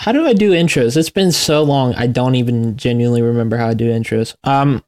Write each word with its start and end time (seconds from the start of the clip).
how 0.00 0.12
do 0.12 0.26
I 0.26 0.32
do 0.32 0.52
intros? 0.52 0.96
It's 0.96 1.10
been 1.10 1.30
so 1.32 1.62
long. 1.62 1.94
I 1.94 2.06
don't 2.06 2.34
even 2.34 2.76
genuinely 2.76 3.22
remember 3.22 3.56
how 3.58 3.68
I 3.68 3.74
do 3.74 3.90
intros. 3.90 4.34
Um, 4.44 4.82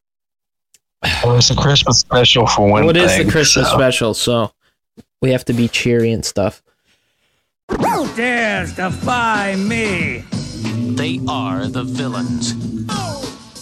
Well, 1.25 1.37
it's 1.37 1.51
a 1.51 1.57
Christmas 1.57 1.99
special 1.99 2.47
for 2.47 2.69
one 2.69 2.87
what 2.87 2.97
is 2.97 3.11
thing. 3.11 3.27
the 3.27 3.33
Christmas 3.33 3.69
so- 3.69 3.75
special? 3.75 4.15
So 4.15 4.53
we 5.21 5.31
have 5.33 5.45
to 5.47 5.53
be 5.53 5.69
cheery 5.69 6.13
and 6.13 6.25
stuff. 6.25 6.63
dares 8.17 8.73
defy 8.75 9.55
me? 9.57 10.25
They 10.97 11.21
are 11.29 11.67
the 11.67 11.83
villains. 11.85 12.55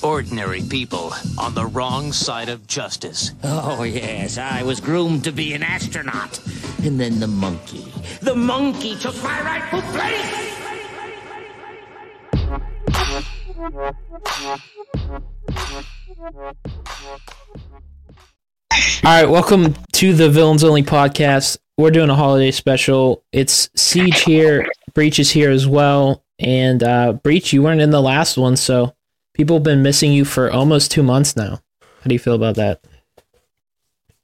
Ordinary 0.03 0.63
people 0.63 1.13
on 1.39 1.55
the 1.55 1.67
wrong 1.67 2.13
side 2.13 2.49
of 2.49 2.67
justice. 2.67 3.33
Oh, 3.45 3.83
yes, 3.83 4.39
I 4.39 4.63
was 4.63 4.81
groomed 4.81 5.25
to 5.25 5.33
be 5.33 5.53
an 5.53 5.63
astronaut. 5.63 6.41
And 6.85 6.99
then 6.99 7.21
the 7.21 7.27
monkey. 7.27 7.85
The 8.23 8.35
monkey 8.35 8.97
took 8.97 9.15
my 9.23 9.41
rightful 9.43 9.83
place! 9.93 10.60
All 19.03 19.17
right, 19.17 19.29
welcome 19.29 19.75
to 19.93 20.13
the 20.13 20.29
Villains 20.29 20.65
Only 20.65 20.83
podcast. 20.83 21.59
We're 21.79 21.91
doing 21.91 22.11
a 22.11 22.17
holiday 22.17 22.51
special. 22.51 23.23
It's 23.33 23.71
Siege 23.77 24.23
here, 24.23 24.67
Breach 24.93 25.19
is 25.19 25.31
here 25.31 25.51
as 25.51 25.67
well, 25.67 26.25
and 26.39 26.83
uh, 26.83 27.13
Breach, 27.13 27.53
you 27.53 27.63
weren't 27.63 27.81
in 27.81 27.91
the 27.91 28.03
last 28.03 28.37
one, 28.37 28.57
so 28.57 28.95
people 29.35 29.57
have 29.57 29.63
been 29.63 29.83
missing 29.83 30.13
you 30.13 30.25
for 30.25 30.51
almost 30.51 30.91
two 30.91 31.03
months 31.03 31.37
now. 31.37 31.61
How 31.81 32.09
do 32.09 32.13
you 32.15 32.19
feel 32.19 32.35
about 32.35 32.57
that? 32.57 32.83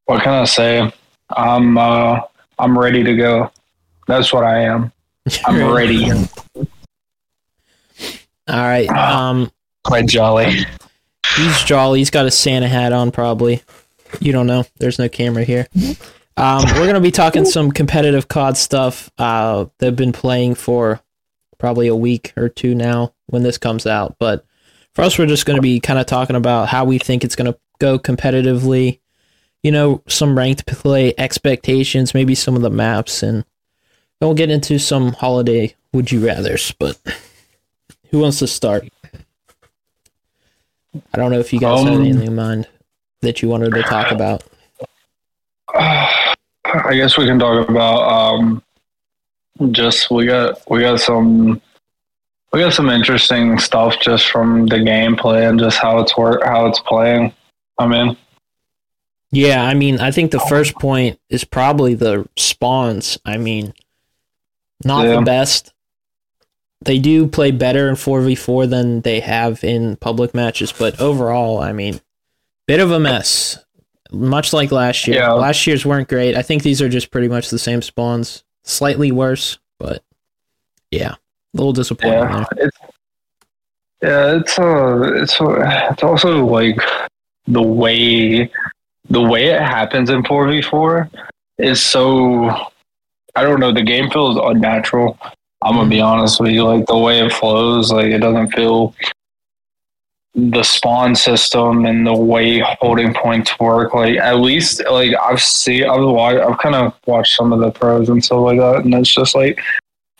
What 0.06 0.23
can 0.23 0.33
I 0.33 0.45
say? 0.45 0.92
I'm 1.30 1.78
uh 1.78 2.20
I'm 2.59 2.78
ready 2.78 3.03
to 3.03 3.17
go. 3.17 3.51
That's 4.06 4.33
what 4.33 4.45
I 4.45 4.61
am. 4.62 4.92
I'm 5.45 5.73
ready. 5.75 6.11
All 8.48 8.56
right, 8.56 8.88
um, 8.88 9.50
Quite 9.84 10.06
jolly. 10.06 10.64
he's 11.36 11.62
jolly. 11.64 11.98
He's 12.00 12.11
got 12.11 12.27
a 12.27 12.30
Santa 12.30 12.69
hat 12.69 12.92
on, 12.92 13.11
probably. 13.11 13.62
You 14.20 14.33
don't 14.33 14.47
know. 14.47 14.64
There's 14.78 14.98
no 14.98 15.08
camera 15.08 15.44
here. 15.44 15.66
Um, 16.36 16.64
we're 16.75 16.86
gonna 16.86 17.00
be 17.00 17.11
talking 17.11 17.44
some 17.44 17.72
competitive 17.72 18.28
COD 18.28 18.56
stuff. 18.56 19.11
Uh, 19.19 19.66
they've 19.78 19.97
been 19.97 20.12
playing 20.12 20.55
for 20.55 21.00
probably 21.58 21.88
a 21.88 21.94
week 21.97 22.33
or 22.36 22.48
two 22.48 22.75
now 22.75 23.14
when 23.27 23.42
this 23.42 23.58
comes 23.58 23.86
out. 23.86 24.16
But 24.20 24.44
for 24.94 25.03
us, 25.03 25.19
we're 25.19 25.27
just 25.27 25.47
gonna 25.47 25.60
be 25.62 25.81
kind 25.81 25.98
of 25.98 26.06
talking 26.06 26.36
about 26.36 26.69
how 26.69 26.84
we 26.84 26.98
think 26.98 27.25
it's 27.25 27.36
gonna 27.36 27.56
go 27.78 27.98
competitively. 27.98 29.00
You 29.62 29.72
know, 29.72 30.03
some 30.06 30.36
ranked 30.38 30.66
play 30.66 31.14
expectations, 31.19 32.14
maybe 32.14 32.34
some 32.36 32.55
of 32.55 32.62
the 32.62 32.70
maps, 32.70 33.22
and 33.22 33.44
we'll 34.20 34.34
get 34.34 34.50
into 34.50 34.78
some 34.78 35.12
holiday 35.14 35.75
would 35.92 36.12
you 36.12 36.25
rather's. 36.25 36.70
But 36.78 36.98
who 38.11 38.21
wants 38.21 38.39
to 38.41 38.47
start? 38.47 38.89
I 41.12 41.17
don't 41.19 41.31
know 41.31 41.41
if 41.41 41.53
you 41.53 41.61
guys 41.61 41.83
had 41.85 41.93
Um, 41.95 42.01
anything 42.03 42.27
in 42.29 42.35
mind 42.35 42.69
that 43.21 43.43
you 43.43 43.49
wanted 43.49 43.75
to 43.75 43.83
talk 43.83 44.11
about. 44.11 44.43
I 45.75 46.95
guess 46.95 47.17
we 47.19 47.27
can 47.27 47.39
talk 47.39 47.69
about 47.69 48.03
um 48.11 48.62
just 49.73 50.11
we 50.11 50.27
got 50.27 50.59
we 50.71 50.81
got 50.81 51.01
some 51.01 51.61
we 52.53 52.61
got 52.61 52.73
some 52.73 52.89
interesting 52.91 53.59
stuff 53.59 53.97
just 54.01 54.27
from 54.31 54.67
the 54.67 54.77
gameplay 54.77 55.49
and 55.49 55.59
just 55.59 55.79
how 55.79 55.99
it's 55.99 56.17
work 56.17 56.43
how 56.45 56.67
it's 56.67 56.81
playing. 56.81 57.33
I 57.79 57.87
mean, 57.87 58.17
Yeah, 59.33 59.65
I 59.65 59.75
mean, 59.75 60.01
I 60.01 60.11
think 60.11 60.31
the 60.31 60.41
first 60.41 60.75
point 60.77 61.19
is 61.29 61.45
probably 61.45 61.95
the 61.95 62.27
spawns. 62.37 63.19
I 63.25 63.37
mean, 63.37 63.75
not 64.84 65.05
Yeah. 65.07 65.17
the 65.17 65.23
best. 65.23 65.73
They 66.87 67.01
do 67.01 67.27
play 67.27 67.51
better 67.51 67.89
in 67.89 67.97
4v4 67.97 68.70
than 68.70 69.01
they 69.01 69.19
have 69.19 69.65
in 69.65 69.97
public 69.97 70.34
matches, 70.34 70.73
but 70.73 71.01
overall, 71.01 71.59
I 71.59 71.73
mean, 71.73 72.01
bit 72.67 72.78
of 72.78 72.93
a 72.93 73.01
mess. 73.01 73.59
Much 74.12 74.53
like 74.53 74.70
last 74.70 75.09
year. 75.09 75.16
Yeah. 75.16 75.33
Last 75.33 75.66
year's 75.66 75.84
weren't 75.84 76.09
great. 76.09 76.37
I 76.37 76.43
think 76.43 76.62
these 76.62 76.81
are 76.81 76.88
just 76.88 77.10
pretty 77.10 77.27
much 77.27 77.50
the 77.50 77.59
same 77.59 77.83
spawns. 77.83 78.44
Slightly 78.62 79.10
worse, 79.10 79.59
but 79.81 80.05
yeah, 80.93 81.15
a 81.15 81.19
little 81.55 81.72
disappointing 81.72 82.21
yeah, 82.21 82.44
there. 82.55 82.66
it's 82.66 82.78
yeah, 84.03 84.37
it's 84.37 84.59
uh, 84.59 85.12
it's 85.16 85.41
uh, 85.41 85.89
it's 85.91 86.03
also 86.03 86.44
like 86.44 86.78
the 87.49 87.62
way 87.62 88.50
the 89.10 89.21
way 89.21 89.47
it 89.47 89.60
happens 89.60 90.10
in 90.10 90.25
four 90.25 90.47
v 90.49 90.62
four 90.62 91.10
is 91.59 91.83
so 91.83 92.49
I 93.34 93.43
don't 93.43 93.60
know. 93.60 93.72
The 93.72 93.83
game 93.83 94.10
feels 94.10 94.37
unnatural. 94.37 95.19
I'm 95.62 95.75
gonna 95.75 95.89
be 95.89 96.00
honest 96.00 96.41
with 96.41 96.53
you. 96.53 96.65
Like 96.65 96.87
the 96.87 96.99
way 96.99 97.21
it 97.25 97.33
flows, 97.33 97.91
like 97.93 98.06
it 98.06 98.19
doesn't 98.19 98.53
feel 98.53 98.94
the 100.34 100.62
spawn 100.62 101.15
system 101.17 101.87
and 101.87 102.06
the 102.06 102.15
way 102.15 102.59
holding 102.81 103.15
points 103.15 103.59
work. 103.59 103.95
Like 103.95 104.19
at 104.19 104.39
least 104.39 104.83
like 104.91 105.12
I've 105.21 105.41
seen 105.41 105.84
I've 105.84 106.03
watched 106.03 106.41
I've 106.41 106.59
kind 106.59 106.75
of 106.75 106.95
watched 107.06 107.37
some 107.37 107.53
of 107.53 107.61
the 107.61 107.71
pros 107.71 108.09
and 108.09 108.22
stuff 108.25 108.41
like 108.41 108.59
that, 108.59 108.84
and 108.84 108.95
it's 108.95 109.12
just 109.15 109.34
like 109.34 109.59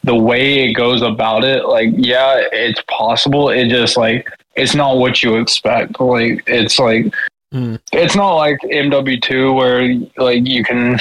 the 0.05 0.15
way 0.15 0.65
it 0.65 0.73
goes 0.73 1.03
about 1.03 1.45
it. 1.45 1.67
Like 1.67 1.91
yeah, 1.97 2.43
it's 2.53 2.83
possible. 2.89 3.51
It 3.51 3.69
just 3.69 3.97
like 3.97 4.27
it's 4.55 4.75
not 4.75 4.97
what 4.97 5.23
you 5.23 5.37
expect. 5.37 6.01
Like 6.01 6.43
it's 6.47 6.79
like 6.79 7.13
Mm. 7.55 7.79
it's 7.93 8.17
not 8.17 8.35
like 8.35 8.59
MW2 8.63 9.55
where 9.55 9.95
like 10.17 10.45
you 10.49 10.65
can 10.65 10.99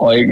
like 0.00 0.30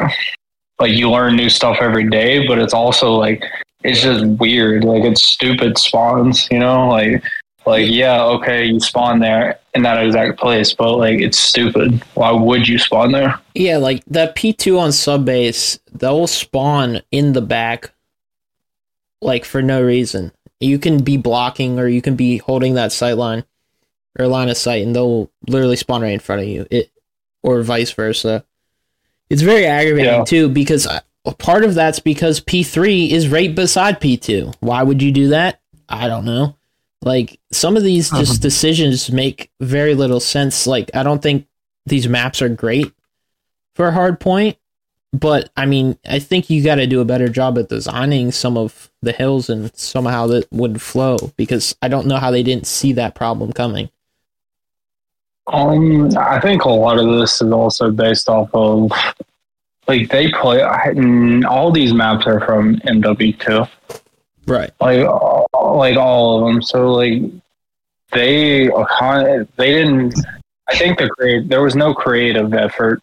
like 0.81 0.93
you 0.93 1.11
learn 1.11 1.37
new 1.37 1.51
stuff 1.51 1.79
every 1.81 2.09
day, 2.09 2.47
but 2.47 2.59
it's 2.59 2.75
also 2.75 3.15
like 3.15 3.45
it's 3.85 4.03
just 4.03 4.25
weird. 4.25 4.85
Like 4.85 5.05
it's 5.05 5.23
stupid 5.23 5.79
spawns, 5.79 6.49
you 6.51 6.59
know? 6.59 6.89
Like 6.89 7.23
like 7.67 7.87
yeah, 7.89 8.23
okay, 8.23 8.65
you 8.65 8.81
spawn 8.81 9.21
there 9.21 9.59
in 9.75 9.83
that 9.83 10.03
exact 10.03 10.39
place, 10.39 10.73
but 10.73 10.97
like 10.97 11.21
it's 11.21 11.39
stupid. 11.39 12.03
Why 12.15 12.33
would 12.33 12.67
you 12.67 12.79
spawn 12.79 13.13
there? 13.13 13.39
Yeah, 13.55 13.77
like 13.77 14.03
that 14.07 14.35
P2 14.35 14.79
on 14.79 14.93
sub 14.93 15.27
base, 15.27 15.79
they'll 15.93 16.27
spawn 16.27 17.03
in 17.11 17.35
the 17.35 17.43
back 17.43 17.93
like 19.21 19.45
for 19.45 19.61
no 19.61 19.83
reason. 19.83 20.33
You 20.61 20.79
can 20.79 21.03
be 21.03 21.17
blocking 21.17 21.79
or 21.79 21.87
you 21.87 22.03
can 22.03 22.17
be 22.17 22.39
holding 22.39 22.75
that 22.75 22.93
sight 22.93 23.17
line 23.17 23.45
or 24.19 24.27
line 24.27 24.49
of 24.49 24.57
sight 24.57 24.85
and 24.85 24.97
they'll 24.97 25.31
literally 25.47 25.77
spawn 25.77 26.03
right 26.03 26.13
in 26.13 26.21
front 26.21 26.43
of 26.43 26.49
you. 26.49 26.67
It 26.71 26.91
or 27.43 27.63
vice 27.63 27.93
versa. 27.93 28.45
It's 29.31 29.43
very 29.43 29.65
aggravating 29.65 30.13
Yeah. 30.13 30.25
too 30.25 30.49
because 30.49 30.87
uh, 30.87 31.01
part 31.39 31.65
of 31.65 31.75
that's 31.75 32.01
because 32.01 32.41
P3 32.41 33.11
is 33.11 33.29
right 33.29 33.55
beside 33.55 34.01
P2. 34.01 34.55
Why 34.61 34.83
would 34.83 35.01
you 35.01 35.13
do 35.13 35.29
that? 35.29 35.61
I 35.89 36.09
don't 36.09 36.25
know. 36.25 36.57
Like 37.03 37.39
some 37.51 37.77
of 37.77 37.83
these 37.83 38.11
just 38.11 38.33
uh-huh. 38.33 38.41
decisions 38.43 39.11
make 39.11 39.51
very 39.61 39.95
little 39.95 40.21
sense. 40.21 40.67
Like 40.67 40.91
I 40.95 41.03
don't 41.03 41.23
think 41.23 41.47
these 41.87 42.09
maps 42.09 42.43
are 42.43 42.49
great 42.49 42.93
for 43.75 43.89
a 43.89 43.93
hard 43.93 44.21
point, 44.21 44.59
but 45.13 45.51
I 45.57 45.65
mean, 45.67 45.97
I 46.07 46.19
think 46.19 46.51
you 46.51 46.63
got 46.63 46.75
to 46.77 46.87
do 46.87 47.01
a 47.01 47.07
better 47.07 47.29
job 47.29 47.59
at 47.59 47.69
designing 47.69 48.33
some 48.33 48.59
of 48.59 48.91
the 49.01 49.13
hills 49.13 49.49
and 49.49 49.75
somehow 49.77 50.27
that 50.29 50.47
would 50.53 50.83
flow 50.83 51.17
because 51.37 51.75
I 51.81 51.89
don't 51.89 52.07
know 52.07 52.19
how 52.19 52.31
they 52.31 52.43
didn't 52.43 52.67
see 52.67 52.93
that 52.95 53.15
problem 53.15 53.53
coming. 53.53 53.91
Um, 55.47 56.11
I 56.17 56.41
think 56.41 56.65
a 56.65 56.69
lot 56.69 56.99
of 56.99 57.07
this 57.19 57.41
is 57.43 57.51
also 57.53 57.91
based 57.91 58.29
off 58.29 58.51
of 58.55 58.91
like 59.89 60.09
they 60.11 60.31
play. 60.31 60.61
Mm, 60.61 61.45
All 61.45 61.73
these 61.73 61.93
maps 61.93 62.27
are 62.27 62.41
from 62.41 62.77
MW2. 62.81 63.69
Right. 64.47 64.71
like 64.81 65.07
all- 65.07 65.47
like 65.77 65.97
all 65.97 66.39
of 66.41 66.47
them. 66.53 66.63
So 66.63 66.93
like 66.93 67.23
they 68.13 68.69
they 69.57 69.73
didn't. 69.73 70.15
I 70.69 70.77
think 70.77 70.99
the 70.99 71.09
create 71.11 71.49
there 71.49 71.63
was 71.63 71.75
no 71.77 71.95
creative 71.95 72.53
effort. 72.55 73.01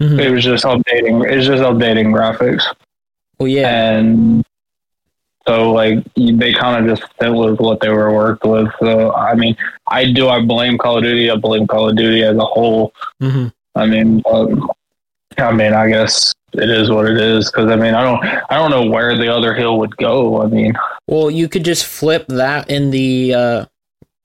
Mhm. 0.00 0.18
It 0.18 0.30
was 0.30 0.44
just 0.44 0.64
updating. 0.64 1.24
It 1.30 1.36
was 1.36 1.46
just 1.46 1.62
updating 1.62 2.06
graphics, 2.14 2.64
Well, 3.38 3.48
yeah. 3.48 3.90
and 3.98 4.42
so 5.46 5.72
like 5.72 5.98
they 6.16 6.52
kind 6.54 6.88
of 6.88 6.98
just 6.98 7.10
fit 7.18 7.32
with 7.34 7.58
what 7.60 7.80
they 7.80 7.90
were 7.90 8.14
worked 8.14 8.44
with. 8.44 8.68
So 8.80 9.12
I 9.14 9.34
mean, 9.34 9.56
I 9.90 10.10
do. 10.12 10.28
I 10.28 10.40
blame 10.40 10.78
Call 10.78 10.98
of 10.98 11.04
Duty. 11.04 11.30
I 11.30 11.36
blame 11.36 11.66
Call 11.66 11.90
of 11.90 11.96
Duty 11.96 12.22
as 12.22 12.36
a 12.36 12.44
whole. 12.44 12.92
hmm 13.20 13.48
I 13.74 13.86
mean, 13.86 14.22
um, 14.30 14.68
I 15.38 15.52
mean, 15.52 15.72
I 15.72 15.88
guess 15.88 16.32
it 16.52 16.68
is 16.68 16.90
what 16.90 17.06
it 17.08 17.16
is. 17.18 17.50
Because 17.50 17.70
I 17.70 17.76
mean, 17.76 17.94
I 17.94 18.02
don't, 18.02 18.24
I 18.50 18.56
don't 18.56 18.70
know 18.70 18.90
where 18.90 19.16
the 19.16 19.32
other 19.32 19.54
hill 19.54 19.78
would 19.78 19.96
go. 19.96 20.42
I 20.42 20.46
mean, 20.46 20.74
Well, 21.06 21.30
you 21.30 21.48
could 21.48 21.64
just 21.64 21.86
flip 21.86 22.26
that 22.28 22.68
in 22.68 22.90
the, 22.90 23.34
uh, 23.34 23.64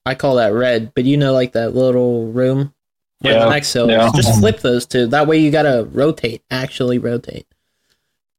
I 0.06 0.16
call 0.16 0.36
that 0.36 0.54
red, 0.54 0.94
but 0.96 1.06
you 1.06 1.18
know, 1.18 1.34
like 1.34 1.54
that 1.54 1.76
little 1.76 2.28
room 2.28 2.74
where 3.22 3.34
the 3.36 3.40
Yeah, 3.42 3.50
next 3.50 3.74
hill 3.74 3.90
yeah. 3.90 4.12
Just 4.14 4.40
flip 4.40 4.60
those 4.62 4.86
two. 4.86 5.08
That 5.08 5.28
way 5.28 5.38
you 5.38 5.52
got 5.52 5.64
to 5.64 5.88
rotate, 5.92 6.42
actually 6.52 6.98
rotate. 7.00 7.48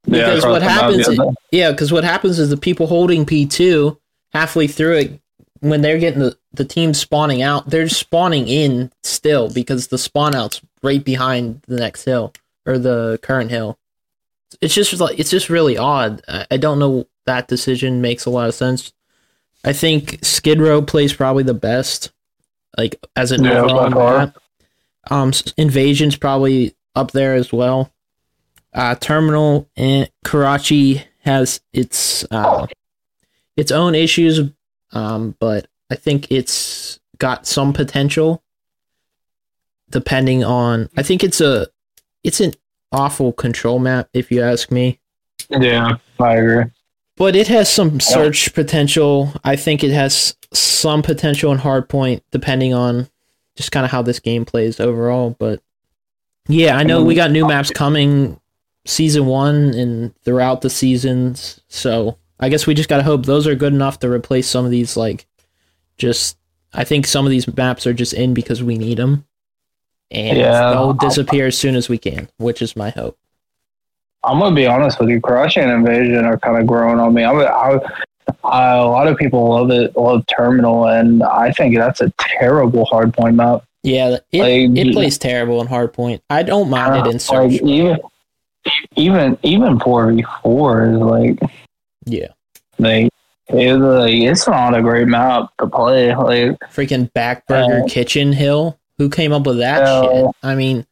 yeah, 0.06 0.26
Because 0.26 0.38
across 0.44 0.52
what 0.52 0.62
happens, 0.62 1.08
yeah. 1.08 1.25
yeah, 1.50 1.70
because 1.70 1.93
what 1.93 2.05
happens 2.05 2.38
is 2.38 2.50
the 2.50 2.56
people 2.56 2.87
holding 2.88 3.25
P 3.26 3.46
two 3.46 3.99
halfway 4.32 4.67
through 4.67 4.96
it, 4.99 5.20
when 5.61 5.82
they're 5.82 5.99
getting 5.99 6.20
the 6.20 6.37
the 6.53 6.64
team 6.64 6.94
spawning 6.94 7.43
out, 7.43 7.69
they're 7.69 7.88
spawning 7.88 8.49
in 8.49 8.91
still 9.03 9.50
because 9.50 9.88
the 9.88 9.99
spawn 9.99 10.35
out's 10.35 10.61
right 10.82 11.05
behind 11.05 11.62
the 11.67 11.76
next 11.76 12.05
hill 12.05 12.32
or 12.64 12.79
the 12.79 13.19
current 13.23 13.50
hill. 13.50 13.79
It's 14.61 14.75
just 14.75 14.99
like 14.99 15.19
it's 15.19 15.31
just 15.31 15.50
really 15.50 15.76
odd. 15.76 16.23
I, 16.29 16.47
I 16.53 16.56
don't 16.56 16.79
know 16.79 17.06
that 17.26 17.49
decision 17.49 18.00
makes 18.00 18.25
a 18.25 18.31
lot 18.31 18.49
of 18.49 18.55
sense. 18.55 18.93
I 19.64 19.73
think 19.73 20.19
Skid 20.23 20.61
Row 20.61 20.81
plays 20.81 21.12
probably 21.12 21.43
the 21.43 21.55
best, 21.55 22.12
like 22.79 22.97
as 23.17 23.32
an 23.32 23.44
Yeah, 23.44 23.61
overall 23.62 23.91
map. 23.91 24.38
Um, 25.11 25.32
Invasion's 25.56 26.17
probably 26.17 26.75
up 26.94 27.12
there 27.12 27.35
as 27.35 27.52
well. 27.52 27.93
Uh, 28.73 28.94
Terminal 28.94 29.69
and 29.76 30.11
Karachi 30.25 31.02
has 31.20 31.61
its 31.73 32.25
uh, 32.31 32.67
its 33.56 33.73
own 33.73 33.94
issues, 33.94 34.41
um, 34.93 35.35
but 35.38 35.67
I 35.91 35.94
think 35.94 36.31
it's 36.31 36.99
got 37.19 37.47
some 37.47 37.73
potential. 37.73 38.43
Depending 39.91 40.43
on, 40.43 40.88
I 40.97 41.03
think 41.03 41.23
it's 41.23 41.41
a 41.41 41.69
it's 42.25 42.41
an 42.41 42.53
awful 42.93 43.33
control 43.33 43.79
map 43.79 44.09
if 44.12 44.33
you 44.33 44.43
ask 44.43 44.71
me 44.73 44.99
Yeah, 45.49 45.97
I 46.19 46.35
agree. 46.35 46.65
but 47.17 47.37
it 47.37 47.47
has 47.49 47.69
some 47.69 47.99
search 48.00 48.55
potential 48.55 49.33
i 49.44 49.55
think 49.56 49.83
it 49.85 49.91
has 49.91 50.37
some 50.53 51.03
potential 51.03 51.50
in 51.53 51.59
hardpoint 51.59 52.23
depending 52.31 52.73
on 52.73 53.09
just 53.56 53.73
kind 53.73 53.85
of 53.85 53.91
how 53.91 54.03
this 54.03 54.21
game 54.21 54.44
plays 54.44 54.79
overall 54.81 55.35
but 55.38 55.61
yeah 56.49 56.77
i 56.77 56.85
know 56.85 57.03
we 57.05 57.15
got 57.17 57.31
new 57.33 57.47
maps 57.47 57.71
coming 57.71 58.41
season 58.87 59.27
one 59.27 59.75
and 59.75 60.17
throughout 60.23 60.61
the 60.62 60.71
seasons 60.71 61.61
so 61.69 62.17
i 62.41 62.49
guess 62.49 62.67
we 62.67 62.75
just 62.75 62.88
gotta 62.88 63.03
hope 63.03 63.25
those 63.27 63.47
are 63.47 63.55
good 63.55 63.73
enough 63.73 63.99
to 64.00 64.11
replace 64.11 64.49
some 64.49 64.65
of 64.65 64.71
these 64.71 64.97
like 64.97 65.27
just 65.99 66.37
i 66.75 66.85
think 66.85 67.06
some 67.06 67.25
of 67.25 67.31
these 67.31 67.47
maps 67.56 67.87
are 67.87 67.94
just 67.94 68.12
in 68.12 68.35
because 68.35 68.62
we 68.62 68.77
need 68.79 68.99
them 68.99 69.25
and 70.11 70.38
Yeah. 70.38 70.71
they'll 70.71 70.93
disappear 70.93 71.47
as 71.47 71.59
soon 71.59 71.75
as 71.77 71.88
we 71.88 71.99
can 71.99 72.29
which 72.38 72.61
is 72.62 72.77
my 72.77 72.91
hope 72.91 73.19
I'm 74.25 74.41
gonna 74.41 74.56
be 74.56 74.67
honest 74.67 74.99
with 74.99 75.09
you. 75.09 75.21
Karachi 75.21 75.61
and 75.61 75.71
Invasion 75.71 76.25
are 76.25 76.37
kind 76.37 76.59
of 76.61 76.67
growing 76.67 76.99
on 76.99 77.15
me. 77.15 77.23
I'm, 77.23 77.38
I, 77.38 77.79
I, 78.43 78.75
a 78.75 78.85
lot 78.85 79.06
of 79.06 79.17
people 79.17 79.49
love 79.50 79.71
it, 79.71 79.97
love 79.97 80.25
Terminal, 80.27 80.88
and 80.88 81.23
I 81.23 81.53
think 81.53 81.77
that's 81.77 82.00
a 82.00 82.12
terrible 82.19 82.87
hardpoint 82.87 83.37
map. 83.37 83.62
Yeah, 83.85 84.17
it, 84.33 84.41
Like, 84.41 84.77
it 84.85 84.93
plays 84.94 85.17
terrible 85.17 85.61
in 85.61 85.69
hardpoint. 85.69 86.23
I 86.29 86.43
don't 86.43 86.69
mind 86.69 87.06
it 87.06 87.11
in 87.11 87.17
Uh, 87.17 87.19
search. 87.21 87.53
like, 87.53 87.62
even, 87.62 87.99
even, 88.97 89.38
even 89.44 89.79
four 89.79 90.11
v 90.12 90.25
four 90.43 90.91
is 90.91 90.99
like, 90.99 91.38
yeah, 92.06 92.29
like, 92.79 93.11
it's, 93.49 93.81
like, 93.81 94.14
it's 94.14 94.47
not 94.49 94.76
a 94.76 94.82
great 94.82 95.06
map 95.06 95.50
to 95.58 95.67
play. 95.67 96.14
Like, 96.14 96.58
freaking 96.73 97.11
Backburger 97.12 97.82
Uh, 97.82 97.87
Kitchen 97.87 98.32
Hill. 98.32 98.79
Who 98.99 99.11
came 99.11 99.32
up 99.32 99.47
with 99.47 99.58
that 99.58 99.82
uh, 99.82 100.03
shit? 100.03 100.31
I 100.43 100.55
mean, 100.55 100.87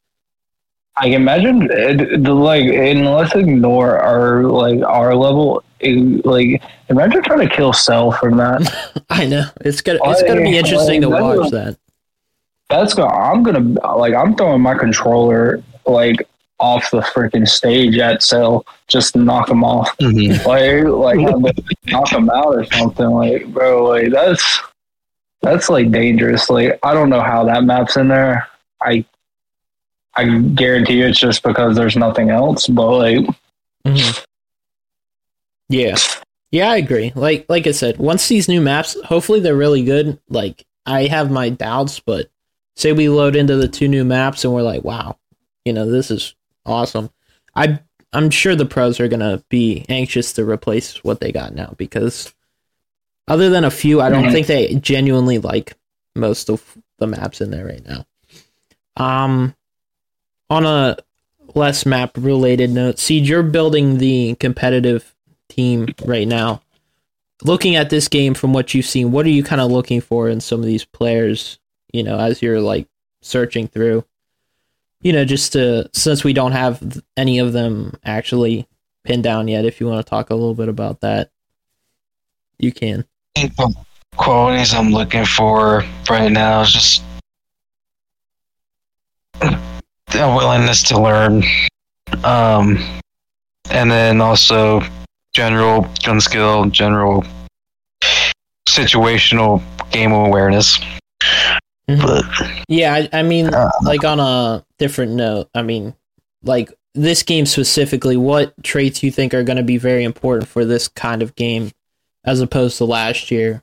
I 0.96 1.04
can 1.04 1.14
imagine 1.14 1.68
it, 1.70 2.22
the 2.22 2.34
like, 2.34 2.64
and 2.64 3.04
let's 3.06 3.34
ignore 3.34 3.98
our 3.98 4.44
like 4.44 4.80
our 4.82 5.14
level. 5.16 5.64
it- 5.80 6.24
like, 6.24 6.62
imagine 6.88 7.22
trying 7.22 7.48
to 7.48 7.54
kill 7.54 7.72
Cell 7.72 8.12
from 8.12 8.36
that. 8.36 9.02
I 9.10 9.26
know 9.26 9.44
it's 9.62 9.80
gonna 9.80 9.98
it's 10.04 10.22
gonna 10.22 10.42
be 10.42 10.56
interesting 10.56 11.00
to 11.00 11.08
like, 11.08 11.20
that 11.20 11.38
watch 11.38 11.50
that. 11.52 11.78
That's 12.68 12.94
going. 12.94 13.08
To, 13.10 13.16
I'm 13.16 13.42
gonna 13.42 13.96
like. 13.96 14.14
I'm 14.14 14.36
throwing 14.36 14.60
my 14.60 14.74
controller 14.74 15.62
like 15.86 16.28
off 16.60 16.90
the 16.90 17.00
freaking 17.00 17.46
stage 17.48 17.98
at 17.98 18.22
Cell. 18.22 18.64
Just 18.88 19.16
knock 19.16 19.48
them 19.48 19.64
off. 19.64 19.96
Mhm. 19.98 20.44
Like, 20.94 21.24
like 21.42 21.56
knock 21.86 22.10
him 22.12 22.30
out 22.30 22.54
or 22.54 22.64
something. 22.64 23.10
Like, 23.10 23.46
bro, 23.52 23.84
like 23.84 24.10
that's 24.10 24.60
that's 25.42 25.68
like 25.68 25.90
dangerous. 25.90 26.48
Like, 26.48 26.78
I 26.82 26.94
don't 26.94 27.10
know 27.10 27.20
how 27.20 27.44
that 27.44 27.64
map's 27.64 27.96
in 27.96 28.08
there. 28.08 28.46
I 28.82 29.04
I 30.14 30.38
guarantee 30.38 30.98
you 30.98 31.06
it's 31.06 31.18
just 31.18 31.42
because 31.42 31.74
there's 31.76 31.96
nothing 31.96 32.30
else. 32.30 32.66
But 32.68 32.90
like, 32.96 33.26
Mhm. 33.86 34.24
Yeah, 35.68 35.96
yeah, 36.50 36.70
I 36.70 36.76
agree. 36.76 37.12
Like 37.14 37.46
like 37.48 37.66
I 37.66 37.72
said, 37.72 37.98
once 37.98 38.28
these 38.28 38.48
new 38.48 38.60
maps, 38.60 38.96
hopefully 39.04 39.40
they're 39.40 39.56
really 39.56 39.82
good. 39.82 40.18
Like 40.28 40.64
I 40.86 41.06
have 41.06 41.30
my 41.30 41.48
doubts, 41.48 42.00
but 42.00 42.28
say 42.76 42.92
we 42.92 43.08
load 43.08 43.34
into 43.36 43.56
the 43.56 43.68
two 43.68 43.88
new 43.88 44.04
maps 44.04 44.44
and 44.44 44.52
we're 44.52 44.62
like, 44.62 44.84
wow, 44.84 45.16
you 45.64 45.72
know, 45.72 45.90
this 45.90 46.10
is 46.10 46.34
awesome. 46.66 47.10
I 47.54 47.80
I'm 48.12 48.30
sure 48.30 48.54
the 48.54 48.66
pros 48.66 49.00
are 49.00 49.08
gonna 49.08 49.42
be 49.48 49.84
anxious 49.88 50.32
to 50.34 50.44
replace 50.48 51.02
what 51.02 51.20
they 51.20 51.32
got 51.32 51.54
now 51.54 51.74
because 51.76 52.32
other 53.26 53.48
than 53.50 53.64
a 53.64 53.70
few, 53.70 54.00
I 54.00 54.08
don't 54.10 54.24
Mhm. 54.24 54.32
think 54.32 54.46
they 54.46 54.74
genuinely 54.76 55.38
like 55.38 55.76
most 56.14 56.48
of 56.50 56.76
the 56.98 57.06
maps 57.06 57.40
in 57.40 57.50
there 57.50 57.66
right 57.66 57.84
now. 57.86 58.06
Um, 58.96 59.54
on 60.50 60.64
a 60.66 60.96
less 61.54 61.84
map 61.86 62.12
related 62.16 62.70
note, 62.70 62.98
Siege, 62.98 63.28
you're 63.28 63.42
building 63.42 63.98
the 63.98 64.34
competitive 64.36 65.14
team 65.48 65.88
right 66.04 66.28
now. 66.28 66.60
Looking 67.42 67.74
at 67.76 67.90
this 67.90 68.06
game 68.08 68.34
from 68.34 68.52
what 68.52 68.74
you've 68.74 68.86
seen, 68.86 69.10
what 69.10 69.26
are 69.26 69.30
you 69.30 69.42
kind 69.42 69.60
of 69.60 69.70
looking 69.70 70.00
for 70.00 70.28
in 70.28 70.40
some 70.40 70.60
of 70.60 70.66
these 70.66 70.84
players, 70.84 71.58
you 71.92 72.02
know, 72.02 72.18
as 72.18 72.40
you're 72.42 72.60
like 72.60 72.86
searching 73.22 73.66
through? 73.66 74.04
You 75.04 75.12
know, 75.12 75.24
just 75.26 75.52
to 75.52 75.88
since 75.92 76.24
we 76.24 76.32
don't 76.32 76.52
have 76.52 77.02
any 77.14 77.38
of 77.38 77.52
them 77.52 77.92
actually 78.04 78.66
pinned 79.04 79.22
down 79.22 79.48
yet, 79.48 79.66
if 79.66 79.78
you 79.78 79.86
want 79.86 80.04
to 80.04 80.08
talk 80.08 80.30
a 80.30 80.34
little 80.34 80.54
bit 80.54 80.70
about 80.70 81.02
that, 81.02 81.30
you 82.58 82.72
can. 82.72 83.04
The 83.34 83.74
qualities 84.16 84.72
I'm 84.72 84.90
looking 84.90 85.26
for 85.26 85.84
right 86.08 86.32
now 86.32 86.62
is 86.62 86.72
just 86.72 87.02
a 89.42 89.58
willingness 90.14 90.82
to 90.84 90.98
learn, 90.98 91.42
um, 92.24 92.78
and 93.70 93.90
then 93.90 94.22
also 94.22 94.80
general 95.34 95.86
gun 96.02 96.18
skill, 96.18 96.64
general 96.66 97.24
situational 98.66 99.62
game 99.90 100.12
awareness. 100.12 100.78
But 101.86 102.24
Yeah, 102.68 102.94
I, 102.94 103.08
I 103.12 103.22
mean, 103.22 103.52
Uh, 103.52 103.70
like 103.82 104.04
on 104.04 104.20
a 104.20 104.64
different 104.78 105.12
note, 105.12 105.48
I 105.54 105.62
mean, 105.62 105.94
like 106.42 106.72
this 106.94 107.22
game 107.22 107.46
specifically, 107.46 108.16
what 108.16 108.54
traits 108.62 109.02
you 109.02 109.10
think 109.10 109.34
are 109.34 109.42
going 109.42 109.56
to 109.56 109.62
be 109.62 109.76
very 109.76 110.04
important 110.04 110.48
for 110.48 110.64
this 110.64 110.88
kind 110.88 111.22
of 111.22 111.34
game, 111.34 111.72
as 112.24 112.40
opposed 112.40 112.78
to 112.78 112.84
last 112.84 113.30
year, 113.30 113.62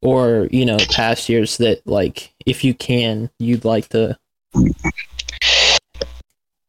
or 0.00 0.48
you 0.50 0.64
know, 0.64 0.78
past 0.90 1.28
years 1.28 1.58
that 1.58 1.86
like, 1.86 2.32
if 2.46 2.64
you 2.64 2.74
can, 2.74 3.30
you'd 3.38 3.64
like 3.64 3.88
to. 3.88 4.16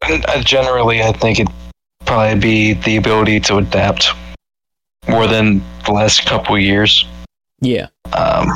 uh, 0.01 0.41
generally, 0.41 1.01
I 1.03 1.11
think 1.11 1.39
it'd 1.39 1.53
probably 2.05 2.39
be 2.39 2.73
the 2.73 2.97
ability 2.97 3.39
to 3.41 3.57
adapt 3.57 4.09
more 5.07 5.27
than 5.27 5.61
the 5.85 5.91
last 5.91 6.25
couple 6.25 6.55
of 6.55 6.61
years. 6.61 7.05
Yeah, 7.61 7.87
um, 8.13 8.47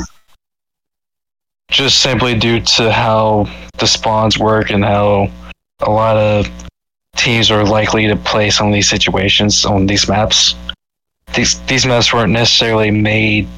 just 1.74 2.00
simply 2.02 2.36
due 2.38 2.60
to 2.60 2.92
how 2.92 3.46
the 3.78 3.86
spawns 3.86 4.38
work 4.38 4.70
and 4.70 4.84
how 4.84 5.28
a 5.80 5.90
lot 5.90 6.16
of 6.16 6.48
teams 7.16 7.50
are 7.50 7.64
likely 7.64 8.06
to 8.06 8.14
play 8.16 8.48
some 8.48 8.68
of 8.68 8.72
these 8.72 8.88
situations 8.88 9.64
on 9.64 9.86
these 9.86 10.08
maps. 10.08 10.54
These 11.34 11.58
these 11.66 11.84
maps 11.84 12.12
weren't 12.14 12.30
necessarily 12.32 12.92
made 12.92 13.48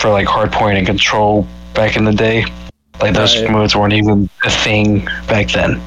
for 0.00 0.08
like 0.10 0.28
hardpoint 0.28 0.78
and 0.78 0.86
control 0.86 1.46
back 1.74 1.96
in 1.96 2.04
the 2.04 2.12
day. 2.12 2.44
Like 3.00 3.14
those 3.14 3.36
Right. 3.42 3.50
modes 3.50 3.74
weren't 3.74 3.92
even 3.92 4.30
a 4.44 4.50
thing 4.50 5.04
back 5.26 5.48
then. 5.50 5.80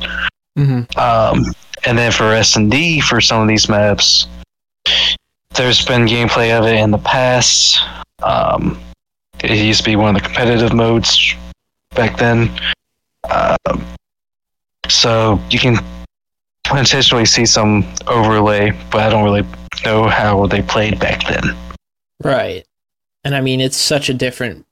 mm-hmm. 0.60 1.00
Um, 1.00 1.54
and 1.86 1.98
then 1.98 2.12
for 2.12 2.34
S 2.34 2.58
and 2.58 2.70
D 2.70 3.00
for 3.00 3.22
some 3.22 3.42
of 3.42 3.48
these 3.48 3.70
maps, 3.70 4.28
there's 5.54 5.86
been 5.86 6.06
gameplay 6.06 6.52
of 6.52 6.66
it 6.66 6.76
in 6.76 6.92
the 6.92 6.98
past. 6.98 7.80
Um, 8.24 8.78
it 9.42 9.52
used 9.52 9.80
to 9.80 9.86
be 9.86 9.96
one 9.96 10.14
of 10.16 10.22
the 10.22 10.28
competitive 10.28 10.74
modes 10.74 11.36
back 11.96 12.18
then. 12.18 12.50
Um, 13.30 13.86
so 14.90 15.40
you 15.50 15.60
can 15.60 15.78
potentially 16.64 17.26
see 17.26 17.46
some 17.46 17.86
overlay, 18.08 18.72
but 18.92 19.02
I 19.02 19.10
don't 19.10 19.24
really 19.24 19.46
know 19.84 20.08
how 20.08 20.48
they 20.48 20.62
played 20.62 21.00
back 21.00 21.28
then. 21.28 21.56
right. 22.24 22.66
And 23.24 23.36
I 23.36 23.42
mean, 23.42 23.60
it's 23.60 23.78
such 23.78 24.08
a 24.10 24.14
different 24.14 24.68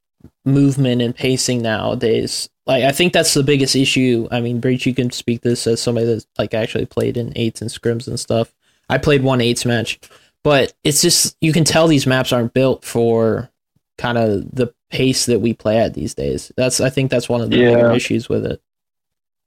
movement 0.45 1.01
and 1.01 1.15
pacing 1.15 1.63
nowadays. 1.63 2.49
Like, 2.67 2.83
I 2.83 2.91
think 2.91 3.11
that's 3.11 3.33
the 3.33 3.41
biggest 3.41 3.75
issue. 3.75 4.27
I 4.31 4.41
mean, 4.41 4.59
Breach, 4.59 4.85
you 4.85 4.93
can 4.93 5.09
speak 5.09 5.41
this 5.41 5.65
as 5.65 5.81
somebody 5.81 6.05
that's 6.05 6.27
like 6.37 6.53
actually 6.53 6.85
played 6.85 7.17
in 7.17 7.33
eights 7.35 7.61
and 7.61 7.69
scrims 7.71 8.07
and 8.07 8.19
stuff. 8.19 8.53
I 8.89 8.99
played 8.99 9.23
one 9.23 9.41
eights 9.41 9.65
match, 9.65 9.99
but 10.43 10.73
it's 10.83 11.01
just 11.01 11.35
you 11.41 11.51
can 11.51 11.63
tell 11.63 11.87
these 11.87 12.05
maps 12.05 12.31
aren't 12.31 12.53
built 12.53 12.85
for 12.85 13.49
kind 13.97 14.17
of 14.19 14.43
the 14.53 14.73
pace 14.93 15.25
that 15.25 15.39
we 15.39 15.53
play 15.53 15.79
at 15.79 15.95
these 15.95 16.13
days. 16.13 16.51
That's 16.55 16.79
I 16.79 16.89
think 16.89 17.09
that's 17.09 17.27
one 17.27 17.41
of 17.41 17.49
the 17.49 17.57
Yeah. 17.57 17.73
bigger 17.73 17.91
issues 17.93 18.29
with 18.29 18.45
it. 18.45 18.61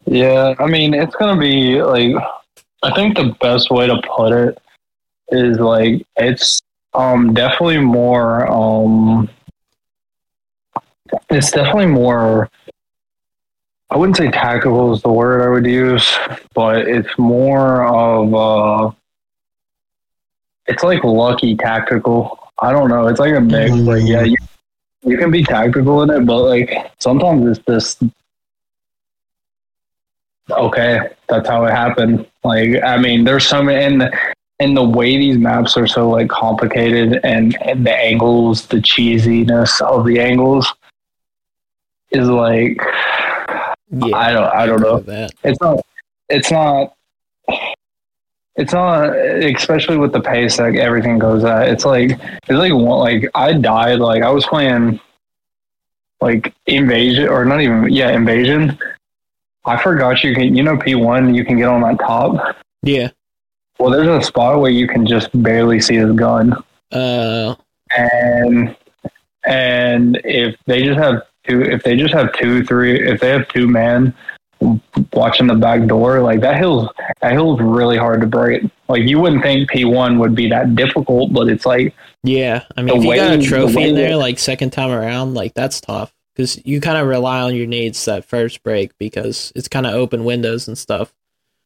Yeah, 0.04 0.54
I 0.58 0.66
mean, 0.66 0.92
it's 0.92 1.14
gonna 1.14 1.40
be 1.40 1.80
like, 1.82 2.14
I 2.82 2.92
think 2.94 3.16
the 3.16 3.34
best 3.40 3.70
way 3.70 3.86
to 3.86 4.00
put 4.16 4.32
it 4.32 4.58
is 5.30 5.58
like 5.58 6.04
it's 6.16 6.60
um 6.94 7.32
definitely 7.32 7.78
more 7.78 8.50
um 8.50 9.28
it's 11.30 11.50
definitely 11.52 11.86
more 11.86 12.50
I 13.90 13.96
wouldn't 13.96 14.16
say 14.16 14.30
tactical 14.30 14.92
is 14.94 15.02
the 15.02 15.12
word 15.12 15.42
I 15.42 15.48
would 15.48 15.66
use, 15.66 16.18
but 16.54 16.88
it's 16.88 17.16
more 17.18 17.84
of 17.86 18.34
uh 18.34 18.90
it's 20.66 20.82
like 20.82 21.04
lucky 21.04 21.56
tactical 21.56 22.38
I 22.58 22.72
don't 22.72 22.88
know. 22.88 23.06
It's 23.06 23.20
like 23.20 23.34
a 23.34 23.40
mix. 23.40 23.72
Like 23.72 24.02
yeah, 24.04 24.22
you, 24.22 24.36
you 25.02 25.16
can 25.16 25.30
be 25.30 25.42
tactical 25.42 26.02
in 26.02 26.10
it, 26.10 26.26
but 26.26 26.42
like 26.42 26.92
sometimes 26.98 27.46
it's 27.46 27.66
just 27.66 28.02
okay. 30.50 31.10
That's 31.28 31.48
how 31.48 31.64
it 31.64 31.70
happened. 31.72 32.26
Like 32.44 32.82
I 32.82 32.96
mean, 32.96 33.24
there's 33.24 33.46
so 33.46 33.62
many 33.62 33.84
and 33.84 34.00
the, 34.00 34.34
and 34.58 34.76
the 34.76 34.82
way 34.84 35.16
these 35.16 35.38
maps 35.38 35.76
are 35.76 35.86
so 35.86 36.08
like 36.08 36.28
complicated 36.28 37.20
and, 37.24 37.56
and 37.62 37.86
the 37.86 37.94
angles, 37.94 38.66
the 38.66 38.78
cheesiness 38.78 39.80
of 39.82 40.06
the 40.06 40.18
angles 40.18 40.72
is 42.10 42.28
like 42.28 42.80
Yeah, 43.90 44.16
I 44.16 44.32
don't 44.32 44.54
I 44.54 44.66
don't 44.66 44.80
know. 44.80 45.00
That. 45.00 45.32
It's 45.44 45.60
not. 45.60 45.80
It's 46.28 46.50
not. 46.50 46.95
It's 48.56 48.72
not, 48.72 49.14
especially 49.16 49.98
with 49.98 50.12
the 50.12 50.20
pace 50.20 50.56
that 50.56 50.75
everything 50.76 51.18
goes 51.18 51.44
at. 51.44 51.68
It's 51.68 51.84
like 51.84 52.12
it's 52.12 52.48
like 52.50 52.72
one, 52.72 52.98
like 53.00 53.30
I 53.34 53.52
died. 53.52 53.98
Like 53.98 54.22
I 54.22 54.30
was 54.30 54.46
playing, 54.46 54.98
like 56.20 56.54
invasion 56.66 57.28
or 57.28 57.44
not 57.44 57.60
even 57.60 57.90
yeah 57.92 58.10
invasion. 58.10 58.78
I 59.66 59.82
forgot 59.82 60.25
you 60.25 60.34
can 60.34 60.56
you 60.56 60.62
know 60.62 60.78
P 60.78 60.94
one 60.94 61.34
you 61.34 61.44
can 61.44 61.58
get 61.58 61.68
on 61.68 61.82
that 61.82 61.98
top. 61.98 62.56
Yeah. 62.82 63.10
Well, 63.78 63.90
there's 63.90 64.08
a 64.08 64.22
spot 64.26 64.60
where 64.60 64.70
you 64.70 64.88
can 64.88 65.06
just 65.06 65.28
barely 65.42 65.80
see 65.80 65.96
his 65.96 66.12
gun, 66.12 66.54
Uh. 66.92 67.56
and 67.94 68.75
and 69.44 70.18
if 70.25 70.56
they 70.64 70.82
just 70.82 70.98
have 70.98 71.22
two, 71.46 71.60
if 71.60 71.82
they 71.82 71.94
just 71.94 72.14
have 72.14 72.32
two, 72.32 72.64
three, 72.64 72.98
if 73.06 73.20
they 73.20 73.28
have 73.28 73.46
two 73.48 73.68
man 73.68 74.14
watching 75.12 75.46
the 75.46 75.54
back 75.54 75.86
door, 75.86 76.20
like 76.20 76.40
that 76.40 76.58
hill's 76.58 76.88
that 77.20 77.32
hill's 77.32 77.60
really 77.60 77.96
hard 77.96 78.20
to 78.20 78.26
break. 78.26 78.62
Like 78.88 79.02
you 79.02 79.20
wouldn't 79.20 79.42
think 79.42 79.70
P 79.70 79.84
one 79.84 80.18
would 80.18 80.34
be 80.34 80.48
that 80.48 80.75
difficult, 80.75 81.32
but 81.32 81.48
it's 81.48 81.66
like 81.66 81.94
Yeah. 82.22 82.64
I 82.76 82.82
mean, 82.82 82.94
The 82.94 83.00
if 83.00 83.04
you 83.04 83.14
got 83.14 83.32
a 83.32 83.38
trophy 83.38 83.76
way 83.76 83.88
in 83.90 83.94
there, 83.94 84.16
like 84.16 84.38
second 84.38 84.70
time 84.70 84.90
around, 84.90 85.34
like 85.34 85.54
that's 85.54 85.80
tough 85.80 86.14
because 86.34 86.60
you 86.66 86.80
kind 86.80 86.98
of 86.98 87.06
rely 87.06 87.40
on 87.40 87.54
your 87.54 87.66
needs 87.66 88.04
that 88.06 88.25
first 88.25 88.62
break 88.62 88.96
because 88.98 89.52
it's 89.54 89.68
kind 89.68 89.86
of 89.86 89.94
open 89.94 90.25
windows 90.25 90.68
and 90.68 90.76
stuff. 90.78 91.12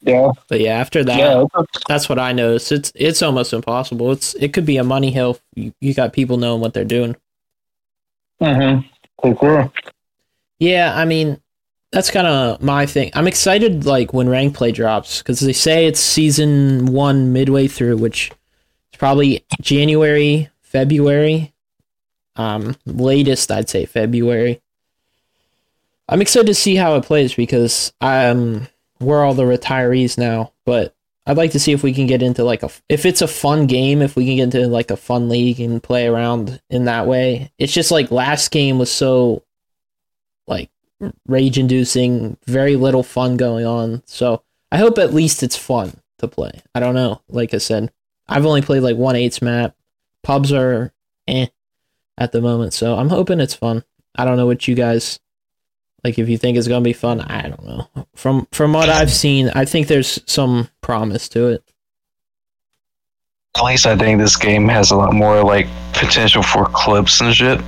yeah, 0.00 0.32
But 0.48 0.60
yeah, 0.60 0.78
after 0.78 1.04
that, 1.04 1.18
yeah, 1.18 1.44
that's 1.88 2.08
what 2.08 2.18
I 2.18 2.32
noticed. 2.32 2.72
It's 2.72 2.92
it's 2.94 3.22
almost 3.22 3.52
impossible. 3.52 4.12
It's 4.12 4.34
it 4.34 4.52
could 4.52 4.66
be 4.66 4.76
a 4.78 4.84
money 4.84 5.10
hill. 5.10 5.38
You, 5.54 5.74
you 5.80 5.94
got 5.94 6.12
people 6.12 6.36
knowing 6.36 6.60
what 6.60 6.74
they're 6.74 6.84
doing. 6.84 7.16
mhm. 8.40 8.84
For 9.22 9.36
sure. 9.38 9.72
Yeah, 10.58 10.94
I 10.96 11.04
mean, 11.04 11.39
that's 11.92 12.10
kind 12.10 12.26
of 12.26 12.62
my 12.62 12.86
thing. 12.86 13.10
I'm 13.14 13.26
excited 13.26 13.84
like 13.84 14.12
when 14.12 14.28
rank 14.28 14.54
play 14.54 14.72
drops 14.72 15.18
because 15.18 15.40
they 15.40 15.52
say 15.52 15.86
it's 15.86 16.00
season 16.00 16.86
one 16.86 17.32
midway 17.32 17.66
through, 17.66 17.96
which 17.96 18.30
is 18.92 18.98
probably 18.98 19.44
January, 19.60 20.48
February, 20.62 21.52
um, 22.36 22.76
latest 22.86 23.50
I'd 23.50 23.68
say 23.68 23.86
February. 23.86 24.60
I'm 26.08 26.22
excited 26.22 26.46
to 26.46 26.54
see 26.54 26.76
how 26.76 26.96
it 26.96 27.04
plays 27.04 27.34
because 27.34 27.92
um 28.00 28.68
we're 29.00 29.24
all 29.24 29.34
the 29.34 29.42
retirees 29.42 30.18
now, 30.18 30.52
but 30.64 30.94
I'd 31.26 31.36
like 31.36 31.52
to 31.52 31.60
see 31.60 31.72
if 31.72 31.82
we 31.82 31.92
can 31.92 32.06
get 32.06 32.22
into 32.22 32.44
like 32.44 32.62
a 32.62 32.70
if 32.88 33.04
it's 33.04 33.22
a 33.22 33.28
fun 33.28 33.66
game, 33.66 34.00
if 34.00 34.14
we 34.14 34.26
can 34.26 34.36
get 34.36 34.54
into 34.54 34.68
like 34.68 34.90
a 34.90 34.96
fun 34.96 35.28
league 35.28 35.60
and 35.60 35.82
play 35.82 36.06
around 36.06 36.60
in 36.70 36.84
that 36.84 37.06
way. 37.06 37.52
It's 37.58 37.72
just 37.72 37.90
like 37.90 38.10
last 38.10 38.50
game 38.50 38.78
was 38.78 38.92
so 38.92 39.42
rage 41.26 41.58
inducing, 41.58 42.36
very 42.46 42.76
little 42.76 43.02
fun 43.02 43.36
going 43.36 43.66
on. 43.66 44.02
So 44.06 44.42
I 44.70 44.78
hope 44.78 44.98
at 44.98 45.14
least 45.14 45.42
it's 45.42 45.56
fun 45.56 45.96
to 46.18 46.28
play. 46.28 46.62
I 46.74 46.80
don't 46.80 46.94
know. 46.94 47.22
Like 47.28 47.54
I 47.54 47.58
said, 47.58 47.92
I've 48.28 48.46
only 48.46 48.62
played 48.62 48.82
like 48.82 48.96
one 48.96 49.16
eights 49.16 49.42
map. 49.42 49.74
Pubs 50.22 50.52
are 50.52 50.92
eh 51.26 51.46
at 52.18 52.32
the 52.32 52.40
moment, 52.40 52.74
so 52.74 52.96
I'm 52.96 53.08
hoping 53.08 53.40
it's 53.40 53.54
fun. 53.54 53.84
I 54.14 54.24
don't 54.24 54.36
know 54.36 54.46
what 54.46 54.68
you 54.68 54.74
guys 54.74 55.18
like 56.04 56.18
if 56.18 56.28
you 56.28 56.38
think 56.38 56.56
it's 56.56 56.68
gonna 56.68 56.82
be 56.82 56.92
fun, 56.92 57.20
I 57.20 57.42
don't 57.42 57.66
know. 57.66 58.06
From 58.14 58.46
from 58.52 58.72
what 58.72 58.88
I've 58.88 59.12
seen, 59.12 59.50
I 59.54 59.64
think 59.64 59.86
there's 59.86 60.22
some 60.26 60.68
promise 60.80 61.28
to 61.30 61.48
it. 61.48 61.64
At 63.56 63.64
least 63.64 63.86
I 63.86 63.96
think 63.96 64.20
this 64.20 64.36
game 64.36 64.68
has 64.68 64.90
a 64.90 64.96
lot 64.96 65.12
more 65.12 65.42
like 65.42 65.66
potential 65.92 66.42
for 66.42 66.66
clips 66.66 67.20
and 67.20 67.34
shit 67.34 67.60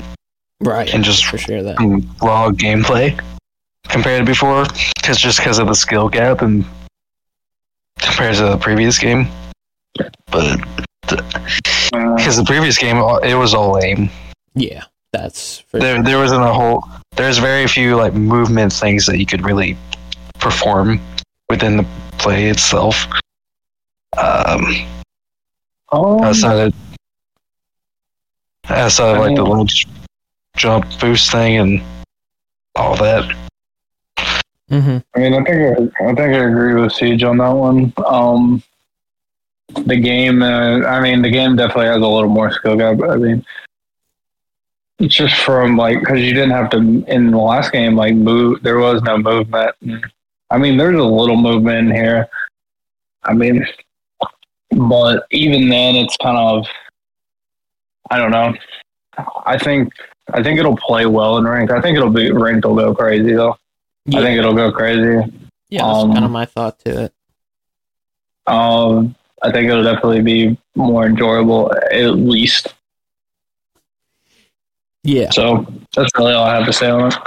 Right. 0.63 0.93
and 0.95 1.03
just 1.05 1.27
for 1.27 1.39
sure 1.39 1.63
that. 1.63 1.77
raw 2.23 2.51
gameplay 2.51 3.19
compared 3.89 4.21
to 4.21 4.25
before, 4.27 4.65
because 4.97 5.19
just 5.19 5.39
because 5.39 5.59
of 5.59 5.67
the 5.67 5.75
skill 5.75 6.09
gap 6.09 6.43
and 6.43 6.65
compared 7.99 8.37
to 8.37 8.45
the 8.45 8.57
previous 8.57 8.99
game. 8.99 9.29
But 10.31 10.61
Uh, 11.11 12.17
because 12.17 12.37
the 12.37 12.45
previous 12.47 12.79
game, 12.79 12.97
it 13.23 13.35
was 13.35 13.53
all 13.55 13.73
lame. 13.75 14.09
Yeah. 14.55 14.85
That's 15.13 15.59
for 15.59 15.79
There, 15.79 16.03
there 16.03 16.17
wasn't 16.17 16.43
a 16.43 16.53
whole. 16.53 16.89
There's 17.17 17.37
very 17.37 17.67
few 17.69 17.97
like 17.97 18.15
movement 18.15 18.73
things 18.73 19.05
that 19.07 19.19
you 19.19 19.27
could 19.27 19.45
really 19.45 19.77
perform 20.39 21.01
within 21.51 21.77
the 21.77 21.85
play 22.17 22.49
itself. 22.49 23.07
Um, 24.17 24.65
um, 25.93 26.21
outside 26.23 26.69
of 26.69 26.75
outside 28.71 29.17
of 29.17 29.19
like 29.19 29.37
the 29.37 29.43
little 29.43 29.67
j- 29.67 29.87
jump 30.57 30.87
boost 31.01 31.31
thing 31.31 31.57
and 31.59 31.83
all 32.77 32.97
that. 32.97 33.37
hmm 34.69 34.99
I 35.15 35.19
mean, 35.19 35.35
I 35.35 35.45
think 35.45 35.93
I, 36.01 36.05
I 36.05 36.15
think 36.15 36.21
I 36.21 36.45
agree 36.45 36.75
with 36.81 36.93
Siege 36.93 37.23
on 37.25 37.39
that 37.39 37.51
one. 37.51 37.93
Um, 38.07 38.63
the 39.87 39.97
game, 39.97 40.43
uh, 40.43 40.81
I 40.87 41.01
mean, 41.01 41.23
the 41.23 41.31
game 41.31 41.57
definitely 41.57 41.87
has 41.87 41.97
a 41.97 42.07
little 42.07 42.29
more 42.29 42.53
skill 42.53 42.77
gap. 42.77 43.01
I 43.03 43.17
mean, 43.17 43.45
it's 44.99 45.15
just 45.15 45.35
from 45.37 45.77
like 45.77 46.01
because 46.01 46.21
you 46.21 46.33
didn't 46.33 46.51
have 46.51 46.71
to 46.71 46.79
in 47.07 47.31
the 47.31 47.39
last 47.39 47.73
game 47.73 47.97
like 47.97 48.15
move. 48.15 48.63
There 48.63 48.79
was 48.79 49.03
no 49.03 49.19
movement. 49.19 49.75
I 50.51 50.59
mean, 50.59 50.77
there's 50.77 50.99
a 50.99 51.03
little 51.03 51.37
movement 51.37 51.91
in 51.91 51.95
here. 51.95 52.29
I 53.25 53.33
mean, 53.35 53.67
but 54.71 55.27
even 55.31 55.69
then, 55.69 55.97
it's 55.97 56.17
kind 56.19 56.37
of 56.37 56.67
I 58.11 58.19
don't 58.19 58.31
know. 58.31 58.55
I 59.47 59.59
think 59.59 59.93
I 60.31 60.43
think 60.43 60.59
it'll 60.59 60.77
play 60.77 61.07
well 61.07 61.39
in 61.39 61.45
ranked. 61.45 61.73
I 61.73 61.81
think 61.81 61.97
it'll 61.97 62.11
be 62.11 62.31
ranked. 62.31 62.67
will 62.67 62.77
go 62.77 62.95
crazy 62.95 63.33
though. 63.33 63.57
Yeah, 64.07 64.21
I 64.21 64.23
think 64.23 64.39
it'll 64.39 64.55
go 64.55 64.73
crazy. 64.73 65.33
yeah 65.69 65.87
that's 65.87 65.99
um, 65.99 66.13
kind 66.13 66.25
of 66.25 66.31
my 66.31 66.45
thought 66.45 66.79
to 66.81 67.05
it. 67.05 67.15
Um, 68.47 69.15
I 69.43 69.51
think 69.51 69.69
it'll 69.69 69.85
definitely 69.85 70.23
be 70.23 70.57
more 70.75 71.07
enjoyable, 71.07 71.73
at 71.91 72.17
least. 72.17 72.75
Yeah. 75.05 75.31
So 75.31 75.67
that's 75.95 76.11
really 76.17 76.33
all 76.33 76.45
I 76.45 76.57
have 76.57 76.67
to 76.67 76.73
say 76.73 76.89
on 76.91 77.13
it. 77.13 77.19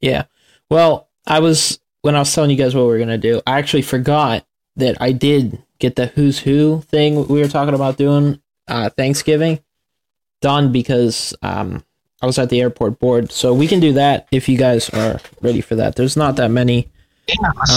Yeah. 0.00 0.24
Well, 0.68 1.08
I 1.26 1.40
was 1.40 1.78
when 2.02 2.16
I 2.16 2.20
was 2.20 2.34
telling 2.34 2.50
you 2.50 2.56
guys 2.56 2.74
what 2.74 2.82
we 2.82 2.88
were 2.88 2.98
gonna 2.98 3.18
do, 3.18 3.40
I 3.46 3.58
actually 3.58 3.82
forgot 3.82 4.44
that 4.76 4.96
I 5.00 5.12
did 5.12 5.62
get 5.78 5.96
the 5.96 6.06
who's 6.06 6.40
who 6.40 6.82
thing 6.82 7.26
we 7.28 7.40
were 7.40 7.48
talking 7.48 7.74
about 7.74 7.96
doing 7.96 8.40
uh 8.68 8.90
Thanksgiving 8.90 9.60
done 10.40 10.72
because 10.72 11.34
um 11.42 11.84
I 12.22 12.26
was 12.26 12.38
at 12.38 12.50
the 12.50 12.60
airport 12.60 12.98
board. 12.98 13.32
So 13.32 13.54
we 13.54 13.66
can 13.66 13.80
do 13.80 13.92
that 13.94 14.26
if 14.30 14.48
you 14.48 14.58
guys 14.58 14.90
are 14.90 15.20
ready 15.40 15.60
for 15.60 15.74
that. 15.76 15.96
There's 15.96 16.16
not 16.16 16.36
that 16.36 16.50
many. 16.50 16.88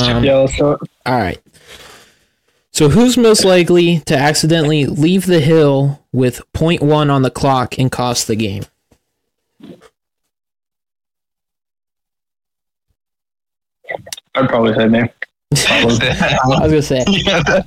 Um, 0.01 0.23
Yeah, 0.23 0.37
let's 0.37 0.59
all 0.59 0.77
right. 1.05 1.39
So 2.71 2.89
who's 2.89 3.17
most 3.17 3.45
likely 3.45 3.99
to 4.01 4.17
accidentally 4.17 4.87
leave 4.87 5.27
the 5.27 5.39
hill 5.39 6.03
with 6.11 6.41
0.1 6.53 7.11
on 7.11 7.21
the 7.21 7.29
clock 7.29 7.77
and 7.77 7.91
cost 7.91 8.27
the 8.27 8.35
game? 8.35 8.63
I'd 14.35 14.49
probably 14.49 14.73
say 14.73 14.87
me. 14.87 15.09
I 15.69 15.85
was 15.85 15.99
gonna 15.99 16.81
say 16.81 17.03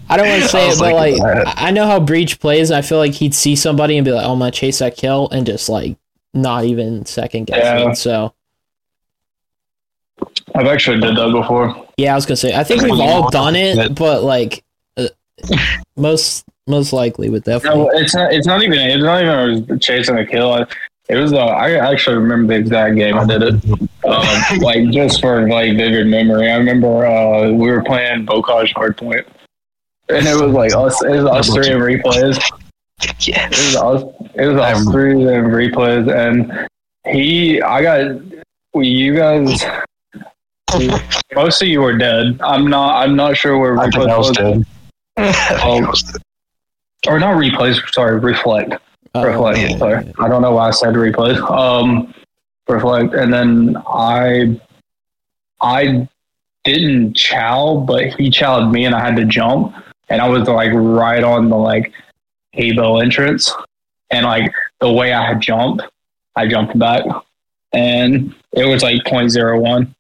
I 0.09 0.17
don't 0.17 0.29
want 0.29 0.43
to 0.43 0.49
say 0.49 0.71
it, 0.71 0.79
but 0.81 0.93
like 0.93 1.15
thinking. 1.15 1.25
I 1.47 1.69
I 1.69 1.71
know 1.71 1.87
how 1.87 2.01
Breach 2.01 2.41
plays. 2.41 2.73
I 2.73 2.83
feel 2.83 2.99
like 2.99 3.13
he'd 3.13 3.33
see 3.35 3.55
somebody 3.55 3.97
and 3.97 4.05
be 4.05 4.11
like, 4.11 4.27
"Oh, 4.27 4.33
I'm 4.33 4.41
gonna 4.41 4.51
chase 4.51 4.81
that 4.81 4.97
kill," 4.97 5.29
and 5.31 5.47
just 5.47 5.69
like 5.69 5.97
not 6.37 6.65
even 6.65 7.05
second 7.07 7.47
guessing. 7.47 7.89
Yeah. 7.89 7.93
So 7.93 8.35
I've 10.55 10.67
actually 10.67 11.01
did 11.01 11.17
that 11.17 11.33
before. 11.33 11.87
yeah, 11.97 12.13
I 12.13 12.15
was 12.15 12.27
gonna 12.27 12.37
say 12.37 12.55
I 12.55 12.65
think 12.65 12.83
we've 12.83 13.01
all 13.01 13.31
done 13.31 13.57
it, 13.57 13.95
but 13.95 14.23
like 14.23 14.65
uh, 14.97 15.09
most 15.97 16.45
most 16.67 16.93
likely 16.93 17.31
with 17.31 17.45
definitely. 17.45 17.85
No, 17.85 17.91
it's 17.93 18.15
not. 18.15 18.33
It's 18.33 18.47
not 18.47 18.63
even. 18.63 18.79
It's 18.79 19.03
not 19.03 19.23
even. 19.23 19.35
I 19.35 19.45
was 19.45 19.81
chasing 19.81 20.19
a 20.19 20.27
kill. 20.27 20.53
I, 20.53 20.67
it 21.09 21.17
was. 21.17 21.33
Uh, 21.33 21.47
I 21.47 21.73
actually 21.73 22.17
remember 22.17 22.53
the 22.55 22.61
exact 22.61 22.97
game 22.97 23.17
I 23.17 23.25
did 23.25 23.43
it. 23.43 23.81
Um, 24.05 24.59
like 24.61 24.91
just 24.91 25.21
for 25.21 25.49
like 25.49 25.77
vivid 25.77 26.07
memory. 26.07 26.51
I 26.51 26.57
remember 26.57 27.07
uh, 27.07 27.51
we 27.53 27.71
were 27.71 27.83
playing 27.83 28.27
Bocage 28.27 28.73
Hardpoint, 28.75 29.27
and 30.09 30.27
it 30.27 30.35
was 30.35 30.53
like 30.53 30.75
us. 30.75 31.03
It 31.05 31.11
was 31.11 31.25
us 31.25 31.55
three 31.55 31.71
in 31.71 31.79
replays. 31.79 32.41
It 33.03 33.29
yes. 33.29 33.51
was 33.51 33.77
us. 33.77 34.31
It 34.35 34.47
was 34.47 34.57
I 34.59 34.73
us 34.73 34.79
remember. 34.79 34.93
three 34.93 35.13
in 35.13 35.45
replays, 35.45 36.13
and 36.13 36.69
he. 37.13 37.61
I 37.61 37.83
got. 37.83 38.21
You 38.75 39.15
guys. 39.15 39.65
Most 41.35 41.63
of 41.63 41.69
you 41.69 41.81
were 41.81 41.97
dead. 41.97 42.41
I'm 42.43 42.69
not. 42.69 43.03
I'm 43.03 43.17
not 43.17 43.37
sure 43.37 43.59
where 43.59 43.79
I 43.79 43.85
think 43.91 43.95
replays 43.95 44.11
I 44.11 44.19
was 44.19 44.29
was. 44.29 44.37
dead. 44.37 44.67
I 45.17 45.33
think 45.33 45.87
I 45.87 45.91
was 45.91 46.03
dead. 46.03 46.23
Or 47.07 47.21
not 47.21 47.37
replays. 47.37 47.79
Sorry, 47.93 48.19
reflect. 48.19 48.75
reflect. 49.15 49.59
yeah. 49.59 49.79
Sorry, 49.79 50.13
I 50.19 50.29
don't 50.29 50.43
know 50.43 50.53
why 50.53 50.69
I 50.69 50.71
said 50.71 50.95
replay. 50.95 51.39
Um, 51.51 52.15
reflect, 52.69 53.15
and 53.15 53.33
then 53.33 53.77
I, 53.87 54.61
I 55.61 56.09
didn't 56.65 57.15
chow, 57.15 57.85
but 57.87 58.15
he 58.15 58.31
chowed 58.31 58.73
me, 58.73 58.85
and 58.85 58.95
I 58.95 59.01
had 59.01 59.17
to 59.17 59.25
jump, 59.25 59.75
and 60.09 60.21
I 60.21 60.29
was 60.29 60.49
like 60.49 60.73
right 60.75 61.23
on 61.23 61.49
the 61.49 61.57
like 61.57 61.93
Habo 62.57 63.03
entrance, 63.03 63.53
and 64.11 64.27
like 64.27 64.53
the 64.81 64.91
way 64.91 65.13
I 65.13 65.27
had 65.27 65.41
jumped, 65.41 65.83
I 66.35 66.47
jumped 66.47 66.79
back, 66.79 67.05
and 67.73 68.35
it 68.53 68.65
was 68.67 68.83
like 68.83 69.03
0.01. 69.05 69.95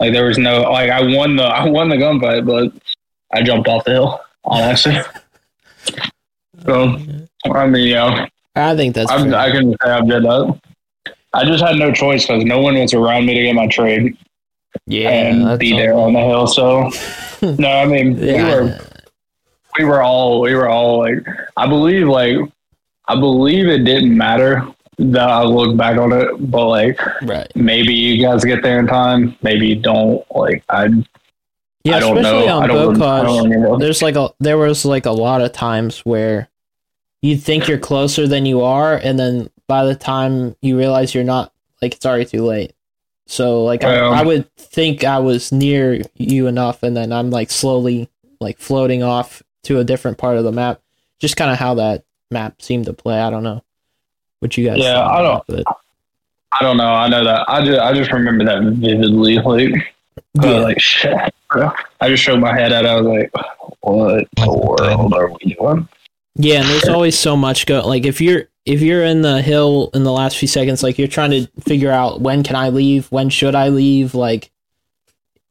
Like 0.00 0.12
there 0.12 0.26
was 0.26 0.38
no 0.38 0.62
like 0.62 0.90
I 0.90 1.02
won 1.02 1.36
the 1.36 1.44
I 1.60 1.68
won 1.68 1.88
the 1.88 1.96
gunfight, 1.96 2.46
but 2.46 2.72
I 3.32 3.42
jumped 3.42 3.68
off 3.68 3.84
the 3.84 3.92
hill. 3.92 4.20
Honestly, 4.44 4.98
so 6.64 6.96
I 7.52 7.66
mean, 7.66 7.88
yeah. 7.88 8.26
I 8.54 8.74
think 8.74 8.94
that's 8.94 9.10
I'm. 9.10 9.32
I 9.34 9.50
can 9.50 9.72
say 9.82 9.90
I 9.90 10.00
did 10.00 10.24
that. 10.24 10.60
I 11.34 11.44
just 11.44 11.62
had 11.62 11.76
no 11.76 11.92
choice 11.92 12.26
because 12.26 12.44
no 12.44 12.58
one 12.60 12.78
was 12.78 12.94
around 12.94 13.26
me 13.26 13.34
to 13.34 13.42
get 13.42 13.54
my 13.54 13.66
trade 13.66 14.16
yeah, 14.86 15.10
and 15.10 15.58
be 15.58 15.72
all- 15.72 15.78
there 15.78 15.94
on 15.94 16.12
the 16.14 16.20
hill. 16.20 16.46
So 16.46 16.90
no, 17.58 17.68
I 17.68 17.86
mean 17.86 18.18
we 18.18 18.32
were 18.32 18.78
we 19.78 19.84
were 19.84 20.02
all 20.02 20.40
we 20.40 20.54
were 20.54 20.68
all 20.68 20.98
like 20.98 21.26
I 21.56 21.66
believe 21.66 22.06
like 22.08 22.36
I 23.06 23.14
believe 23.14 23.66
it 23.68 23.84
didn't 23.84 24.16
matter 24.16 24.66
that 24.98 25.30
I 25.30 25.44
look 25.44 25.76
back 25.76 25.96
on 25.96 26.12
it, 26.12 26.50
but 26.50 26.66
like 26.66 27.00
right. 27.22 27.50
maybe 27.54 27.94
you 27.94 28.20
guys 28.22 28.44
get 28.44 28.62
there 28.62 28.80
in 28.80 28.86
time, 28.86 29.36
maybe 29.42 29.68
you 29.68 29.76
don't. 29.76 30.24
Like 30.34 30.64
I 30.68 30.88
Yeah, 31.84 31.96
I 31.96 32.00
don't 32.00 32.18
especially 32.18 32.46
know. 32.46 32.56
on 32.58 32.62
I 32.64 32.66
don't, 32.66 33.02
I 33.02 33.22
don't 33.22 33.50
remember. 33.50 33.78
there's 33.78 34.02
like 34.02 34.16
a 34.16 34.30
there 34.40 34.58
was 34.58 34.84
like 34.84 35.06
a 35.06 35.12
lot 35.12 35.40
of 35.40 35.52
times 35.52 36.00
where 36.00 36.48
you 37.22 37.36
think 37.36 37.68
you're 37.68 37.78
closer 37.78 38.26
than 38.26 38.44
you 38.46 38.62
are, 38.62 38.94
and 38.96 39.18
then 39.18 39.50
by 39.66 39.84
the 39.84 39.94
time 39.94 40.56
you 40.60 40.76
realize 40.76 41.14
you're 41.14 41.24
not, 41.24 41.52
like 41.80 41.94
it's 41.94 42.06
already 42.06 42.24
too 42.24 42.44
late. 42.44 42.72
So 43.26 43.64
like 43.64 43.84
I, 43.84 43.98
Um, 43.98 44.14
I 44.14 44.22
would 44.22 44.52
think 44.56 45.04
I 45.04 45.18
was 45.18 45.52
near 45.52 46.02
you 46.16 46.46
enough, 46.46 46.82
and 46.82 46.96
then 46.96 47.12
I'm 47.12 47.30
like 47.30 47.50
slowly 47.50 48.08
like 48.40 48.58
floating 48.58 49.02
off 49.02 49.42
to 49.64 49.78
a 49.78 49.84
different 49.84 50.18
part 50.18 50.36
of 50.36 50.44
the 50.44 50.52
map. 50.52 50.80
Just 51.18 51.36
kind 51.36 51.50
of 51.50 51.58
how 51.58 51.74
that 51.74 52.04
map 52.30 52.60
seemed 52.62 52.86
to 52.86 52.92
play. 52.92 53.18
I 53.20 53.30
don't 53.30 53.42
know 53.42 53.62
what 54.40 54.56
you 54.56 54.64
guys. 54.68 54.78
Yeah, 54.78 55.04
I 55.06 55.22
don't- 55.22 55.44
it. 55.58 55.66
I 56.50 56.62
don't 56.62 56.76
know. 56.78 56.88
I 56.88 57.08
know 57.08 57.24
that. 57.24 57.44
I 57.48 57.64
just 57.64 57.78
I 57.78 57.92
just 57.92 58.10
remember 58.10 58.44
that 58.46 58.62
vividly. 58.62 59.36
Like 59.36 59.74
I 60.40 60.46
Yeah. 60.46 60.54
was 60.54 60.64
like 60.64 60.80
shit. 60.80 61.34
bro. 61.50 61.70
I 62.00 62.08
just 62.08 62.22
showed 62.22 62.40
my 62.40 62.54
head 62.58 62.72
out. 62.72 62.86
I 62.86 63.00
was 63.00 63.06
like, 63.06 63.30
what 63.80 64.26
the 64.36 64.52
world 64.52 65.12
are 65.14 65.28
we 65.30 65.54
doing? 65.54 65.88
Yeah, 66.36 66.60
and 66.60 66.68
there's 66.68 66.88
always 66.88 67.18
so 67.18 67.36
much 67.36 67.66
go. 67.66 67.86
Like 67.86 68.06
if 68.06 68.20
you're 68.20 68.44
if 68.64 68.80
you're 68.80 69.02
in 69.04 69.22
the 69.22 69.42
hill 69.42 69.90
in 69.94 70.04
the 70.04 70.12
last 70.12 70.36
few 70.38 70.48
seconds, 70.48 70.82
like 70.82 70.98
you're 70.98 71.08
trying 71.08 71.30
to 71.32 71.46
figure 71.62 71.90
out 71.90 72.20
when 72.20 72.42
can 72.42 72.56
I 72.56 72.68
leave, 72.70 73.06
when 73.12 73.28
should 73.30 73.54
I 73.54 73.68
leave. 73.68 74.14
Like, 74.14 74.50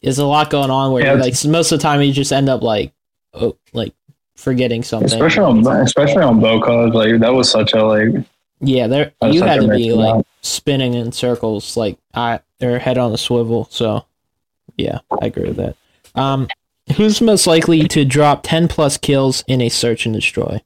there's 0.02 0.20
a 0.20 0.26
lot 0.26 0.50
going 0.50 0.70
on 0.72 0.92
where 0.92 1.04
Yeah, 1.04 1.14
you're, 1.14 1.22
like 1.22 1.34
most 1.46 1.72
of 1.72 1.80
the 1.80 1.84
time 1.84 2.02
you 2.02 2.12
just 2.14 2.32
end 2.32 2.48
up 2.50 2.62
like, 2.62 2.92
oh, 3.34 3.56
like 3.74 3.94
forgetting 4.38 4.84
something. 4.84 5.08
Especially 5.12 5.44
on 5.44 5.68
especially 5.82 6.24
on 6.24 6.40
Bocage, 6.40 6.94
like 6.94 7.20
that 7.20 7.34
was 7.34 7.52
such 7.52 7.74
a 7.74 7.84
like 7.84 8.24
yeah, 8.62 8.88
there 8.88 9.12
you 9.24 9.44
had 9.44 9.58
to 9.62 9.68
be 9.68 9.90
mixed 9.90 9.98
like 9.98 10.16
map. 10.16 10.26
spinning 10.42 10.94
in 10.94 11.12
circles, 11.12 11.76
like 11.76 11.98
I 12.14 12.40
or 12.62 12.80
head 12.80 12.98
on 12.98 13.12
a 13.14 13.18
swivel. 13.18 13.68
So, 13.70 14.06
yeah, 14.78 15.00
I 15.22 15.26
agree 15.28 15.50
with 15.50 15.58
that. 15.58 15.76
Um, 16.16 16.48
who's 16.96 17.22
most 17.22 17.46
likely 17.46 17.88
to 17.90 18.04
drop 18.06 18.42
ten 18.44 18.68
plus 18.68 18.98
kills 18.98 19.44
in 19.48 19.62
a 19.62 19.70
search 19.70 20.06
and 20.08 20.16
destroy? 20.16 20.62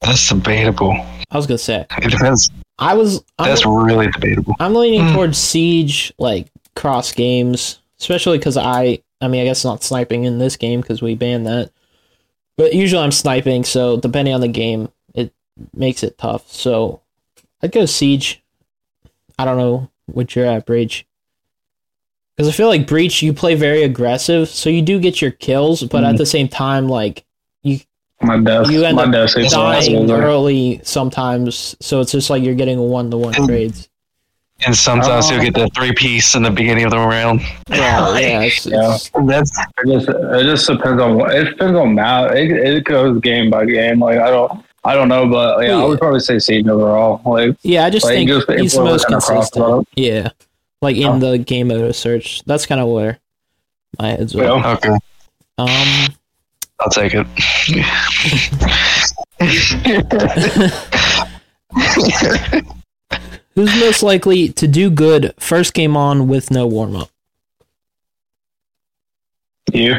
That's 0.00 0.28
debatable. 0.28 0.92
I 1.30 1.36
was 1.36 1.46
gonna 1.46 1.58
say 1.58 1.84
It 2.02 2.10
depends. 2.10 2.50
I 2.78 2.94
was. 2.94 3.24
I'm, 3.38 3.48
That's 3.48 3.66
really 3.66 4.06
debatable. 4.10 4.54
I'm 4.60 4.74
leaning 4.74 5.06
Hmm. 5.08 5.14
towards 5.14 5.38
siege, 5.38 6.12
like 6.18 6.46
cross 6.74 7.12
games, 7.12 7.78
especially 8.00 8.38
because 8.38 8.56
I. 8.56 9.00
I 9.20 9.28
mean, 9.28 9.40
I 9.40 9.44
guess 9.44 9.64
not 9.64 9.82
sniping 9.82 10.24
in 10.24 10.38
this 10.38 10.56
game 10.56 10.80
because 10.80 11.00
we 11.02 11.14
banned 11.14 11.46
that. 11.46 11.70
But 12.56 12.74
usually 12.74 13.02
I'm 13.02 13.12
sniping, 13.12 13.64
so 13.64 13.96
depending 13.98 14.34
on 14.34 14.40
the 14.40 14.48
game, 14.48 14.88
it 15.14 15.32
makes 15.74 16.02
it 16.02 16.18
tough. 16.18 16.50
So 16.50 17.00
I'd 17.62 17.72
go 17.72 17.86
siege. 17.86 18.42
I 19.38 19.44
don't 19.44 19.58
know 19.58 19.90
what 20.06 20.34
you're 20.34 20.46
at, 20.46 20.66
breach. 20.66 21.06
Because 22.36 22.48
I 22.48 22.52
feel 22.52 22.68
like 22.68 22.86
breach, 22.86 23.22
you 23.22 23.32
play 23.32 23.54
very 23.54 23.82
aggressive, 23.82 24.48
so 24.48 24.68
you 24.68 24.82
do 24.82 25.00
get 25.00 25.22
your 25.22 25.30
kills, 25.30 25.82
but 25.84 26.04
at 26.04 26.14
Mhm. 26.14 26.18
the 26.18 26.26
same 26.26 26.48
time, 26.48 26.88
like 26.88 27.24
you. 27.62 27.80
my 28.22 28.38
death. 28.38 28.70
you 28.70 28.82
end 28.84 28.96
my 28.96 29.04
up 29.04 29.12
death 29.12 29.34
dying 29.50 30.10
early 30.10 30.80
sometimes. 30.82 31.76
So 31.80 32.00
it's 32.00 32.12
just 32.12 32.30
like 32.30 32.42
you're 32.42 32.54
getting 32.54 32.78
one 32.78 33.10
to 33.10 33.18
one 33.18 33.34
Mm. 33.34 33.46
trades. 33.46 33.88
And 34.64 34.74
sometimes 34.74 35.26
Oh. 35.30 35.34
you'll 35.34 35.44
get 35.44 35.54
the 35.54 35.68
three 35.74 35.92
piece 35.92 36.34
in 36.34 36.42
the 36.42 36.50
beginning 36.50 36.84
of 36.84 36.90
the 36.90 36.98
round. 36.98 37.40
Yeah, 37.68 38.18
yeah, 38.18 38.40
it's, 38.44 38.64
Yeah. 38.66 38.96
That's 39.26 39.50
It 39.84 39.92
just 39.92 40.08
it 40.08 40.42
just 40.44 40.66
depends 40.66 41.02
on 41.02 41.16
what 41.18 41.34
it 41.34 41.44
depends 41.44 41.78
on 41.78 41.94
map. 41.94 42.32
It, 42.32 42.50
it 42.52 42.84
goes 42.84 43.20
game 43.20 43.50
by 43.50 43.66
game. 43.66 44.00
Like 44.00 44.18
I 44.18 44.30
don't 44.30 44.64
I 44.84 44.94
don't 44.94 45.08
know, 45.08 45.28
but 45.28 45.62
yeah, 45.62 45.76
I 45.76 45.84
would 45.84 45.98
probably 45.98 46.20
say 46.20 46.38
Siege 46.38 46.66
overall. 46.68 47.20
Like 47.26 47.56
Yeah, 47.62 47.84
I 47.84 47.90
just 47.90 48.06
Like, 48.06 48.14
think 48.14 48.30
just 48.30 48.50
he's 48.50 48.72
the 48.72 48.82
most 48.84 49.06
consistent. 49.06 49.86
Yeah, 49.94 50.30
like 50.80 50.96
in 50.96 51.06
Oh. 51.06 51.18
the 51.18 51.36
game 51.38 51.68
mode 51.68 51.84
of 51.84 51.94
search. 51.94 52.42
That's 52.46 52.64
kind 52.64 52.80
of 52.80 52.88
where 52.88 53.18
my 53.98 54.08
head's 54.10 54.34
at. 54.34 54.42
Yeah. 54.42 54.72
okay. 54.74 54.96
Um, 55.58 56.14
I'll 56.80 56.90
take 56.90 57.12
it. 57.14 57.26
who's 63.56 63.74
most 63.80 64.02
likely 64.04 64.50
to 64.50 64.68
do 64.68 64.88
good 64.90 65.34
first 65.40 65.74
game 65.74 65.96
on 65.96 66.28
with 66.28 66.50
no 66.52 66.66
warm 66.68 66.94
up? 66.94 67.10
you, 69.72 69.96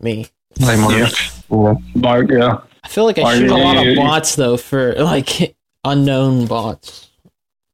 Me. 0.00 0.26
Like 0.60 0.78
Mark. 0.78 0.92
Yeah. 0.96 1.08
Yeah. 1.50 1.74
Mark, 1.96 2.30
yeah. 2.30 2.58
I 2.84 2.88
feel 2.88 3.04
like 3.04 3.18
I 3.18 3.22
Are 3.22 3.36
shoot 3.36 3.50
a 3.50 3.56
lot 3.56 3.76
of 3.78 3.84
you- 3.84 3.96
bots 3.96 4.36
though 4.36 4.56
for 4.56 4.94
like 4.94 5.56
unknown 5.84 6.46
bots. 6.46 7.08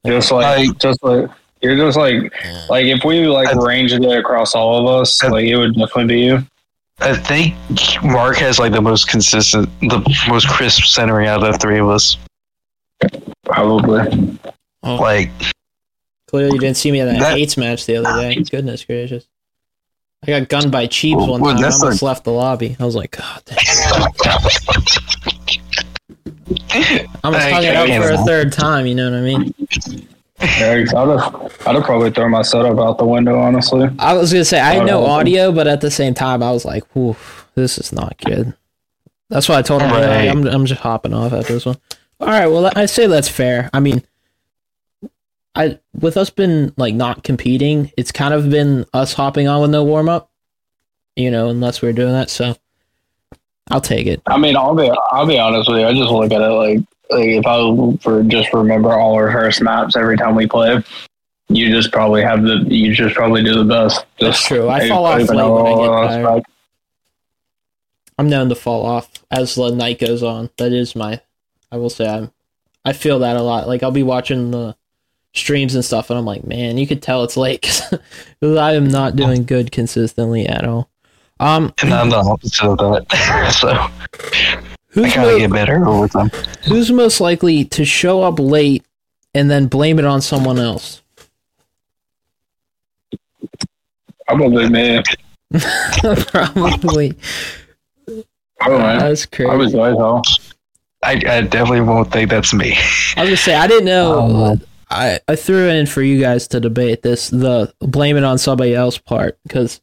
Just 0.06 0.32
like 0.32 0.66
Like- 0.68 0.78
just 0.78 1.02
like 1.04 1.28
you're 1.60 1.76
just 1.76 1.96
like 1.98 2.32
like 2.70 2.86
if 2.86 3.04
we 3.04 3.26
like 3.26 3.48
I- 3.48 3.52
ranged 3.64 3.94
it 3.94 4.04
across 4.18 4.54
all 4.54 4.78
of 4.88 5.00
us, 5.02 5.22
I- 5.22 5.28
like 5.28 5.44
it 5.46 5.56
would 5.56 5.74
definitely 5.74 6.06
be 6.06 6.20
you. 6.22 6.46
I 7.00 7.14
think 7.16 7.54
Mark 8.02 8.36
has 8.38 8.58
like 8.58 8.72
the 8.72 8.80
most 8.82 9.08
consistent, 9.08 9.68
the 9.80 9.98
most 10.28 10.48
crisp 10.48 10.84
centering 10.84 11.26
out 11.28 11.42
of 11.44 11.52
the 11.52 11.58
three 11.58 11.78
of 11.78 11.88
us. 11.88 12.16
Probably. 13.44 14.38
Oh. 14.82 14.96
Like, 14.96 15.30
Clearly, 16.28 16.52
you 16.54 16.60
didn't 16.60 16.76
see 16.78 16.90
me 16.90 17.00
in 17.00 17.06
that, 17.08 17.18
That- 17.20 17.38
eights 17.38 17.56
match 17.58 17.84
the 17.86 17.96
other 17.96 18.20
day. 18.22 18.42
Goodness 18.42 18.84
gracious. 18.84 19.26
I 20.24 20.28
got 20.38 20.48
gunned 20.48 20.70
by 20.72 20.86
Cheeps 20.86 21.18
one 21.20 21.40
Well, 21.40 21.54
time. 21.54 21.64
I 21.64 21.68
almost 21.68 21.82
like- 21.82 22.02
left 22.02 22.24
the 22.24 22.30
lobby. 22.32 22.76
I 22.80 22.84
was 22.84 22.94
like, 22.94 23.10
God 23.10 23.42
damn. 23.44 23.58
I 27.24 27.28
was 27.28 27.36
I- 27.36 27.50
hung 27.50 27.64
it 27.64 27.76
I 27.76 28.00
for 28.00 28.10
a 28.12 28.18
third 28.24 28.52
time, 28.52 28.86
you 28.86 28.94
know 28.94 29.10
what 29.10 29.18
I 29.18 29.22
mean? 29.22 29.54
I'd 30.40 30.48
have, 30.88 31.52
I'd 31.66 31.74
have 31.76 31.84
probably 31.84 32.10
thrown 32.10 32.30
my 32.32 32.42
setup 32.42 32.78
out 32.78 32.98
the 32.98 33.04
window, 33.04 33.38
honestly. 33.38 33.88
I 33.98 34.14
was 34.14 34.32
gonna 34.32 34.44
say 34.44 34.58
I 34.60 34.72
had 34.74 34.82
uh, 34.82 34.86
no 34.86 35.04
Oh. 35.04 35.10
audio, 35.10 35.52
but 35.52 35.68
at 35.68 35.80
the 35.80 35.90
same 35.90 36.14
time, 36.14 36.42
I 36.42 36.50
was 36.50 36.64
like, 36.64 36.82
"Whew, 36.94 37.14
this 37.54 37.78
is 37.78 37.92
not 37.92 38.16
good." 38.24 38.52
That's 39.30 39.48
why 39.48 39.58
I 39.58 39.62
told 39.62 39.82
him, 39.82 39.90
"Hey, 39.90 40.06
Right. 40.06 40.28
I'm 40.28 40.44
I'm 40.48 40.66
just 40.66 40.80
hopping 40.80 41.14
off 41.14 41.32
after 41.32 41.52
this 41.52 41.64
one." 41.64 41.76
All 42.20 42.26
right, 42.26 42.48
well, 42.48 42.72
I 42.74 42.86
say 42.86 43.06
that's 43.06 43.28
fair. 43.28 43.70
I 43.72 43.78
mean, 43.78 44.02
I 45.54 45.78
with 45.98 46.16
us 46.16 46.30
been 46.30 46.72
like 46.76 46.94
not 46.94 47.24
competing, 47.24 47.92
it's 47.96 48.12
kind 48.12 48.32
of 48.32 48.50
been 48.50 48.86
us 48.92 49.12
hopping 49.12 49.48
on 49.48 49.60
with 49.60 49.70
no 49.70 49.84
warm 49.84 50.08
up, 50.08 50.30
you 51.16 51.30
know, 51.30 51.48
unless 51.48 51.82
we're 51.82 51.92
doing 51.92 52.12
that. 52.12 52.30
So 52.30 52.56
I'll 53.70 53.80
take 53.80 54.06
it. 54.06 54.22
I 54.26 54.38
mean, 54.38 54.56
I'll 54.56 54.74
be 54.74 54.90
I'll 55.10 55.26
be 55.26 55.38
honest 55.38 55.68
with 55.68 55.80
you. 55.80 55.86
I 55.86 55.92
just 55.92 56.10
look 56.10 56.32
at 56.32 56.40
it 56.40 56.46
like 56.46 56.78
like 57.10 57.28
if 57.28 57.46
I 57.46 57.96
for 58.02 58.22
just 58.22 58.52
remember 58.52 58.92
all 58.92 59.14
our 59.14 59.30
first 59.30 59.60
maps 59.60 59.96
every 59.96 60.16
time 60.16 60.34
we 60.34 60.46
play, 60.46 60.82
you 61.48 61.70
just 61.70 61.92
probably 61.92 62.22
have 62.22 62.42
the 62.42 62.64
you 62.68 62.94
just 62.94 63.14
probably 63.14 63.42
do 63.42 63.54
the 63.54 63.64
best. 63.64 64.06
That's 64.18 64.42
true. 64.42 64.68
I 64.68 64.88
fall 64.88 65.04
off 65.04 65.18
late 65.18 65.28
when 65.28 65.38
I 65.38 66.08
get 66.08 66.22
tired. 66.24 66.42
I'm 68.18 68.28
known 68.28 68.48
to 68.50 68.54
fall 68.54 68.86
off 68.86 69.10
as 69.30 69.54
the 69.54 69.70
night 69.70 69.98
goes 69.98 70.22
on. 70.22 70.50
That 70.58 70.72
is 70.72 70.94
my, 70.94 71.20
I 71.70 71.76
will 71.76 71.90
say 71.90 72.06
I'm, 72.06 72.30
I 72.84 72.92
feel 72.92 73.18
that 73.20 73.36
a 73.36 73.42
lot. 73.42 73.66
Like 73.66 73.82
I'll 73.82 73.90
be 73.90 74.02
watching 74.02 74.50
the 74.50 74.76
streams 75.34 75.74
and 75.74 75.84
stuff, 75.84 76.10
and 76.10 76.18
I'm 76.18 76.24
like, 76.24 76.44
man, 76.44 76.78
you 76.78 76.86
could 76.86 77.02
tell 77.02 77.24
it's 77.24 77.36
late 77.36 77.62
because 78.40 78.56
I 78.56 78.74
am 78.74 78.88
not 78.88 79.16
doing 79.16 79.44
good 79.44 79.72
consistently 79.72 80.46
at 80.46 80.64
all. 80.64 80.90
Um, 81.40 81.72
and 81.82 81.92
I'm 81.92 82.10
the 82.10 82.16
opposite 82.16 82.64
of 82.64 82.78
that. 82.78 83.52
so 83.60 83.68
I 83.68 83.90
who's 84.88 85.14
gotta 85.14 85.32
mo- 85.32 85.38
get 85.38 85.50
better 85.50 85.86
over 85.88 86.06
time. 86.08 86.30
who's 86.64 86.92
most 86.92 87.20
likely 87.20 87.64
to 87.66 87.84
show 87.84 88.22
up 88.22 88.38
late 88.38 88.84
and 89.34 89.50
then 89.50 89.66
blame 89.66 89.98
it 89.98 90.04
on 90.04 90.20
someone 90.20 90.58
else? 90.58 91.02
Probably 94.28 94.68
me. 94.68 95.02
Probably. 96.00 97.14
I 98.60 98.68
don't 98.68 98.78
know. 98.78 98.98
That's 99.00 99.26
crazy. 99.26 99.50
I 99.50 99.56
was 99.56 99.74
like, 99.74 99.96
oh, 99.98 100.22
I, 101.02 101.12
I 101.12 101.40
definitely 101.42 101.80
won't 101.80 102.12
think 102.12 102.30
that's 102.30 102.54
me. 102.54 102.76
I 103.16 103.22
was 103.22 103.30
gonna 103.30 103.36
say 103.36 103.54
I 103.56 103.66
didn't 103.66 103.86
know. 103.86 104.20
Um, 104.20 104.62
I 104.92 105.20
I 105.28 105.36
threw 105.36 105.68
it 105.68 105.76
in 105.76 105.86
for 105.86 106.02
you 106.02 106.20
guys 106.20 106.48
to 106.48 106.60
debate 106.60 107.02
this 107.02 107.28
the 107.30 107.72
blame 107.80 108.16
it 108.16 108.24
on 108.24 108.38
somebody 108.38 108.74
else 108.74 108.98
part 108.98 109.38
because 109.44 109.80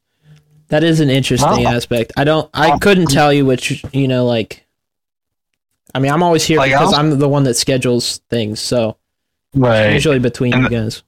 that 0.69 0.83
is 0.83 0.99
an 0.99 1.09
interesting 1.09 1.49
Well, 1.63 1.67
aspect. 1.75 2.13
I 2.15 2.23
don't. 2.23 2.49
I 2.53 2.77
couldn't 2.79 3.07
tell 3.07 3.33
you 3.33 3.45
which 3.45 3.83
you 3.93 4.07
know 4.07 4.25
like. 4.25 4.65
I 5.95 5.99
mean, 5.99 6.11
I'm 6.11 6.21
always 6.21 6.43
here 6.45 6.59
Like, 6.59 6.71
because 6.71 6.93
I'll- 6.93 6.99
I'm 6.99 7.17
the 7.17 7.27
one 7.27 7.43
that 7.45 7.55
schedules 7.55 8.21
things, 8.29 8.59
so 8.59 8.97
Right. 9.55 9.91
usually 9.91 10.19
between 10.19 10.53
And 10.53 10.63
you 10.63 10.69
the- 10.69 10.75
guys. 10.75 11.01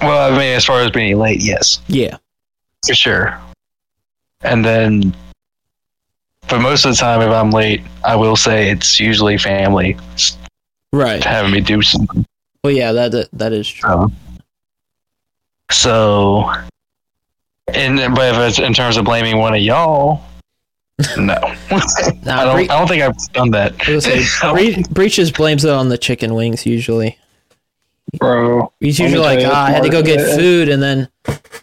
Well, 0.00 0.32
I 0.32 0.38
mean, 0.38 0.54
as 0.56 0.64
far 0.64 0.80
as 0.80 0.90
being 0.90 1.18
late, 1.18 1.42
yes, 1.42 1.80
Yeah, 1.88 2.16
for 2.86 2.94
sure. 2.94 3.38
And 4.42 4.64
then, 4.64 5.14
but 6.48 6.60
most 6.60 6.86
of 6.86 6.92
the 6.92 6.96
time, 6.96 7.20
if 7.20 7.28
I'm 7.28 7.50
late, 7.50 7.82
I 8.04 8.16
will 8.16 8.36
say 8.36 8.70
it's 8.70 8.98
usually 8.98 9.36
family 9.36 9.98
right. 10.92 11.22
having 11.22 11.50
me 11.50 11.60
do 11.60 11.82
something. 11.82 12.24
Well, 12.68 12.76
yeah, 12.76 12.92
that 12.92 13.12
that, 13.12 13.28
that 13.32 13.52
is 13.54 13.66
true. 13.66 14.12
So, 15.70 16.52
and 17.72 17.96
but 18.14 18.34
if 18.34 18.38
it's 18.40 18.58
in 18.58 18.74
terms 18.74 18.98
of 18.98 19.06
blaming 19.06 19.38
one 19.38 19.54
of 19.54 19.60
y'all, 19.62 20.20
no, 21.16 21.32
I 21.70 21.80
don't. 22.44 22.66
Bre- 22.66 22.70
I 22.70 22.78
don't 22.78 22.86
think 22.88 23.02
I've 23.02 23.16
done 23.32 23.50
that. 23.52 23.74
Say, 24.02 24.22
Bre- 24.82 24.86
Breaches 24.92 25.30
blames 25.32 25.64
it 25.64 25.70
on 25.70 25.88
the 25.88 25.96
chicken 25.96 26.34
wings 26.34 26.66
usually. 26.66 27.18
bro. 28.18 28.70
He's 28.80 28.98
usually 28.98 29.20
like, 29.22 29.38
ah, 29.44 29.64
I 29.64 29.70
had 29.70 29.82
to 29.84 29.88
go 29.88 30.02
get 30.02 30.18
Mark- 30.18 30.38
food, 30.38 30.68
and 30.68 30.82
then 30.82 31.08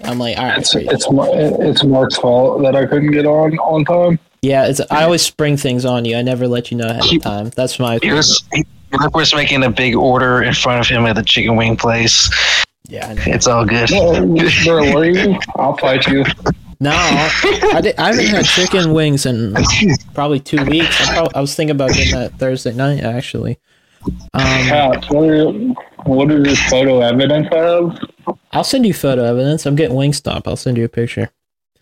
I'm 0.04 0.18
like, 0.18 0.39
all 0.39 0.46
right, 0.46 0.58
It's 0.58 0.74
it's 0.74 1.12
Mar- 1.12 1.30
it's 1.32 1.84
Mark's 1.84 2.18
fault 2.18 2.63
that 2.63 2.76
I 2.76 2.88
couldn't 2.88 3.12
get 3.12 3.28
on 3.28 3.56
on 3.60 3.86
time. 3.86 4.18
yeah, 4.41 4.65
it's 4.65 4.82
I 4.89 5.04
always 5.04 5.22
spring 5.22 5.56
things 5.56 5.86
on 5.86 6.04
you. 6.06 6.18
I 6.18 6.24
never 6.24 6.48
let 6.48 6.72
you 6.72 6.78
know 6.78 6.88
ahead 6.88 7.04
of 7.15 7.22
time. 7.22 7.50
That's 7.56 7.78
my 7.78 8.00
He 8.02 8.10
was, 8.95 9.01
Mark 9.01 9.15
was 9.15 9.36
making 9.36 9.63
a 9.63 9.69
big 9.69 9.95
order 9.95 10.43
in 10.43 10.53
front 10.53 10.81
of 10.81 10.88
him 10.88 11.05
at 11.05 11.15
the 11.15 11.23
chicken 11.23 11.55
wing 11.55 11.77
place. 11.77 12.29
yeah. 12.88 13.08
I 13.08 13.13
know. 13.13 13.23
It's 13.27 13.47
all 13.47 13.65
good. 13.65 13.89
bro, 13.89 14.93
where 14.93 15.05
you? 15.05 15.39
I'll 15.55 15.77
fight 15.77 16.08
you. 16.08 16.23
No, 16.79 16.91
I, 16.91 17.79
did, 17.81 17.95
I 17.97 18.08
haven't 18.12 18.25
had 18.25 18.45
chicken 18.45 18.93
wings 18.93 19.25
in 19.25 19.55
probably 20.13 20.41
two 20.41 20.63
weeks. 20.65 21.08
I, 21.10 21.13
prob- 21.13 21.31
I 21.34 21.41
was 21.41 21.55
thinking 21.55 21.75
about 21.75 21.91
getting 21.91 22.13
that 22.13 22.34
Thursday 22.38 22.73
night 22.73 23.01
actually. 23.03 23.58
Um, 24.34 24.41
Cat, 24.43 25.05
what, 25.10 25.29
are, 25.29 25.51
what 26.05 26.27
this 26.27 26.60
photo 26.69 26.99
evidence 27.01 27.47
have? 27.51 28.38
I'll 28.51 28.63
send 28.63 28.86
you 28.86 28.93
photo 28.93 29.23
evidence. 29.23 29.65
I'm 29.65 29.75
getting 29.75 29.95
Wingstop. 29.95 30.43
I'll 30.45 30.58
send 30.58 30.77
you 30.77 30.86
a 30.86 30.89
picture. 30.89 31.31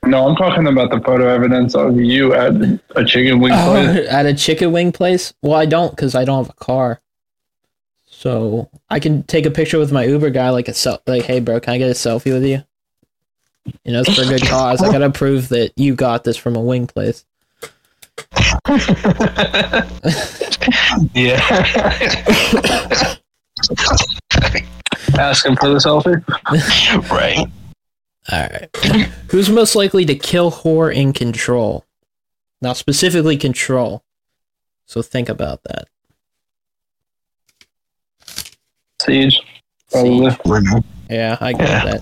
No, 0.06 0.28
I'm 0.28 0.36
talking 0.36 0.68
about 0.68 0.92
the 0.92 1.00
photo 1.00 1.28
evidence 1.28 1.76
of 1.76 1.98
you 2.00 2.34
at 2.34 2.54
a 2.96 3.06
chicken 3.06 3.40
wing 3.40 3.54
Oh, 3.56 3.72
place. 3.72 4.08
at 4.10 4.26
a 4.26 4.34
chicken 4.34 4.72
wing 4.72 4.92
place? 4.92 5.34
Well, 5.42 5.54
I 5.56 5.66
don't 5.66 5.92
because 5.92 6.14
I 6.16 6.26
don't 6.26 6.44
have 6.46 6.50
a 6.50 6.64
car. 6.64 7.00
So 8.10 8.70
I 8.90 9.00
can 9.00 9.24
take 9.24 9.46
a 9.46 9.52
picture 9.52 9.80
with 9.80 9.92
my 9.92 10.04
Uber 10.06 10.30
guy, 10.30 10.50
like 10.50 10.68
a 10.68 10.74
sel- 10.74 11.02
like, 11.08 11.24
hey, 11.24 11.40
bro, 11.40 11.60
can 11.60 11.74
I 11.74 11.78
get 11.78 11.90
a 11.90 11.94
selfie 11.94 12.32
with 12.34 12.46
you? 12.46 12.64
You 13.86 13.94
know, 13.94 14.02
it's 14.02 14.14
for 14.16 14.24
a 14.24 14.26
good 14.26 14.44
cause. 14.46 14.82
I 14.82 14.92
gotta 14.92 15.10
prove 15.10 15.50
that 15.50 15.72
you 15.78 15.96
got 15.96 16.24
this 16.26 16.36
from 16.38 16.56
a 16.56 16.62
wing 16.62 16.88
place. 16.88 17.26
Yeah. 21.14 21.40
Asking 25.18 25.56
for 25.58 25.70
the 25.70 25.80
selfie. 25.80 27.10
right. 27.12 27.48
All 28.32 28.40
right. 28.40 28.76
Who's 29.30 29.50
most 29.50 29.76
likely 29.76 30.06
to 30.06 30.16
kill 30.16 30.52
whore 30.52 30.94
in 30.94 31.14
control? 31.14 31.86
Now, 32.62 32.74
specifically 32.74 33.36
control. 33.38 34.04
So 34.86 35.02
think 35.02 35.28
about 35.30 35.62
that. 35.64 35.88
Siege. 39.02 39.42
Probably. 39.92 40.32
Yeah, 41.10 41.38
I 41.42 41.54
get 41.54 41.68
Yeah. 41.68 41.86
that. 41.86 42.02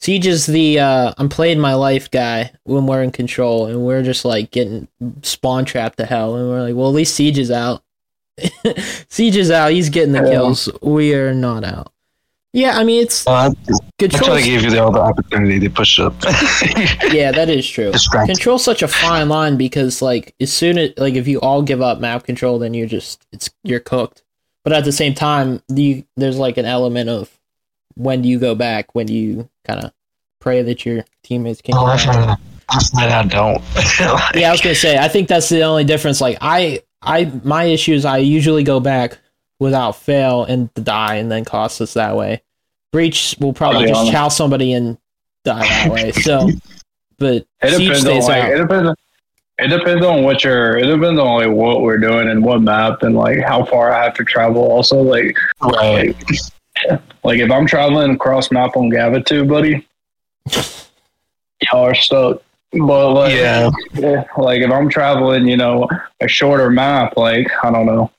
Siege 0.00 0.26
is 0.26 0.46
the 0.46 0.78
uh, 0.78 1.12
I'm 1.18 1.28
playing 1.28 1.60
my 1.60 1.74
life 1.74 2.10
guy 2.10 2.52
when 2.64 2.86
we're 2.86 3.02
in 3.02 3.10
control, 3.10 3.66
and 3.66 3.82
we're 3.82 4.02
just 4.02 4.24
like 4.24 4.50
getting 4.50 4.88
spawn 5.22 5.66
trapped 5.66 5.98
to 5.98 6.06
hell, 6.06 6.36
and 6.36 6.48
we're 6.48 6.62
like, 6.62 6.74
well, 6.74 6.88
at 6.88 6.94
least 6.94 7.14
Siege 7.14 7.38
is 7.38 7.50
out. 7.50 7.82
Siege 9.08 9.36
is 9.36 9.50
out. 9.50 9.72
He's 9.72 9.90
getting 9.90 10.12
the 10.12 10.22
kills. 10.22 10.70
We 10.80 11.14
are 11.14 11.34
not 11.34 11.64
out. 11.64 11.92
Yeah, 12.52 12.76
I 12.78 12.84
mean 12.84 13.02
it's 13.02 13.26
I 13.28 13.50
control. 13.98 14.24
try 14.30 14.40
to 14.40 14.44
give 14.44 14.62
you 14.62 14.70
the, 14.70 14.82
all 14.82 14.90
the 14.90 15.00
opportunity 15.00 15.60
to 15.60 15.70
push 15.70 15.98
up. 16.00 16.14
Yeah, 17.12 17.32
that 17.32 17.48
is 17.48 17.68
true. 17.68 17.90
Distract. 17.92 18.26
Control's 18.28 18.64
such 18.64 18.82
a 18.82 18.88
fine 18.88 19.28
line 19.28 19.56
because 19.56 20.00
like 20.02 20.34
as 20.40 20.52
soon 20.52 20.78
as 20.78 20.90
like 20.96 21.14
if 21.14 21.26
you 21.28 21.40
all 21.40 21.62
give 21.62 21.80
up 21.82 22.00
map 22.00 22.24
control, 22.24 22.58
then 22.58 22.74
you're 22.74 22.86
just 22.86 23.24
it's 23.32 23.50
you're 23.64 23.80
cooked. 23.80 24.22
But 24.64 24.72
at 24.72 24.84
the 24.84 24.92
same 24.92 25.14
time, 25.14 25.62
you 25.68 26.04
there's 26.16 26.38
like 26.38 26.56
an 26.56 26.66
element 26.66 27.08
of 27.08 27.30
when 27.94 28.22
do 28.22 28.28
you 28.28 28.38
go 28.38 28.54
back? 28.54 28.94
When 28.94 29.06
do 29.06 29.14
you 29.14 29.48
kind 29.64 29.84
of 29.84 29.92
pray 30.40 30.62
that 30.62 30.84
your 30.84 31.04
teammates 31.22 31.60
can? 31.62 31.74
Oh, 31.76 31.86
get 31.86 32.08
I 32.08 32.26
back? 32.26 32.38
find- 32.38 32.40
I 33.12 33.22
don't. 33.24 33.62
yeah, 34.34 34.48
I 34.48 34.52
was 34.52 34.60
gonna 34.60 34.74
say. 34.76 34.96
I 34.96 35.08
think 35.08 35.28
that's 35.28 35.48
the 35.48 35.62
only 35.62 35.82
difference. 35.84 36.20
Like 36.20 36.38
I, 36.40 36.82
I 37.02 37.24
my 37.42 37.64
issue 37.64 37.94
is 37.94 38.04
I 38.04 38.18
usually 38.18 38.62
go 38.62 38.78
back 38.78 39.18
without 39.60 39.92
fail 39.92 40.42
and 40.44 40.72
die, 40.74 41.14
and 41.16 41.30
then 41.30 41.44
cost 41.44 41.80
us 41.80 41.94
that 41.94 42.16
way. 42.16 42.42
Breach 42.90 43.36
will 43.38 43.52
probably 43.52 43.82
yeah. 43.86 43.94
just 43.94 44.10
chow 44.10 44.28
somebody 44.28 44.72
and 44.72 44.98
die 45.44 45.60
that 45.60 45.92
way. 45.92 46.10
So, 46.22 46.50
but 47.18 47.46
It 47.62 47.76
siege 47.76 47.86
depends 47.88 48.06
on 48.06 48.18
like 48.22 48.42
out. 48.44 48.50
it 48.52 48.58
depends. 48.58 49.00
It 49.58 49.68
depends 49.68 50.04
on 50.06 50.22
what 50.24 50.42
you're. 50.42 50.78
It 50.78 50.86
depends 50.86 51.20
on 51.20 51.42
like 51.42 51.50
what 51.54 51.82
we're 51.82 51.98
doing 51.98 52.28
and 52.30 52.42
what 52.42 52.62
map 52.62 53.02
and 53.02 53.14
like 53.14 53.40
how 53.40 53.64
far 53.64 53.92
I 53.92 54.02
have 54.02 54.14
to 54.14 54.24
travel. 54.24 54.62
Also, 54.62 55.00
like 55.00 55.36
right. 55.60 56.16
like 57.22 57.38
if 57.40 57.50
I'm 57.50 57.66
traveling 57.66 58.10
across 58.12 58.50
map 58.50 58.76
on 58.76 58.90
Gavutu, 58.90 59.46
buddy, 59.46 59.86
y'all 61.70 61.84
are 61.86 61.94
stuck. 61.94 62.42
But 62.72 63.12
like, 63.12 63.34
Yeah. 63.34 63.70
yeah, 63.94 64.24
like 64.38 64.62
if 64.62 64.70
I'm 64.70 64.88
traveling, 64.88 65.46
you 65.46 65.56
know, 65.56 65.88
a 66.20 66.28
shorter 66.28 66.70
map, 66.70 67.16
like 67.16 67.48
I 67.62 67.70
don't 67.70 67.84
know, 67.86 68.10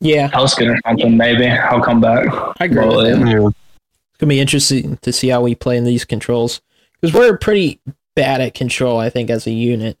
yeah, 0.00 0.28
Huskin 0.30 0.74
or 0.74 0.78
something, 0.86 1.16
maybe 1.16 1.48
I'll 1.48 1.82
come 1.82 2.00
back. 2.00 2.26
I 2.60 2.64
agree 2.64 2.78
Well, 2.86 2.96
with 2.98 3.18
yeah. 3.20 3.38
Yeah. 3.40 3.46
It's 3.48 4.18
gonna 4.18 4.28
be 4.30 4.40
interesting 4.40 4.96
to 4.98 5.12
see 5.12 5.28
how 5.28 5.42
we 5.42 5.54
play 5.54 5.76
in 5.76 5.84
these 5.84 6.04
controls 6.04 6.60
because 7.00 7.14
we're 7.14 7.36
pretty 7.38 7.80
bad 8.14 8.40
at 8.40 8.54
control. 8.54 8.98
I 8.98 9.10
think 9.10 9.30
as 9.30 9.46
a 9.46 9.50
unit. 9.52 9.98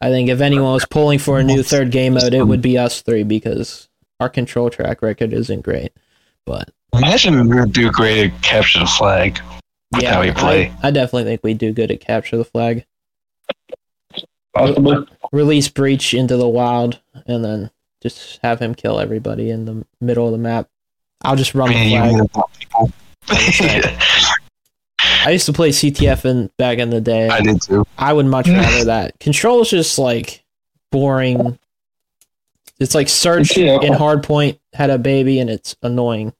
I 0.00 0.10
think 0.10 0.28
if 0.28 0.40
anyone 0.40 0.72
was 0.72 0.86
pulling 0.86 1.20
for 1.20 1.38
a 1.38 1.44
new 1.44 1.62
third 1.62 1.92
game 1.92 2.14
mode, 2.14 2.34
it 2.34 2.42
would 2.42 2.60
be 2.60 2.76
us 2.76 3.02
three 3.02 3.22
because 3.22 3.88
our 4.18 4.28
control 4.28 4.68
track 4.68 5.00
record 5.00 5.32
isn't 5.32 5.62
great. 5.62 5.92
But 6.44 6.70
Imagine 6.92 7.48
we 7.48 7.60
would 7.60 7.72
do 7.72 7.90
great 7.90 8.32
at 8.32 8.42
capture 8.42 8.80
the 8.80 8.86
flag 8.86 9.40
with 9.92 10.02
how 10.04 10.20
we 10.20 10.32
play. 10.32 10.72
I, 10.82 10.88
I 10.88 10.90
definitely 10.90 11.24
think 11.24 11.44
we 11.44 11.54
do 11.54 11.72
good 11.72 11.90
at 11.92 12.00
capture 12.00 12.36
the 12.36 12.44
flag. 12.44 12.84
Possibly. 14.54 15.06
Release 15.32 15.68
breach 15.68 16.12
into 16.14 16.36
the 16.36 16.48
wild 16.48 17.00
and 17.26 17.44
then 17.44 17.70
just 18.02 18.40
have 18.42 18.60
him 18.60 18.74
kill 18.74 18.98
everybody 18.98 19.50
in 19.50 19.64
the 19.64 19.84
middle 20.00 20.26
of 20.26 20.32
the 20.32 20.38
map. 20.38 20.68
I'll 21.24 21.36
just 21.36 21.54
run 21.54 21.70
I 21.70 21.84
the 21.84 21.90
flag. 21.90 22.30
want 22.34 22.52
people. 22.58 22.92
I 25.24 25.30
used 25.30 25.46
to 25.46 25.52
play 25.52 25.70
CTF 25.70 26.24
in 26.24 26.50
back 26.58 26.78
in 26.78 26.90
the 26.90 27.00
day. 27.00 27.28
I 27.28 27.40
did 27.40 27.62
too. 27.62 27.84
I 27.98 28.12
would 28.12 28.26
much 28.26 28.48
rather 28.50 28.84
that. 28.86 29.18
Control 29.20 29.60
is 29.62 29.70
just 29.70 29.98
like 29.98 30.42
boring. 30.90 31.58
It's 32.80 32.94
like 32.94 33.08
search 33.08 33.56
Yeah. 33.56 33.80
in 33.80 33.92
hardpoint 33.92 34.58
had 34.72 34.90
a 34.90 34.98
baby 34.98 35.38
and 35.38 35.48
it's 35.48 35.76
annoying. 35.82 36.32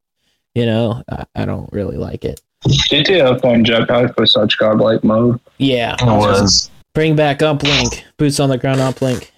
You 0.55 0.67
know, 0.67 1.03
I, 1.09 1.25
I 1.35 1.45
don't 1.45 1.73
really 1.73 1.97
like 1.97 2.25
it. 2.25 2.41
CTF 2.67 3.45
on 3.45 3.65
Jetpack 3.65 4.17
was 4.17 4.33
such 4.33 4.59
godlike 4.59 5.03
mode. 5.03 5.41
Yeah, 5.59 5.95
It 6.01 6.05
was. 6.05 6.71
bring 6.95 7.17
back 7.17 7.39
uplink, 7.39 8.03
boots 8.17 8.39
on 8.41 8.49
the 8.51 8.59
ground 8.59 8.81
uplink. 8.81 9.31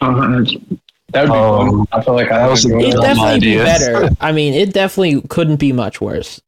Uh-huh. 0.00 0.44
That 1.12 1.22
would 1.22 1.32
be 1.32 1.38
um, 1.38 1.40
Oh, 1.40 1.84
fun. 1.84 1.86
I 1.92 2.04
feel 2.04 2.14
like 2.14 2.30
I 2.32 2.48
was 2.48 2.64
a 2.64 2.68
enjoy 2.72 2.80
It'd 2.88 2.92
Dumb 2.94 3.02
that. 3.02 3.06
definitely 3.14 3.40
be 3.40 3.60
idea. 3.60 3.64
better. 3.64 4.16
I 4.20 4.32
mean, 4.32 4.54
it 4.54 4.72
definitely 4.72 5.20
couldn't 5.28 5.56
be 5.56 5.72
much 5.72 6.00
worse. 6.00 6.40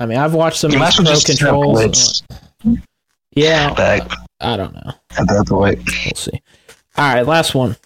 I 0.00 0.06
mean, 0.06 0.18
I've 0.18 0.34
watched 0.34 0.58
some 0.58 0.70
of 0.70 0.74
You 0.74 0.80
might 0.80 0.96
these 0.96 1.00
as 1.00 1.04
well 1.04 1.12
pro 1.12 1.14
just 1.14 1.38
controls. 1.38 2.22
blitz 2.62 2.82
Yeah, 3.32 3.72
back 3.74 4.10
I 4.40 4.56
don't 4.56 4.74
know. 4.74 4.92
at 5.18 5.28
that 5.28 5.46
point. 5.48 5.78
We'll 6.04 6.14
see. 6.16 6.42
All 6.96 7.14
right, 7.14 7.26
last 7.26 7.54
one. 7.54 7.76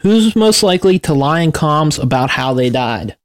Who's 0.00 0.34
most 0.34 0.64
likely 0.64 0.98
to 1.00 1.14
lie 1.14 1.40
in 1.40 1.52
comms 1.52 2.02
about 2.02 2.30
how 2.30 2.52
they 2.54 2.68
died? 2.70 3.16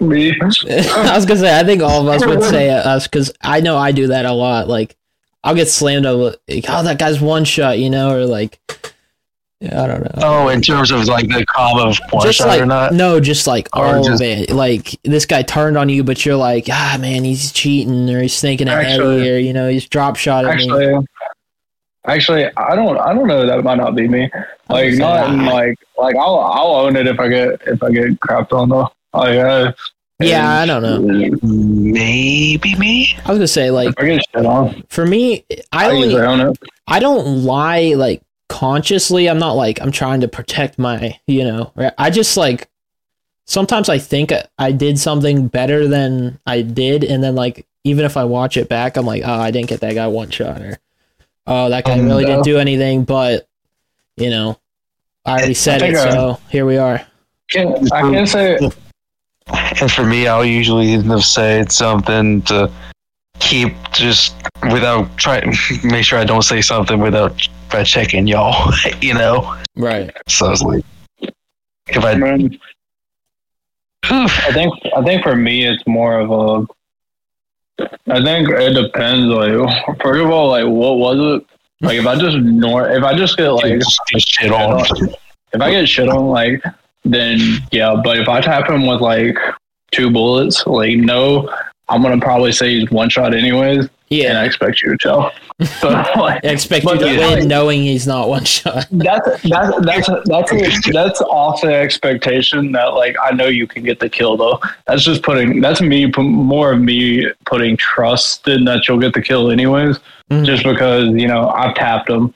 Me. 0.00 0.30
I 0.40 1.12
was 1.14 1.26
gonna 1.26 1.40
say, 1.40 1.58
I 1.60 1.64
think 1.64 1.82
all 1.82 2.00
of 2.00 2.08
us 2.08 2.24
would 2.26 2.42
say 2.50 2.70
us 2.70 3.06
because 3.06 3.30
I 3.42 3.60
know 3.60 3.76
I 3.76 3.92
do 3.92 4.06
that 4.08 4.24
a 4.24 4.32
lot. 4.32 4.68
Like, 4.68 4.96
I'll 5.44 5.54
get 5.54 5.68
slammed 5.68 6.06
over, 6.06 6.36
like, 6.48 6.64
oh, 6.68 6.82
that 6.82 6.98
guy's 6.98 7.20
one 7.20 7.44
shot, 7.44 7.78
you 7.78 7.90
know, 7.90 8.14
or 8.16 8.24
like, 8.26 8.58
yeah, 9.60 9.82
I 9.82 9.86
don't 9.88 10.00
know. 10.02 10.10
Oh, 10.22 10.48
in 10.48 10.60
terms 10.62 10.90
of 10.90 11.04
like 11.06 11.28
the 11.28 11.44
calm 11.46 11.78
of 11.78 11.96
shot 12.32 12.46
like 12.46 12.60
or 12.60 12.66
not. 12.66 12.92
no, 12.94 13.18
just 13.20 13.46
like 13.46 13.68
Or 13.76 13.86
all 13.86 14.04
just- 14.04 14.22
of 14.22 14.26
it. 14.28 14.50
Like 14.50 14.96
this 15.04 15.26
guy 15.26 15.42
turned 15.42 15.76
on 15.76 15.88
you, 15.88 16.04
but 16.04 16.24
you're 16.24 16.36
like, 16.36 16.66
ah, 16.70 16.96
man, 17.00 17.24
he's 17.24 17.50
cheating 17.52 18.08
or 18.08 18.22
he's 18.22 18.40
thinking 18.40 18.68
ahead 18.68 18.86
Actually- 18.86 19.22
here. 19.22 19.38
You 19.38 19.52
know, 19.52 19.68
he's 19.68 19.86
drop 19.88 20.16
shotting 20.16 20.50
me. 20.56 20.72
Actually, 20.72 21.06
Actually, 22.06 22.44
I 22.56 22.74
don't. 22.74 22.96
I 22.96 23.12
don't 23.12 23.26
know. 23.26 23.44
That 23.46 23.62
might 23.64 23.74
not 23.74 23.94
be 23.94 24.08
me. 24.08 24.30
Like 24.70 24.94
not 24.94 25.28
in 25.30 25.44
like 25.44 25.74
like 25.98 26.16
I'll 26.16 26.38
I'll 26.38 26.74
own 26.86 26.96
it 26.96 27.06
if 27.06 27.18
I 27.20 27.28
get 27.28 27.60
if 27.66 27.82
I 27.82 27.90
get 27.90 28.18
crapped 28.20 28.52
on 28.52 28.68
though. 28.70 28.88
Like 29.12 29.36
uh, 29.38 29.72
Yeah, 30.20 30.48
I 30.60 30.64
don't 30.64 30.82
know. 30.82 31.00
Maybe 31.42 32.74
me. 32.76 33.14
I 33.24 33.28
was 33.28 33.38
gonna 33.38 33.46
say 33.48 33.70
like 33.70 33.88
If 33.90 33.94
I 33.98 34.06
get 34.06 34.22
shit 34.34 34.46
on, 34.46 34.84
for 34.88 35.04
me, 35.04 35.44
I 35.72 35.86
I 35.86 35.90
only. 35.90 36.54
I 36.86 37.00
don't 37.00 37.44
lie 37.44 37.94
like 37.94 38.22
consciously. 38.48 39.28
I'm 39.28 39.38
not 39.38 39.52
like 39.52 39.80
I'm 39.80 39.92
trying 39.92 40.20
to 40.20 40.28
protect 40.28 40.78
my, 40.78 41.18
you 41.26 41.44
know. 41.44 41.72
I 41.98 42.10
just 42.10 42.36
like 42.36 42.68
sometimes 43.44 43.88
I 43.88 43.98
think 43.98 44.32
I 44.58 44.72
did 44.72 44.98
something 44.98 45.48
better 45.48 45.86
than 45.88 46.38
I 46.46 46.62
did, 46.62 47.04
and 47.04 47.22
then 47.22 47.34
like 47.34 47.66
even 47.84 48.04
if 48.04 48.16
I 48.16 48.24
watch 48.24 48.56
it 48.56 48.68
back, 48.68 48.96
I'm 48.96 49.06
like, 49.06 49.22
oh, 49.24 49.32
I 49.32 49.50
didn't 49.50 49.68
get 49.68 49.80
that 49.80 49.94
guy 49.94 50.06
one 50.08 50.30
shot, 50.30 50.60
or 50.60 50.78
oh, 51.46 51.70
that 51.70 51.84
guy 51.84 51.98
Um, 51.98 52.06
really 52.06 52.24
no. 52.24 52.30
didn't 52.30 52.44
do 52.44 52.58
anything. 52.58 53.04
But 53.04 53.48
you 54.16 54.30
know, 54.30 54.58
I 55.24 55.32
already 55.38 55.54
said 55.54 55.82
it, 55.82 55.94
I- 55.94 56.10
so 56.10 56.40
here 56.50 56.66
we 56.66 56.76
are. 56.76 57.06
Can, 57.50 57.90
I 57.92 58.02
can 58.02 58.26
say 58.26 58.58
And 59.80 59.90
for 59.90 60.04
me, 60.04 60.26
I'll 60.26 60.44
usually 60.44 60.92
end 60.92 61.10
up 61.10 61.22
saying 61.22 61.70
something 61.70 62.42
to 62.42 62.70
keep 63.38 63.74
just 63.92 64.34
without 64.72 65.16
trying, 65.16 65.54
make 65.84 66.04
sure 66.04 66.18
I 66.18 66.24
don't 66.24 66.42
say 66.42 66.60
something 66.60 67.00
without 67.00 67.40
by 67.70 67.84
checking 67.84 68.26
y'all, 68.26 68.72
you 69.00 69.14
know? 69.14 69.56
Right. 69.76 70.14
So 70.28 70.50
it's 70.50 70.62
like, 70.62 70.84
if 71.88 72.04
I, 72.04 72.12
I 72.12 72.48
I 74.10 74.52
think 74.52 74.74
I 74.96 75.02
think 75.02 75.22
for 75.22 75.36
me 75.36 75.66
it's 75.66 75.86
more 75.86 76.18
of 76.18 76.30
a. 76.30 76.66
I 78.08 78.22
think 78.22 78.48
it 78.48 78.74
depends. 78.74 79.26
Like 79.26 79.98
first 80.00 80.20
of 80.20 80.30
all, 80.30 80.48
like 80.48 80.64
what 80.64 80.98
was 80.98 81.40
it? 81.40 81.46
Like 81.80 81.98
if 81.98 82.06
I 82.06 82.18
just 82.18 82.36
nor 82.38 82.88
if 82.90 83.02
I 83.02 83.16
just 83.16 83.36
get 83.36 83.50
like 83.50 83.78
just 83.78 84.00
get 84.12 84.22
shit 84.22 84.52
on. 84.52 84.84
if 85.52 85.60
I 85.60 85.70
get 85.70 85.88
shit 85.88 86.08
on 86.08 86.28
like 86.28 86.62
then 87.04 87.38
yeah. 87.70 88.00
But 88.02 88.18
if 88.18 88.28
I 88.28 88.40
tap 88.40 88.68
him 88.68 88.86
with 88.86 89.00
like 89.00 89.36
two 89.92 90.10
bullets, 90.10 90.66
like 90.66 90.96
no, 90.96 91.52
I'm 91.88 92.02
gonna 92.02 92.20
probably 92.20 92.52
say 92.52 92.78
he's 92.78 92.90
one 92.90 93.08
shot 93.08 93.34
anyways, 93.34 93.78
and 93.84 93.90
Yeah. 94.10 94.40
I 94.40 94.44
expect 94.44 94.82
you 94.82 94.90
to 94.90 94.96
tell. 94.98 95.32
So 95.80 95.88
like, 96.16 96.44
I 96.44 96.48
expect 96.50 96.84
But 96.84 97.00
you 97.00 97.06
to 97.16 97.18
win 97.18 97.48
knowing 97.48 97.82
he's 97.82 98.06
not 98.06 98.28
one 98.28 98.44
shot. 98.44 98.86
that's 98.92 99.42
that's 99.42 99.76
that's 99.82 100.08
that's 100.52 100.90
that's 100.92 101.20
off 101.22 101.62
the 101.62 101.74
expectation 101.74 102.70
that 102.72 102.94
like 102.94 103.16
I 103.20 103.32
know 103.32 103.46
you 103.48 103.66
can 103.66 103.82
get 103.82 103.98
the 103.98 104.08
kill 104.08 104.36
though. 104.36 104.60
That's 104.86 105.02
just 105.02 105.24
putting 105.24 105.60
that's 105.60 105.80
me 105.80 106.12
more 106.16 106.72
of 106.72 106.80
me 106.80 107.26
putting 107.46 107.76
trust 107.76 108.46
in 108.46 108.64
that 108.66 108.86
you'll 108.86 109.00
get 109.00 109.14
the 109.14 109.20
kill 109.22 109.50
anyways. 109.50 109.98
Mhm. 110.30 110.46
Just 110.46 110.62
because 110.62 111.08
you 111.08 111.26
know 111.26 111.48
I've 111.48 111.74
tapped 111.74 112.08
him 112.08 112.32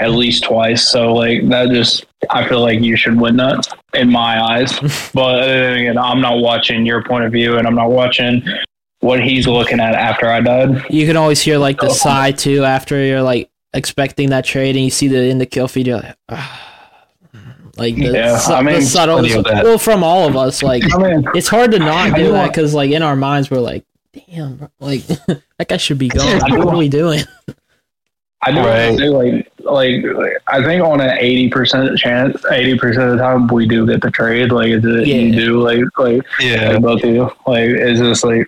at 0.00 0.10
least 0.10 0.42
twice, 0.42 0.88
so 0.88 1.12
like 1.14 1.48
that 1.50 1.68
just 1.68 2.06
I 2.30 2.48
feel 2.48 2.60
like 2.60 2.80
you 2.80 2.96
should 2.96 3.20
win 3.20 3.36
that 3.36 3.68
in 3.92 4.10
my 4.10 4.42
eyes. 4.42 4.72
but 5.14 5.44
again, 5.48 5.96
I'm 5.96 6.20
not 6.20 6.38
watching 6.40 6.84
your 6.84 7.04
point 7.04 7.22
of 7.24 7.30
view, 7.30 7.56
and 7.56 7.68
I'm 7.68 7.76
not 7.76 7.90
watching 7.92 8.42
what 9.04 9.22
he's 9.22 9.46
looking 9.46 9.80
at 9.80 9.94
after 9.94 10.26
I 10.28 10.40
died. 10.40 10.82
You 10.90 11.06
can 11.06 11.16
always 11.16 11.40
hear 11.40 11.58
like 11.58 11.78
the 11.78 11.90
sigh 11.90 12.32
too 12.32 12.64
after 12.64 13.02
you're 13.04 13.22
like 13.22 13.50
expecting 13.74 14.30
that 14.30 14.44
trade 14.44 14.76
and 14.76 14.84
you 14.84 14.90
see 14.90 15.08
the 15.08 15.28
in 15.28 15.38
the 15.38 15.46
kill 15.46 15.68
feed. 15.68 15.86
You're 15.88 15.98
like, 15.98 16.16
ah. 16.30 16.70
like 17.76 17.96
the, 17.96 18.12
Yeah, 18.12 18.38
su- 18.38 18.52
I 18.54 18.62
mean, 18.62 18.76
the 18.76 18.82
subtle. 18.82 19.18
plenty. 19.18 19.42
Well, 19.42 19.78
from 19.78 20.02
all 20.02 20.26
of 20.26 20.36
us, 20.36 20.62
like 20.70 20.82
I 20.94 20.98
mean, 20.98 21.24
it's 21.34 21.48
hard 21.48 21.70
to 21.72 21.78
not 21.78 22.14
do 22.16 22.24
do 22.24 22.32
that 22.32 22.48
because 22.48 22.72
like 22.74 22.90
in 22.92 23.02
our 23.02 23.16
minds 23.16 23.50
we're 23.50 23.58
like, 23.60 23.84
damn, 24.12 24.56
bro, 24.56 24.68
like 24.80 25.04
that 25.58 25.68
guy 25.68 25.76
should 25.76 25.98
be 25.98 26.08
gone. 26.08 26.42
I 26.42 26.48
do 26.48 26.58
What 26.58 26.74
are 26.74 26.78
we 26.78 26.88
doing? 26.88 27.20
I 28.46 28.52
do 28.52 28.58
Right. 28.60 28.98
say 28.98 29.08
like, 29.08 29.50
like 29.60 30.02
like 30.16 30.32
I 30.46 30.62
think 30.62 30.84
on 30.84 31.00
an 31.00 31.16
eighty 31.18 31.48
percent 31.48 31.96
chance, 31.98 32.42
eighty 32.52 32.76
percent 32.78 33.04
of 33.10 33.16
the 33.16 33.22
time 33.22 33.46
we 33.48 33.66
do 33.66 33.86
get 33.86 34.02
the 34.02 34.10
trade. 34.10 34.52
Like 34.52 34.68
is 34.68 34.84
it 34.84 35.06
Yeah. 35.06 35.14
you 35.16 35.32
do 35.34 35.60
like 35.62 35.80
like, 35.98 36.22
Yeah. 36.40 36.72
like 36.72 36.82
both 36.82 37.02
of 37.04 37.10
you. 37.10 37.22
Like 37.46 37.70
it's 37.70 38.00
just 38.00 38.22
like 38.24 38.46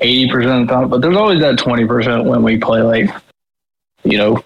eighty 0.00 0.30
percent 0.30 0.62
of 0.62 0.66
the 0.68 0.74
time. 0.74 0.88
But 0.88 1.02
there's 1.02 1.16
always 1.16 1.40
that 1.40 1.58
twenty 1.58 1.86
percent 1.86 2.24
when 2.24 2.42
we 2.42 2.58
play 2.58 2.80
like 2.82 3.10
you 4.04 4.18
know 4.18 4.42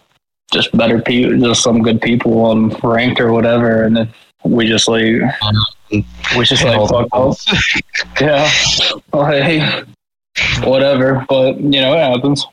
just 0.52 0.76
better 0.76 1.00
people, 1.00 1.38
just 1.38 1.62
some 1.62 1.82
good 1.82 2.00
people 2.00 2.44
on 2.44 2.68
ranked 2.82 3.20
or 3.20 3.32
whatever, 3.32 3.84
and 3.84 3.96
then 3.96 4.12
we 4.44 4.66
just 4.66 4.88
like 4.88 5.04
we 5.90 6.44
just 6.44 6.64
like 6.64 6.88
fuck 6.88 7.08
off. 7.12 7.44
Yeah, 8.20 8.50
like 9.12 9.86
whatever. 10.62 11.24
But 11.28 11.60
you 11.60 11.80
know 11.80 11.94
it 11.94 12.12
happens. 12.12 12.46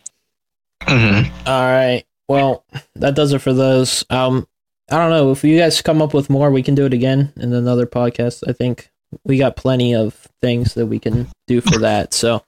Mhm. 0.84 1.30
All 1.46 1.62
right. 1.62 2.04
Well, 2.28 2.64
that 2.96 3.16
does 3.16 3.34
it 3.34 3.40
for 3.40 3.54
those. 3.54 4.06
Um, 4.10 4.48
I 4.92 4.98
don't 4.98 5.10
know 5.10 5.32
if 5.32 5.44
you 5.44 5.58
guys 5.58 5.82
come 5.82 6.02
up 6.02 6.14
with 6.14 6.30
more, 6.30 6.52
we 6.52 6.64
can 6.64 6.76
do 6.76 6.86
it 6.86 6.94
again 6.94 7.32
in 7.38 7.54
another 7.54 7.86
podcast. 7.86 8.44
I 8.48 8.54
think 8.54 8.90
we 9.24 9.38
got 9.38 9.56
plenty 9.56 9.96
of 9.96 10.28
things 10.42 10.74
that 10.76 10.88
we 10.88 11.00
can 11.00 11.28
do 11.48 11.62
for 11.62 11.80
that. 11.80 12.14
So, 12.14 12.44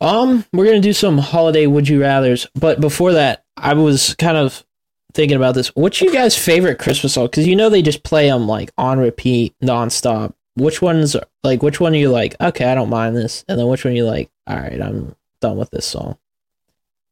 um, 0.00 0.44
we're 0.52 0.64
gonna 0.66 0.80
do 0.80 0.92
some 0.92 1.18
holiday 1.18 1.66
would 1.66 1.88
you 1.88 2.00
rather's, 2.00 2.46
but 2.54 2.80
before 2.80 3.12
that, 3.14 3.44
I 3.56 3.74
was 3.74 4.14
kind 4.16 4.36
of 4.36 4.64
thinking 5.12 5.36
about 5.36 5.54
this. 5.54 5.68
What's 5.74 6.00
you 6.00 6.12
guys' 6.12 6.36
favorite 6.36 6.78
Christmas 6.78 7.14
song? 7.14 7.26
Because 7.26 7.46
you 7.46 7.56
know 7.56 7.68
they 7.68 7.82
just 7.82 8.02
play 8.04 8.28
them 8.28 8.46
like 8.46 8.70
on 8.78 8.98
repeat, 8.98 9.54
nonstop. 9.62 10.32
Which 10.56 10.82
ones, 10.82 11.16
like, 11.44 11.62
which 11.62 11.80
one 11.80 11.94
are 11.94 11.98
you 11.98 12.10
like? 12.10 12.34
Okay, 12.40 12.64
I 12.64 12.74
don't 12.74 12.90
mind 12.90 13.16
this, 13.16 13.44
and 13.48 13.58
then 13.58 13.68
which 13.68 13.84
one 13.84 13.92
are 13.92 13.96
you 13.96 14.04
like? 14.04 14.30
All 14.46 14.56
right, 14.56 14.80
I'm 14.80 15.14
done 15.40 15.56
with 15.56 15.70
this 15.70 15.86
song. 15.86 16.10
I'm 16.10 16.16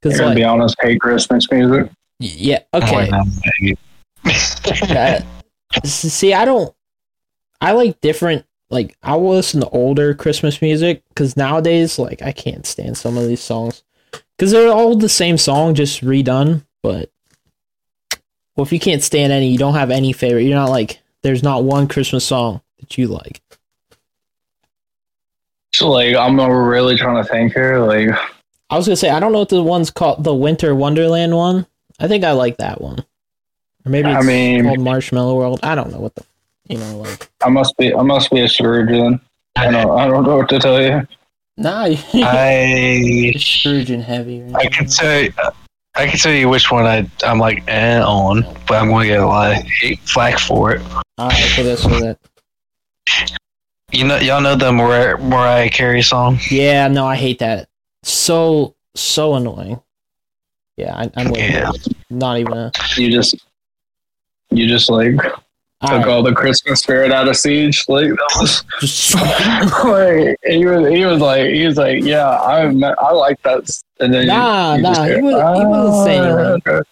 Because 0.02 0.18
gonna 0.18 0.28
like, 0.30 0.36
be 0.36 0.44
honest, 0.44 0.74
hate 0.82 1.00
Christmas 1.00 1.50
music. 1.50 1.90
yeah, 2.18 2.60
Oh, 2.72 2.78
okay. 2.78 3.08
no. 3.10 3.74
Uh, 4.90 5.20
see, 5.84 6.32
I 6.34 6.44
don't. 6.44 6.74
I 7.60 7.72
like 7.72 8.00
different. 8.00 8.44
Like 8.70 8.96
I 9.02 9.16
will 9.16 9.30
listen 9.30 9.60
to 9.60 9.68
older 9.70 10.14
Christmas 10.14 10.60
music 10.60 11.02
because 11.08 11.36
nowadays, 11.36 11.98
like 11.98 12.20
I 12.22 12.32
can't 12.32 12.66
stand 12.66 12.96
some 12.98 13.16
of 13.16 13.26
these 13.26 13.40
songs 13.40 13.82
because 14.36 14.52
they're 14.52 14.72
all 14.72 14.94
the 14.96 15.08
same 15.08 15.38
song, 15.38 15.74
just 15.74 16.02
redone. 16.02 16.64
But 16.82 17.10
well, 18.54 18.64
if 18.66 18.72
you 18.72 18.78
can't 18.80 19.02
stand 19.02 19.32
any, 19.32 19.48
you 19.48 19.58
don't 19.58 19.74
have 19.74 19.90
any 19.90 20.12
favorite. 20.12 20.42
You're 20.42 20.58
not 20.58 20.70
like 20.70 21.00
there's 21.22 21.42
not 21.42 21.64
one 21.64 21.88
Christmas 21.88 22.24
song 22.24 22.60
that 22.80 22.98
you 22.98 23.08
like. 23.08 23.40
So 25.72 25.90
like 25.90 26.14
I'm 26.14 26.38
really 26.40 26.96
trying 26.96 27.22
to 27.22 27.28
think 27.28 27.54
here. 27.54 27.78
Like 27.78 28.10
I 28.68 28.76
was 28.76 28.86
gonna 28.86 28.96
say 28.96 29.10
I 29.10 29.20
don't 29.20 29.32
know 29.32 29.38
what 29.40 29.48
the 29.48 29.62
one's 29.62 29.90
called. 29.90 30.24
The 30.24 30.34
Winter 30.34 30.74
Wonderland 30.74 31.34
one. 31.34 31.66
I 31.98 32.06
think 32.06 32.22
I 32.22 32.32
like 32.32 32.58
that 32.58 32.80
one. 32.80 33.04
Or 33.84 33.90
maybe 33.90 34.08
I 34.08 34.22
mean- 34.22 34.64
called 34.64 34.80
Marshmallow 34.80 35.34
World. 35.34 35.60
I 35.62 35.74
don't 35.74 35.90
know 35.90 36.00
what 36.00 36.14
the 36.14 36.24
you 36.68 36.78
know 36.78 36.98
like. 36.98 37.30
I 37.42 37.48
must 37.48 37.76
be 37.76 37.94
I 37.94 38.02
must 38.02 38.30
be 38.30 38.40
a 38.40 38.48
then. 38.48 39.20
I 39.56 39.70
don't 39.70 39.98
I 39.98 40.06
don't 40.06 40.24
know 40.24 40.36
what 40.36 40.48
to 40.50 40.58
tell 40.58 40.80
you. 40.80 41.06
Nah, 41.56 41.86
I 42.14 43.34
Scrooge 43.36 43.90
and 43.90 44.02
heavy. 44.02 44.44
I 44.54 44.66
can 44.66 44.86
tell 44.86 45.22
you, 45.22 45.32
I 45.96 46.06
can 46.06 46.18
tell 46.18 46.32
you 46.32 46.48
which 46.48 46.70
one 46.70 46.86
I 46.86 47.10
I'm 47.24 47.38
like 47.38 47.64
eh 47.66 48.00
on, 48.00 48.42
but 48.68 48.74
I'm 48.80 48.88
going 48.88 49.08
to 49.08 49.14
get 49.14 49.20
a 49.20 49.26
lot 49.26 49.56
of 49.56 49.64
hate 49.64 49.98
flack 50.00 50.38
for 50.38 50.72
it. 50.72 50.82
All 51.18 51.28
right, 51.28 51.50
for 51.50 51.62
this, 51.64 51.82
for 51.82 52.00
that. 52.00 52.18
You 53.90 54.04
know, 54.04 54.18
y'all 54.18 54.40
know 54.40 54.54
the 54.54 54.70
Mariah, 54.70 55.16
Mariah 55.16 55.70
Carey 55.70 56.02
song. 56.02 56.38
Yeah, 56.50 56.86
no, 56.88 57.06
I 57.06 57.16
hate 57.16 57.40
that. 57.40 57.68
So 58.04 58.76
so 58.94 59.34
annoying. 59.34 59.80
Yeah, 60.76 60.94
I, 60.96 61.10
I'm 61.16 61.34
Yeah. 61.34 61.72
Not 62.10 62.38
even 62.38 62.52
a. 62.52 62.72
You 62.96 63.10
just 63.10 63.34
you 64.50 64.68
just 64.68 64.88
like 64.90 65.16
All 65.80 65.90
took 65.90 65.98
right, 65.98 66.08
all 66.08 66.22
the 66.24 66.34
Christmas 66.34 66.80
spirit 66.80 67.12
out 67.12 67.28
of 67.28 67.36
Siege. 67.36 67.84
Like 67.88 68.08
that 68.08 68.36
was 68.40 68.64
like 69.84 70.36
he 70.44 70.66
was 70.66 70.88
he 70.88 71.04
was 71.04 71.20
like 71.20 71.50
he 71.50 71.66
was 71.66 71.76
like 71.76 72.02
yeah 72.02 72.28
I 72.28 72.62
I 72.98 73.12
like 73.12 73.40
that. 73.42 73.70
And 74.00 74.12
then 74.12 74.22
you- 74.22 74.28
Nah, 74.28 74.74
you 74.74 74.82
nah, 74.82 74.94
just 74.94 75.08
he 75.10 75.14
go, 75.16 75.22
was- 75.22 75.58
he 75.58 75.64
wasn't 75.66 76.04
saying 76.06 76.22
"Ah, 76.22 76.52
anything." 76.52 76.72
okay." 76.74 76.88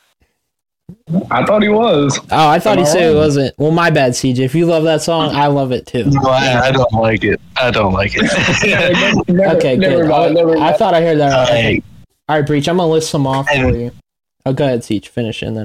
I 1.31 1.45
thought 1.45 1.63
he 1.63 1.69
was. 1.69 2.19
oh, 2.31 2.49
I 2.49 2.59
thought 2.61 2.79
Am 2.79 2.85
he 2.85 2.89
I 2.91 2.93
said 2.93 3.13
it 3.13 3.17
wasn't. 3.17 3.55
Well, 3.59 3.71
my 3.73 3.91
bad, 3.91 4.13
CJ. 4.13 4.39
If 4.41 4.55
you 4.55 4.67
love 4.67 4.85
that 4.85 5.03
song, 5.03 5.35
I 5.35 5.47
love 5.49 5.73
it 5.73 5.87
too. 5.87 6.05
No, 6.05 6.21
I, 6.31 6.69
I 6.69 6.73
don't 6.73 6.93
like 6.95 7.23
it. 7.25 7.41
I 7.57 7.71
don't 7.73 7.93
like 7.93 8.13
it. 8.15 8.23
Never- 9.29 9.57
Okay, 9.57 9.77
never 9.77 10.03
good. 10.03 10.09
mind, 10.11 10.35
never 10.35 10.57
I, 10.59 10.69
I 10.71 10.73
thought 10.77 10.95
I 10.95 11.01
heard 11.01 11.19
that. 11.19 11.49
Right. 11.51 11.75
Like, 11.75 11.85
All 12.29 12.37
right, 12.39 12.47
Breach. 12.47 12.69
I'm 12.69 12.77
gonna 12.77 12.91
list 12.91 13.11
some 13.11 13.27
off 13.27 13.49
for 13.49 13.55
you. 13.77 13.91
Oh, 14.47 14.53
go 14.53 14.65
ahead, 14.65 14.85
Siege. 14.85 15.09
Finish, 15.09 15.43
and 15.43 15.57
then 15.57 15.65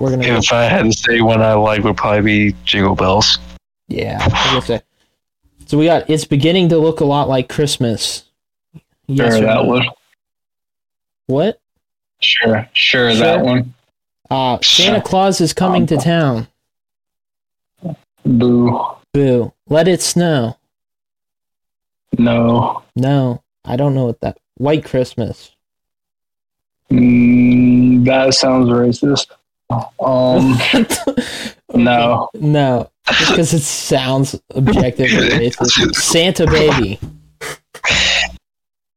we're 0.00 0.10
gonna. 0.10 0.24
Go. 0.26 0.36
if 0.36 0.52
I 0.52 0.62
had 0.64 0.84
to 0.84 0.92
say 0.92 1.20
one 1.20 1.42
I 1.42 1.52
like, 1.52 1.84
would 1.84 1.98
probably 1.98 2.22
be 2.50 2.56
Jingle 2.64 2.94
Bells. 2.94 3.38
Yeah, 3.88 4.26
gonna. 4.66 4.82
So 5.66 5.76
we 5.76 5.84
got. 5.84 6.08
It's 6.08 6.24
beginning 6.24 6.70
to 6.70 6.78
look 6.78 7.00
a 7.00 7.04
lot 7.04 7.28
like 7.28 7.50
Christmas. 7.50 8.24
Yes 9.06 9.34
Sure, 9.34 9.40
that 9.46 9.54
no? 9.56 9.64
one. 9.64 9.86
What? 11.26 11.60
Sure, 12.20 12.66
sure, 12.72 13.10
Sure. 13.10 13.14
that 13.14 13.44
one. 13.44 13.74
Uh, 14.30 14.58
Santa 14.62 15.02
Claus 15.02 15.42
is 15.42 15.52
coming 15.52 15.86
to 15.86 15.98
town. 15.98 16.46
Boo. 18.24 18.80
Boo. 19.12 19.52
Let 19.68 19.88
it 19.88 20.00
snow. 20.00 20.56
No. 22.18 22.82
No, 22.96 23.42
I 23.64 23.76
don't 23.76 23.94
know 23.94 24.06
what 24.06 24.20
that. 24.20 24.38
White 24.56 24.84
Christmas. 24.86 25.50
Mm, 26.90 27.21
that 28.04 28.34
sounds 28.34 28.68
racist. 28.68 29.26
Um, 30.00 30.58
no. 31.74 32.28
no, 32.34 32.90
because 33.06 33.54
it 33.54 33.60
sounds 33.62 34.38
objectively 34.54 35.28
racist. 35.50 35.94
Santa 35.94 36.46
baby. 36.46 36.98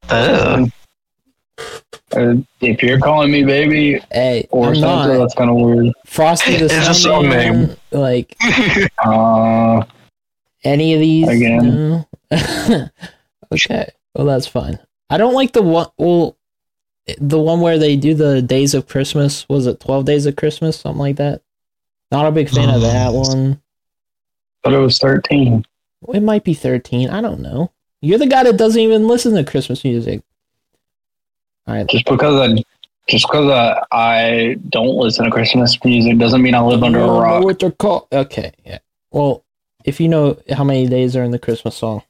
Uh, 0.10 0.65
Uh, 2.15 2.36
if 2.62 2.84
you're 2.84 3.00
calling 3.00 3.32
me 3.32 3.44
baby 3.44 4.00
Hey, 4.12 4.48
or 4.52 4.68
I'm 4.70 4.76
Santa, 4.76 4.86
not. 5.13 5.18
that's 5.20 5.34
kind 5.34 5.50
of 5.50 5.56
weird. 5.58 5.91
Frosty 6.06 6.56
the 6.58 6.65
It's 6.65 6.74
a 6.88 6.94
song 6.94 7.24
Snowman, 7.26 7.76
Like 7.91 8.38
Uh, 9.04 9.84
any 10.63 10.94
of 10.94 11.00
these. 11.00 11.28
Again. 11.28 12.06
No? 12.32 12.88
okay, 13.54 13.89
well 14.13 14.28
that's 14.28 14.48
fine. 14.48 14.78
I 15.10 15.18
don't 15.18 15.34
like 15.34 15.54
the 15.54 15.63
one. 15.63 15.88
Well, 15.98 16.38
the 17.20 17.39
one 17.39 17.62
where 17.62 17.78
they 17.78 17.96
do 17.96 18.13
the 18.13 18.41
days 18.41 18.74
of 18.74 18.88
Christmas. 18.88 19.48
Was 19.48 19.68
it 19.68 19.80
Twelve 19.80 20.06
Days 20.06 20.26
of 20.26 20.36
Christmas? 20.36 20.80
Something 20.80 21.00
like 21.00 21.15
that. 21.18 21.41
Not 22.12 22.26
a 22.28 22.32
big 22.32 22.50
fan 22.50 22.70
of 22.70 22.82
that 22.82 23.13
one. 23.13 23.62
but 24.63 24.74
it 24.74 24.78
was 24.80 24.98
13. 25.00 25.65
It 26.13 26.20
might 26.22 26.44
be 26.44 26.54
thirteen. 26.54 27.10
I 27.10 27.22
don't 27.22 27.39
know. 27.41 27.72
You're 28.02 28.20
the 28.20 28.28
guy 28.28 28.44
that 28.44 28.58
doesn't 28.58 28.80
even 28.82 29.08
listen 29.08 29.34
to 29.36 29.44
Christmas 29.44 29.84
music. 29.84 30.22
All 31.68 31.74
right. 31.76 31.88
Just 31.88 32.06
because 32.06 32.36
I 32.39 32.63
just 33.08 33.28
because 33.28 33.50
I, 33.50 33.84
I 33.91 34.58
don't 34.70 34.96
listen 34.98 35.26
to 35.26 35.32
Christmas 35.32 35.78
music 35.84 36.18
doesn't 36.20 36.41
mean 36.41 36.54
I 36.56 36.62
live 36.62 36.84
under 36.84 37.00
a 37.00 37.08
rock. 37.08 37.44
what 37.44 37.60
they're 37.60 37.72
called. 37.72 38.08
Okay, 38.12 38.52
yeah. 38.65 38.80
Well, 39.12 39.44
if 39.84 40.00
you 40.00 40.08
know 40.08 40.38
how 40.56 40.63
many 40.63 40.88
days 40.88 41.15
are 41.15 41.24
in 41.24 41.32
the 41.32 41.39
Christmas 41.39 41.76
song, 41.76 42.04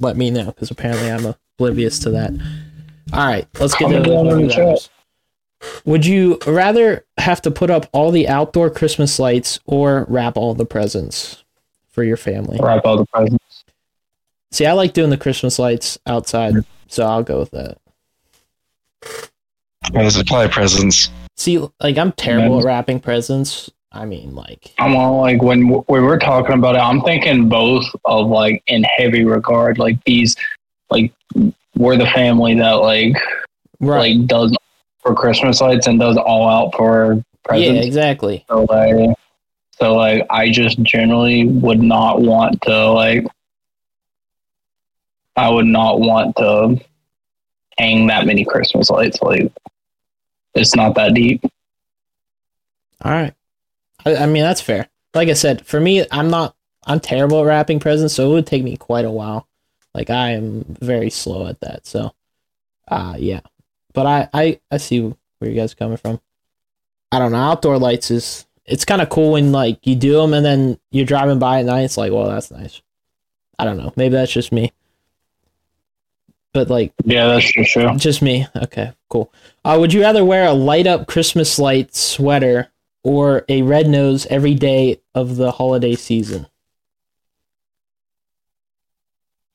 let 0.00 0.16
me 0.16 0.30
know 0.30 0.46
because 0.46 0.70
apparently 0.70 1.10
I'm 1.10 1.34
oblivious 1.58 1.98
to 2.00 2.10
that. 2.10 2.32
All 3.12 3.26
right, 3.26 3.46
let's 3.58 3.74
get 3.74 3.88
to 3.88 4.02
Comment 4.02 4.06
down 4.06 4.40
in 4.40 4.48
the 4.48 4.54
the 4.54 4.88
Would 5.84 6.06
you 6.06 6.38
rather 6.46 7.04
have 7.18 7.42
to 7.42 7.50
put 7.50 7.70
up 7.70 7.86
all 7.92 8.10
the 8.10 8.28
outdoor 8.28 8.70
Christmas 8.70 9.18
lights 9.18 9.60
or 9.66 10.06
wrap 10.08 10.36
all 10.36 10.54
the 10.54 10.64
presents 10.64 11.44
for 11.88 12.04
your 12.04 12.16
family? 12.16 12.58
Wrap 12.60 12.84
all 12.84 12.96
the 12.96 13.06
presents. 13.06 13.64
See, 14.50 14.66
I 14.66 14.72
like 14.72 14.92
doing 14.92 15.10
the 15.10 15.16
Christmas 15.16 15.58
lights 15.58 15.98
outside, 16.06 16.54
so 16.86 17.06
I'll 17.06 17.22
go 17.22 17.38
with 17.38 17.50
that. 17.52 17.78
Those 19.92 20.18
are 20.18 20.24
probably 20.24 20.48
presents. 20.48 21.10
See, 21.36 21.58
like 21.80 21.98
I'm 21.98 22.12
terrible 22.12 22.60
at 22.60 22.64
wrapping 22.64 23.00
presents. 23.00 23.70
I 23.90 24.06
mean, 24.06 24.34
like, 24.34 24.72
I'm 24.78 24.96
all 24.96 25.20
like 25.20 25.42
when 25.42 25.68
when 25.68 26.04
we're 26.04 26.18
talking 26.18 26.54
about 26.54 26.76
it, 26.76 26.78
I'm 26.78 27.02
thinking 27.02 27.48
both 27.48 27.84
of 28.04 28.28
like 28.28 28.62
in 28.66 28.84
heavy 28.84 29.24
regard, 29.24 29.78
like 29.78 30.02
these, 30.04 30.34
like 30.90 31.12
we're 31.76 31.96
the 31.96 32.06
family 32.06 32.54
that 32.54 32.72
like 32.72 33.16
right? 33.80 34.16
like 34.16 34.26
does 34.26 34.56
for 35.02 35.14
Christmas 35.14 35.60
lights 35.60 35.86
and 35.86 35.98
does 35.98 36.16
all 36.16 36.48
out 36.48 36.74
for 36.76 37.22
presents. 37.42 37.74
yeah, 37.74 37.82
exactly. 37.82 38.44
So 38.48 38.64
like, 38.64 39.16
so 39.72 39.94
like, 39.94 40.26
I 40.30 40.50
just 40.50 40.80
generally 40.82 41.46
would 41.46 41.82
not 41.82 42.20
want 42.20 42.62
to 42.62 42.90
like, 42.90 43.26
I 45.36 45.48
would 45.48 45.66
not 45.66 46.00
want 46.00 46.36
to 46.36 46.80
hang 47.78 48.06
that 48.06 48.26
many 48.26 48.44
Christmas 48.44 48.90
lights. 48.90 49.20
Like, 49.22 49.52
it's 50.54 50.76
not 50.76 50.94
that 50.94 51.14
deep. 51.14 51.42
All 53.04 53.10
right. 53.10 53.34
I, 54.04 54.16
I 54.16 54.26
mean, 54.26 54.42
that's 54.42 54.60
fair. 54.60 54.88
Like 55.14 55.28
I 55.28 55.32
said, 55.32 55.66
for 55.66 55.80
me, 55.80 56.06
I'm 56.12 56.30
not, 56.30 56.54
I'm 56.86 57.00
terrible 57.00 57.40
at 57.40 57.46
wrapping 57.46 57.80
presents, 57.80 58.14
so 58.14 58.30
it 58.30 58.34
would 58.34 58.46
take 58.46 58.62
me 58.62 58.76
quite 58.76 59.04
a 59.04 59.10
while. 59.10 59.48
Like, 59.94 60.10
I 60.10 60.30
am 60.30 60.64
very 60.80 61.10
slow 61.10 61.46
at 61.46 61.60
that. 61.60 61.86
So, 61.86 62.14
uh, 62.88 63.14
yeah. 63.18 63.40
But 63.92 64.06
I, 64.06 64.28
I, 64.32 64.60
I 64.70 64.76
see 64.78 65.00
where 65.00 65.50
you 65.50 65.54
guys 65.56 65.72
are 65.72 65.76
coming 65.76 65.98
from. 65.98 66.20
I 67.10 67.18
don't 67.18 67.32
know. 67.32 67.38
Outdoor 67.38 67.78
lights 67.78 68.10
is, 68.10 68.46
it's 68.64 68.84
kind 68.86 69.02
of 69.02 69.10
cool 69.10 69.32
when, 69.32 69.52
like, 69.52 69.86
you 69.86 69.94
do 69.94 70.12
them 70.14 70.32
and 70.32 70.44
then 70.46 70.78
you're 70.90 71.04
driving 71.04 71.38
by 71.38 71.60
at 71.60 71.66
night. 71.66 71.82
It's 71.82 71.98
like, 71.98 72.10
well, 72.12 72.28
that's 72.28 72.50
nice. 72.50 72.80
I 73.58 73.64
don't 73.64 73.76
know. 73.76 73.92
Maybe 73.96 74.14
that's 74.14 74.32
just 74.32 74.50
me. 74.50 74.72
But, 76.54 76.70
like, 76.70 76.92
Yeah, 77.04 77.26
that's 77.26 77.50
for 77.50 77.64
sure. 77.64 77.94
just 77.96 78.22
me. 78.22 78.46
Okay, 78.56 78.92
cool. 79.10 79.32
Uh, 79.64 79.76
would 79.78 79.92
you 79.92 80.00
rather 80.02 80.24
wear 80.24 80.46
a 80.46 80.52
light 80.52 80.86
up 80.86 81.06
Christmas 81.06 81.58
light 81.58 81.94
sweater 81.94 82.68
or 83.02 83.44
a 83.48 83.62
red 83.62 83.88
nose 83.88 84.26
every 84.26 84.54
day 84.54 85.00
of 85.14 85.36
the 85.36 85.52
holiday 85.52 85.94
season? 85.94 86.46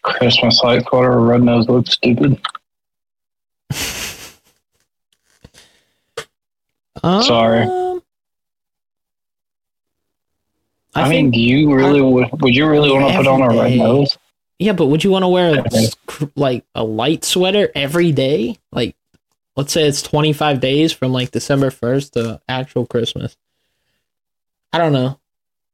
Christmas 0.07 0.61
light 0.63 0.85
sweater 0.87 1.11
or 1.11 1.25
red 1.25 1.43
nose 1.43 1.67
looks 1.67 1.91
stupid. 1.91 2.39
Sorry. 7.03 7.63
Um, 7.63 8.01
I, 10.95 11.03
I, 11.03 11.09
mean, 11.09 11.31
do 11.31 11.39
you 11.39 11.73
really 11.73 12.01
would? 12.01 12.27
Would 12.41 12.55
you 12.55 12.67
really 12.67 12.91
want 12.91 13.11
to 13.11 13.17
put 13.17 13.27
on 13.27 13.41
a 13.41 13.49
red 13.49 13.69
day. 13.69 13.77
nose? 13.77 14.17
yeah, 14.59 14.73
but 14.73 14.87
would 14.87 15.03
you 15.03 15.11
want 15.11 15.23
to 15.23 15.27
wear 15.27 15.59
a, 15.59 16.29
like 16.35 16.65
a 16.73 16.83
light 16.83 17.23
sweater 17.23 17.69
every 17.75 18.11
day? 18.11 18.57
Like, 18.71 18.95
let's 19.55 19.71
say 19.71 19.87
it's 19.87 20.01
25 20.01 20.59
days 20.59 20.91
from 20.91 21.13
like 21.13 21.31
December 21.31 21.69
1st 21.69 22.11
to 22.13 22.41
actual 22.49 22.85
Christmas. 22.85 23.37
I 24.73 24.79
don't 24.79 24.93
know. 24.93 25.19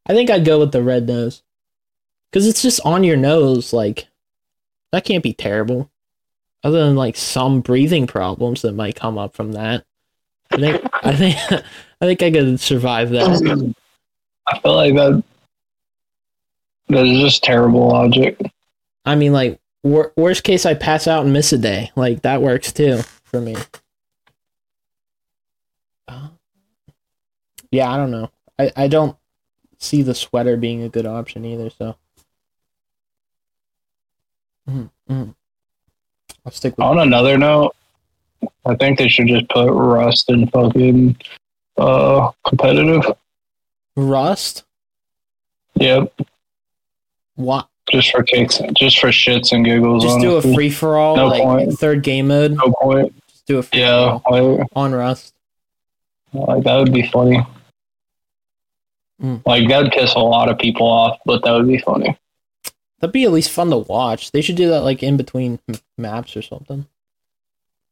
I 0.06 0.14
think 0.14 0.30
I'd 0.30 0.46
go 0.46 0.60
with 0.60 0.74
the 0.74 0.84
red 0.84 1.08
nose 1.08 1.44
because 2.30 2.46
it's 2.46 2.62
just 2.62 2.82
on 2.84 3.04
your 3.04 3.16
nose. 3.16 3.72
Like, 3.72 4.08
that 4.94 5.06
can't 5.06 5.24
be 5.24 5.34
terrible. 5.34 5.90
Other 6.64 6.86
than 6.86 6.96
like 6.96 7.18
some 7.18 7.62
breathing 7.62 8.06
problems 8.06 8.62
that 8.62 8.74
might 8.74 8.96
come 8.96 9.18
up 9.18 9.36
from 9.36 9.54
that. 9.54 9.86
I 10.52 10.58
think 10.58 10.90
I 10.94 11.16
think 11.16 11.36
I 12.02 12.06
think 12.06 12.22
I 12.22 12.30
could 12.30 12.60
survive 12.60 13.10
that. 13.10 13.74
I 14.48 14.60
feel 14.60 14.76
like 14.76 14.94
that. 14.94 15.24
That 16.90 17.08
is 17.08 17.20
just 17.20 17.44
terrible 17.44 17.88
logic. 17.88 18.40
I 19.04 19.16
mean, 19.16 19.34
like 19.34 19.60
wor- 19.82 20.14
worst 20.16 20.44
case, 20.44 20.64
I 20.64 20.76
pass 20.76 21.08
out 21.08 21.24
and 21.24 21.34
miss 21.34 21.52
a 21.54 21.58
day. 21.58 21.92
Like 21.96 22.22
that 22.22 22.44
works 22.44 22.72
too 22.72 23.00
for 23.24 23.42
me. 23.42 23.56
Uh, 26.08 26.28
yeah, 27.72 27.92
I 27.92 27.98
don't 27.98 28.12
know. 28.12 28.30
I 28.60 28.72
I 28.76 28.88
don't 28.88 29.18
see 29.80 30.04
the 30.04 30.14
sweater 30.14 30.56
being 30.56 30.84
a 30.84 30.90
good 30.90 31.08
option 31.08 31.46
either. 31.46 31.72
So. 31.72 31.96
Mhm, 34.70 34.90
mhm. 35.10 35.36
I'll 36.46 36.52
stick 36.52 36.78
with 36.78 36.86
On 36.86 37.00
another 37.00 37.38
note, 37.38 37.76
I 38.66 38.76
think 38.76 38.98
they 38.98 39.08
should 39.08 39.28
just 39.28 39.48
put 39.50 39.70
Rust 39.72 40.30
in 40.30 40.48
fucking 40.48 41.18
uh 41.78 42.32
competitive. 42.48 43.04
Rust. 43.96 44.64
Yep, 45.76 46.14
What? 47.36 47.68
just 47.92 48.12
for 48.12 48.24
kicks, 48.24 48.60
just 48.78 49.00
for 49.00 49.08
shits 49.10 49.52
and 49.52 49.66
giggles. 49.66 50.04
Just 50.04 50.20
do 50.22 50.36
a 50.36 50.42
free 50.42 50.70
for 50.70 50.98
all, 50.98 51.16
No 51.16 51.28
like 51.28 51.42
point. 51.42 51.74
third 51.80 52.04
game 52.04 52.28
mode. 52.28 52.52
No 52.54 52.72
point. 52.80 53.14
Just 53.28 53.46
do 53.48 53.58
a 53.58 53.64
free 53.64 53.80
Yeah, 53.80 54.20
for 54.20 54.28
all 54.30 54.58
like, 54.58 54.68
on 54.76 54.94
Rust. 54.94 55.34
like 56.34 56.64
that 56.64 56.78
would 56.78 56.94
be 56.94 57.08
funny. 57.08 57.42
Mm. 59.22 59.42
Like 59.46 59.68
that 59.70 59.84
would 59.84 59.92
piss 59.92 60.14
a 60.16 60.20
lot 60.20 60.50
of 60.50 60.58
people 60.60 60.88
off, 60.88 61.18
but 61.26 61.44
that 61.44 61.52
would 61.54 61.68
be 61.68 61.80
funny. 61.80 62.16
That'd 63.04 63.12
be 63.12 63.26
at 63.26 63.34
least 63.34 63.50
fun 63.52 63.70
to 63.72 63.80
watch. 63.80 64.32
They 64.32 64.40
should 64.40 64.56
do 64.56 64.70
that 64.70 64.84
like 64.84 65.04
in 65.04 65.18
between 65.18 65.60
m- 65.68 65.76
maps 65.98 66.38
or 66.38 66.42
something. 66.42 66.86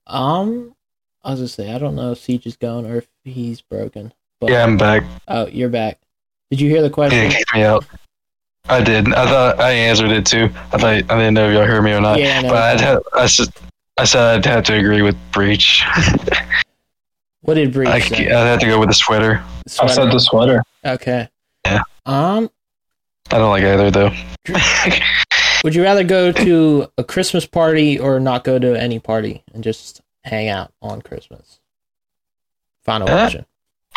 Um, 0.07 0.73
I 1.21 1.31
was 1.31 1.39
gonna 1.41 1.47
say 1.49 1.73
I 1.73 1.77
don't 1.79 1.97
know 1.97 2.13
if 2.13 2.19
Siege 2.19 2.45
is 2.45 2.55
going 2.55 2.85
or 2.89 2.99
if 2.99 3.07
he's 3.25 3.59
broken. 3.59 4.13
But 4.39 4.51
Yeah, 4.51 4.63
I'm 4.63 4.77
back. 4.77 5.03
oh, 5.27 5.47
you're 5.47 5.67
back. 5.67 5.99
Did 6.49 6.61
you 6.61 6.69
hear 6.69 6.81
the 6.81 6.89
question? 6.89 7.19
Yeah, 7.19 7.29
question? 7.31 7.45
me 7.59 7.63
out. 7.65 7.85
I 8.69 8.81
did. 8.81 9.13
I 9.13 9.25
thought 9.25 9.59
I 9.59 9.71
answered 9.71 10.11
it 10.11 10.25
too. 10.25 10.45
I 10.71 10.77
thought 10.77 10.85
I 10.85 11.01
didn't 11.01 11.33
know 11.33 11.49
if 11.49 11.55
y'all 11.55 11.65
heard 11.65 11.81
me 11.83 11.91
or 11.91 11.99
not. 11.99 12.17
Yeah, 12.17 12.39
I 12.39 12.47
but 12.47 12.55
I'd 12.55 12.79
have, 12.79 13.03
I 13.13 13.25
said 13.25 13.47
I 13.97 14.05
said 14.05 14.21
I'd 14.37 14.45
have 14.45 14.63
to 14.63 14.75
agree 14.77 15.01
with 15.01 15.17
Breach. 15.33 15.83
What 17.43 17.55
did 17.55 17.73
Breach 17.73 17.89
I, 17.89 17.99
say? 17.99 18.27
I'd 18.27 18.31
have 18.47 18.59
to 18.59 18.67
go 18.67 18.79
with 18.79 18.89
the 18.89 18.93
sweater. 18.93 19.43
I 19.43 19.61
Sweater. 19.67 19.93
said 19.93 20.11
the 20.11 20.19
sweater. 20.19 20.61
Okay. 20.85 21.27
Yeah. 21.65 21.81
Um, 22.05 22.51
I 23.33 23.37
don't 23.37 23.49
like 23.49 23.63
either 23.63 23.91
though. 23.91 24.11
would 25.63 25.75
you 25.75 25.83
rather 25.83 26.03
go 26.03 26.31
to 26.31 26.87
a 26.97 27.03
Christmas 27.03 27.45
party 27.45 27.97
or 27.99 28.19
not 28.19 28.43
go 28.43 28.59
to 28.59 28.79
any 28.79 28.99
party 28.99 29.43
and 29.53 29.63
just 29.63 30.01
hang 30.23 30.49
out 30.49 30.71
on 30.81 31.01
Christmas? 31.01 31.59
Final 32.83 33.09
Uh, 33.09 33.25
option. 33.25 33.45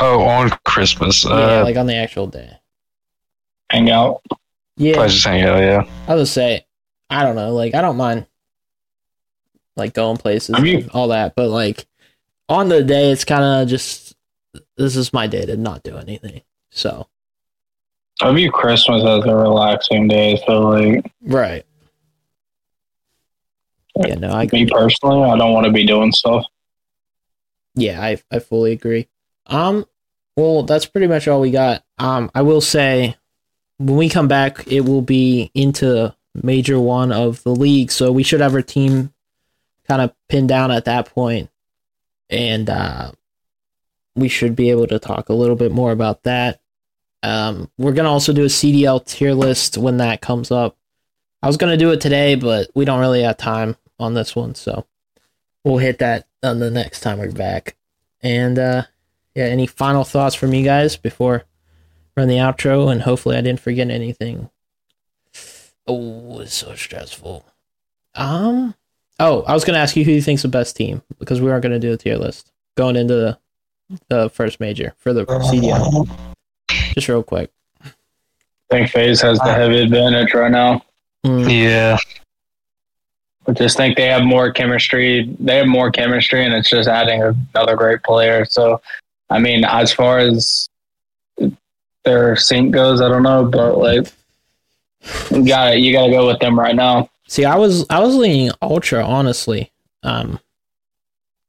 oh, 0.00 0.22
on 0.22 0.50
Christmas. 0.64 1.24
yeah, 1.24 1.32
Uh, 1.60 1.64
like 1.64 1.76
on 1.76 1.86
the 1.86 1.96
actual 1.96 2.26
day. 2.26 2.58
Hang 3.70 3.90
out. 3.90 4.22
Yeah. 4.76 4.94
probably 4.94 5.10
just 5.12 5.24
hang 5.24 5.42
out. 5.42 5.58
Yeah. 5.60 5.84
I'll 6.06 6.18
just 6.18 6.34
say, 6.34 6.66
I 7.10 7.22
don't 7.22 7.36
know. 7.36 7.52
Like, 7.54 7.74
I 7.74 7.80
don't 7.80 7.96
mind, 7.96 8.26
like, 9.76 9.94
going 9.94 10.16
places 10.16 10.54
Have 10.56 10.66
you- 10.66 10.78
and 10.78 10.90
all 10.90 11.08
that. 11.08 11.34
But, 11.34 11.48
like, 11.48 11.86
on 12.48 12.68
the 12.68 12.82
day, 12.82 13.10
it's 13.10 13.24
kind 13.24 13.42
of 13.62 13.68
just, 13.68 14.14
this 14.76 14.96
is 14.96 15.12
my 15.12 15.26
day 15.26 15.46
to 15.46 15.56
not 15.56 15.82
do 15.82 15.96
anything. 15.96 16.42
So, 16.70 17.06
I 18.22 18.32
view 18.32 18.50
Christmas 18.50 19.02
as 19.02 19.24
a 19.24 19.34
relaxing 19.34 20.08
day. 20.08 20.40
So 20.46 20.60
like 20.60 21.12
right. 21.22 21.64
Yeah, 23.96 24.16
no, 24.16 24.30
I 24.30 24.48
me 24.52 24.66
personally, 24.66 25.30
I 25.30 25.36
don't 25.36 25.52
want 25.52 25.66
to 25.66 25.72
be 25.72 25.86
doing 25.86 26.12
stuff. 26.12 26.44
Yeah, 27.74 28.00
I 28.00 28.20
I 28.30 28.38
fully 28.40 28.72
agree. 28.72 29.08
Um, 29.46 29.86
well, 30.36 30.62
that's 30.64 30.86
pretty 30.86 31.06
much 31.06 31.28
all 31.28 31.40
we 31.40 31.50
got. 31.50 31.84
Um, 31.98 32.30
I 32.34 32.42
will 32.42 32.60
say, 32.60 33.16
when 33.78 33.96
we 33.96 34.08
come 34.08 34.26
back, 34.26 34.66
it 34.66 34.80
will 34.80 35.02
be 35.02 35.50
into 35.54 36.14
major 36.34 36.80
one 36.80 37.12
of 37.12 37.42
the 37.44 37.54
league, 37.54 37.92
so 37.92 38.10
we 38.10 38.24
should 38.24 38.40
have 38.40 38.54
our 38.54 38.62
team 38.62 39.12
kind 39.86 40.02
of 40.02 40.12
pinned 40.28 40.48
down 40.48 40.70
at 40.70 40.86
that 40.86 41.06
point, 41.06 41.50
and 42.30 42.68
uh, 42.68 43.12
we 44.16 44.28
should 44.28 44.56
be 44.56 44.70
able 44.70 44.88
to 44.88 44.98
talk 44.98 45.28
a 45.28 45.34
little 45.34 45.56
bit 45.56 45.70
more 45.70 45.92
about 45.92 46.24
that. 46.24 46.60
Um, 47.24 47.70
we're 47.78 47.94
gonna 47.94 48.10
also 48.10 48.34
do 48.34 48.44
a 48.44 48.48
CDL 48.48 49.04
tier 49.04 49.32
list 49.32 49.78
when 49.78 49.96
that 49.96 50.20
comes 50.20 50.50
up. 50.50 50.76
I 51.42 51.46
was 51.46 51.56
gonna 51.56 51.78
do 51.78 51.90
it 51.90 52.02
today, 52.02 52.34
but 52.34 52.68
we 52.74 52.84
don't 52.84 53.00
really 53.00 53.22
have 53.22 53.38
time 53.38 53.76
on 53.98 54.12
this 54.12 54.36
one, 54.36 54.54
so 54.54 54.86
we'll 55.64 55.78
hit 55.78 56.00
that 56.00 56.28
on 56.42 56.58
the 56.58 56.70
next 56.70 57.00
time 57.00 57.18
we're 57.18 57.32
back. 57.32 57.76
And 58.22 58.58
uh, 58.58 58.82
yeah, 59.34 59.44
any 59.44 59.66
final 59.66 60.04
thoughts 60.04 60.34
from 60.34 60.52
you 60.52 60.64
guys 60.64 60.98
before 60.98 61.44
run 62.14 62.28
the 62.28 62.36
outro? 62.36 62.92
And 62.92 63.00
hopefully, 63.00 63.38
I 63.38 63.40
didn't 63.40 63.60
forget 63.60 63.90
anything. 63.90 64.50
Oh, 65.86 66.40
it's 66.40 66.54
so 66.54 66.74
stressful. 66.74 67.46
Um. 68.14 68.74
Oh, 69.18 69.44
I 69.44 69.54
was 69.54 69.64
gonna 69.64 69.78
ask 69.78 69.96
you 69.96 70.04
who 70.04 70.12
you 70.12 70.20
think's 70.20 70.42
the 70.42 70.48
best 70.48 70.76
team 70.76 71.00
because 71.18 71.40
we 71.40 71.50
aren't 71.50 71.62
gonna 71.62 71.78
do 71.78 71.94
a 71.94 71.96
tier 71.96 72.18
list 72.18 72.52
going 72.76 72.96
into 72.96 73.14
the 73.14 73.38
the 74.10 74.28
first 74.28 74.60
major 74.60 74.92
for 74.98 75.14
the 75.14 75.24
CDL. 75.24 76.33
Just 76.94 77.08
real 77.08 77.22
quick. 77.22 77.50
I 77.84 77.90
think 78.70 78.90
FaZe 78.90 79.20
has 79.20 79.38
the 79.40 79.52
heavy 79.52 79.82
advantage 79.82 80.32
right 80.34 80.50
now. 80.50 80.82
Mm, 81.26 81.50
Yeah. 81.50 81.96
I 83.46 83.52
just 83.52 83.76
think 83.76 83.96
they 83.98 84.06
have 84.06 84.24
more 84.24 84.50
chemistry. 84.50 85.28
They 85.38 85.56
have 85.58 85.66
more 85.66 85.90
chemistry, 85.90 86.44
and 86.44 86.54
it's 86.54 86.70
just 86.70 86.88
adding 86.88 87.22
another 87.54 87.76
great 87.76 88.02
player. 88.02 88.46
So, 88.46 88.80
I 89.28 89.38
mean, 89.38 89.64
as 89.66 89.92
far 89.92 90.18
as 90.18 90.68
their 92.04 92.36
sync 92.36 92.72
goes, 92.72 93.02
I 93.02 93.08
don't 93.08 93.22
know, 93.22 93.44
but 93.44 93.76
like, 93.76 94.06
you 95.30 95.46
got 95.46 95.78
you 95.78 95.92
got 95.92 96.06
to 96.06 96.10
go 96.12 96.26
with 96.26 96.38
them 96.40 96.58
right 96.58 96.74
now. 96.74 97.10
See, 97.28 97.44
I 97.44 97.56
was 97.56 97.84
I 97.90 98.00
was 98.00 98.14
leaning 98.14 98.50
Ultra 98.62 99.04
honestly. 99.04 99.70
Um, 100.02 100.40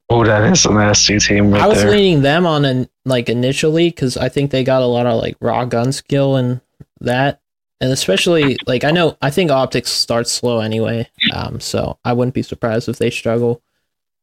Oh, 0.09 0.23
that 0.23 0.51
is 0.51 0.65
a 0.65 0.71
nasty 0.73 1.17
team 1.19 1.51
right 1.51 1.61
I 1.61 1.67
was 1.67 1.83
there. 1.83 1.91
leaning 1.91 2.21
them 2.21 2.45
on 2.45 2.63
an 2.65 2.89
like 3.05 3.29
initially 3.29 3.89
because 3.89 4.17
I 4.17 4.29
think 4.29 4.51
they 4.51 4.63
got 4.63 4.81
a 4.81 4.85
lot 4.85 5.07
of 5.07 5.19
like 5.21 5.35
raw 5.41 5.65
gun 5.65 5.91
skill 5.91 6.35
and 6.35 6.61
that, 7.01 7.41
and 7.81 7.91
especially 7.91 8.57
like 8.67 8.83
I 8.83 8.91
know 8.91 9.17
I 9.21 9.31
think 9.31 9.51
optics 9.51 9.91
starts 9.91 10.31
slow 10.31 10.59
anyway. 10.59 11.09
Um, 11.29 11.59
so 11.59 11.97
I 12.05 12.13
wouldn't 12.13 12.35
be 12.35 12.43
surprised 12.43 12.87
if 12.87 12.97
they 12.97 13.09
struggle 13.09 13.61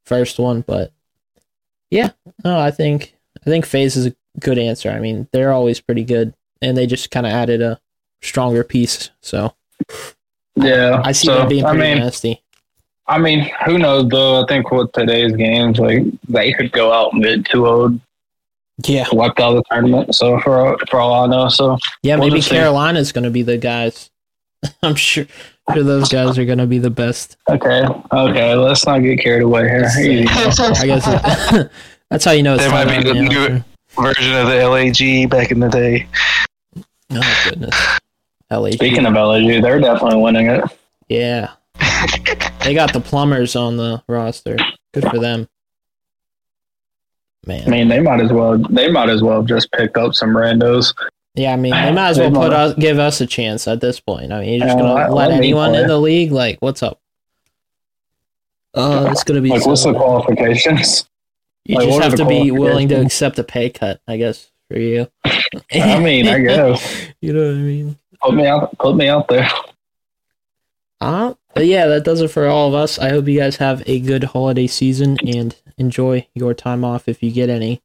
first 0.06 0.38
one, 0.38 0.62
but 0.62 0.92
yeah, 1.90 2.10
no, 2.44 2.58
I 2.58 2.70
think 2.70 3.14
I 3.46 3.50
think 3.50 3.66
FaZe 3.66 3.96
is 3.96 4.06
a 4.06 4.14
good 4.40 4.58
answer. 4.58 4.90
I 4.90 5.00
mean, 5.00 5.28
they're 5.32 5.52
always 5.52 5.80
pretty 5.80 6.04
good, 6.04 6.34
and 6.60 6.76
they 6.76 6.86
just 6.86 7.10
kind 7.10 7.26
of 7.26 7.32
added 7.32 7.60
a 7.60 7.80
stronger 8.20 8.64
piece. 8.64 9.10
So 9.20 9.54
Yeah, 10.56 11.00
I 11.04 11.12
see 11.12 11.26
so, 11.26 11.38
them 11.38 11.48
being 11.48 11.64
I 11.64 11.70
pretty 11.70 11.94
mean, 11.94 11.98
nasty. 11.98 12.42
I 13.06 13.18
mean, 13.18 13.50
who 13.66 13.78
knows 13.78 14.08
though? 14.08 14.42
I 14.42 14.46
think 14.46 14.70
with 14.70 14.92
today's 14.92 15.32
games, 15.32 15.78
like 15.78 16.04
they 16.28 16.52
could 16.52 16.72
go 16.72 16.92
out 16.92 17.14
mid 17.14 17.44
get 17.44 17.50
2 17.50 17.66
Yeah, 18.84 19.06
wiped 19.12 19.40
out 19.40 19.56
of 19.56 19.56
the 19.56 19.64
tournament. 19.70 20.14
So 20.14 20.38
for 20.40 20.76
for 20.90 21.00
all 21.00 21.24
I 21.24 21.26
know, 21.26 21.48
so 21.48 21.78
yeah, 22.02 22.16
We'll 22.16 22.28
maybe. 22.28 22.40
Carolina's 22.56 23.12
going 23.12 23.24
to 23.24 23.30
be 23.30 23.42
the 23.42 23.58
guys. 23.58 24.08
I'm 24.82 24.94
sure, 24.94 25.26
sure 25.74 25.82
those 25.82 26.08
guys 26.08 26.38
are 26.38 26.44
going 26.44 26.58
to 26.58 26.66
be 26.66 26.78
the 26.78 26.90
best. 26.90 27.36
okay, 27.50 27.82
okay, 28.12 28.54
let's 28.54 28.86
not 28.86 29.00
get 29.00 29.18
carried 29.20 29.42
away 29.42 29.68
here. 29.68 29.84
Easy. 29.98 30.26
I 30.28 30.86
guess 30.86 31.52
it- 31.54 31.70
that's 32.10 32.24
how 32.24 32.30
you 32.32 32.42
know 32.44 32.54
it's 32.54 32.64
They 32.64 32.70
might 32.70 32.84
time 32.84 33.02
be 33.02 33.08
to 33.08 33.14
the 33.14 33.20
new- 33.22 33.28
outro. 33.48 33.64
Version 34.00 34.32
of 34.36 34.46
the 34.46 34.66
LAG 34.68 35.28
back 35.28 35.50
in 35.50 35.60
the 35.60 35.68
day. 35.68 36.06
Oh 37.10 37.40
goodness, 37.44 37.76
LA. 38.50 38.70
Speaking 38.70 39.04
of 39.04 39.12
LSU, 39.12 39.60
they're 39.60 39.80
definitely 39.80 40.18
winning 40.22 40.46
it. 40.46 40.64
yeah, 41.08 41.50
they 42.64 42.74
got 42.74 42.92
the 42.92 43.00
plumbers 43.00 43.56
on 43.56 43.76
the 43.76 44.02
roster. 44.08 44.56
Good 44.92 45.04
for 45.10 45.18
them, 45.18 45.48
Man. 47.46 47.62
I 47.66 47.70
mean, 47.70 47.88
they 47.88 48.00
might 48.00 48.20
as 48.20 48.32
well. 48.32 48.58
They 48.58 48.90
might 48.90 49.08
as 49.08 49.22
well 49.22 49.42
just 49.42 49.70
pick 49.72 49.96
up 49.98 50.14
some 50.14 50.30
randos. 50.30 50.94
Yeah, 51.34 51.52
I 51.54 51.56
mean, 51.56 51.72
they 51.72 51.92
might 51.92 52.10
as 52.10 52.18
well 52.18 52.30
put 52.30 52.52
us, 52.52 52.74
give 52.74 52.98
us 52.98 53.20
a 53.22 53.26
chance 53.26 53.66
at 53.66 53.80
this 53.80 53.98
point. 54.00 54.32
I 54.32 54.40
mean, 54.40 54.50
you're 54.58 54.66
just 54.66 54.76
Uh, 54.76 54.80
gonna 54.82 54.94
I- 54.94 55.08
let 55.08 55.26
I 55.28 55.30
mean, 55.30 55.38
anyone 55.38 55.74
in 55.74 55.86
the 55.86 55.98
league? 55.98 56.30
Like, 56.30 56.58
what's 56.60 56.82
up? 56.82 57.00
Uh, 58.74 59.08
it's 59.10 59.24
gonna 59.24 59.40
be. 59.40 59.48
Like, 59.50 59.62
so- 59.62 59.70
what's 59.70 59.84
the 59.84 59.94
qualifications? 59.94 61.08
you 61.64 61.76
like, 61.76 61.88
just 61.88 62.02
have 62.02 62.14
to 62.16 62.24
be 62.26 62.50
willing 62.50 62.88
to 62.88 62.96
accept 63.00 63.38
a 63.38 63.44
pay 63.44 63.70
cut, 63.70 64.00
I 64.06 64.16
guess, 64.18 64.50
for 64.70 64.78
you. 64.78 65.08
I 65.24 65.98
mean, 65.98 66.28
I 66.28 66.38
guess 66.46 67.08
you 67.22 67.32
know 67.32 67.46
what 67.46 67.54
I 67.56 67.60
mean. 67.60 67.98
put 68.22 68.34
me 68.34 68.46
out. 68.46 68.78
Put 68.78 68.96
me 68.96 69.08
out 69.08 69.28
there. 69.28 69.48
Uh, 71.02 71.34
but 71.52 71.66
yeah, 71.66 71.86
that 71.86 72.04
does 72.04 72.20
it 72.20 72.30
for 72.30 72.46
all 72.46 72.68
of 72.68 72.74
us. 72.74 72.96
I 72.96 73.08
hope 73.08 73.26
you 73.26 73.40
guys 73.40 73.56
have 73.56 73.82
a 73.86 73.98
good 73.98 74.22
holiday 74.22 74.68
season 74.68 75.18
and 75.26 75.54
enjoy 75.76 76.28
your 76.32 76.54
time 76.54 76.84
off 76.84 77.08
if 77.08 77.24
you 77.24 77.32
get 77.32 77.50
any. 77.50 77.82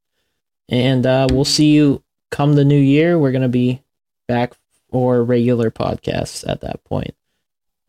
And 0.69 1.03
uh, 1.03 1.27
we'll 1.31 1.43
see 1.43 1.71
you 1.71 2.03
come 2.29 2.53
the 2.53 2.63
new 2.63 2.79
year. 2.79 3.17
We're 3.17 3.31
going 3.31 3.41
to 3.41 3.49
be 3.49 3.81
back 4.27 4.53
for 4.91 5.23
regular 5.23 5.71
podcasts 5.71 6.47
at 6.47 6.61
that 6.61 6.83
point. 6.83 7.15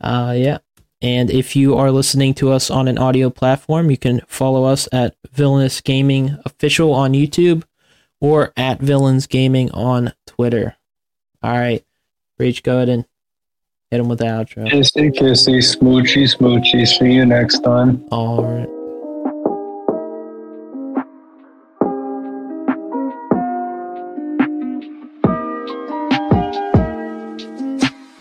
Uh, 0.01 0.35
yeah. 0.35 0.59
And 1.03 1.31
if 1.31 1.55
you 1.55 1.77
are 1.77 1.91
listening 1.91 2.33
to 2.35 2.51
us 2.51 2.71
on 2.71 2.89
an 2.89 2.97
audio 2.97 3.29
platform, 3.29 3.91
you 3.91 3.99
can 3.99 4.23
follow 4.27 4.65
us 4.65 4.89
at 4.93 5.15
Villainous 5.31 5.83
Gaming 5.83 6.39
Official 6.47 6.95
on 6.95 7.13
YouTube 7.13 7.65
or 8.19 8.55
at 8.57 8.81
Villains 8.81 9.27
Gaming 9.27 9.71
on 9.73 10.15
Twitter. 10.27 10.77
All 11.43 11.53
right. 11.53 11.85
Reach, 12.39 12.63
go 12.63 12.77
ahead 12.77 12.89
and 12.89 13.05
hit 13.91 14.01
him 14.01 14.09
with 14.09 14.19
the 14.19 14.27
outro. 14.27 14.69
Kissy, 14.69 15.11
kissy, 15.11 15.59
smoochy, 15.59 16.25
smoochy. 16.25 16.87
See 16.87 17.13
you 17.13 17.25
next 17.27 17.61
time. 17.61 18.05
All 18.11 18.45
right. 18.45 18.78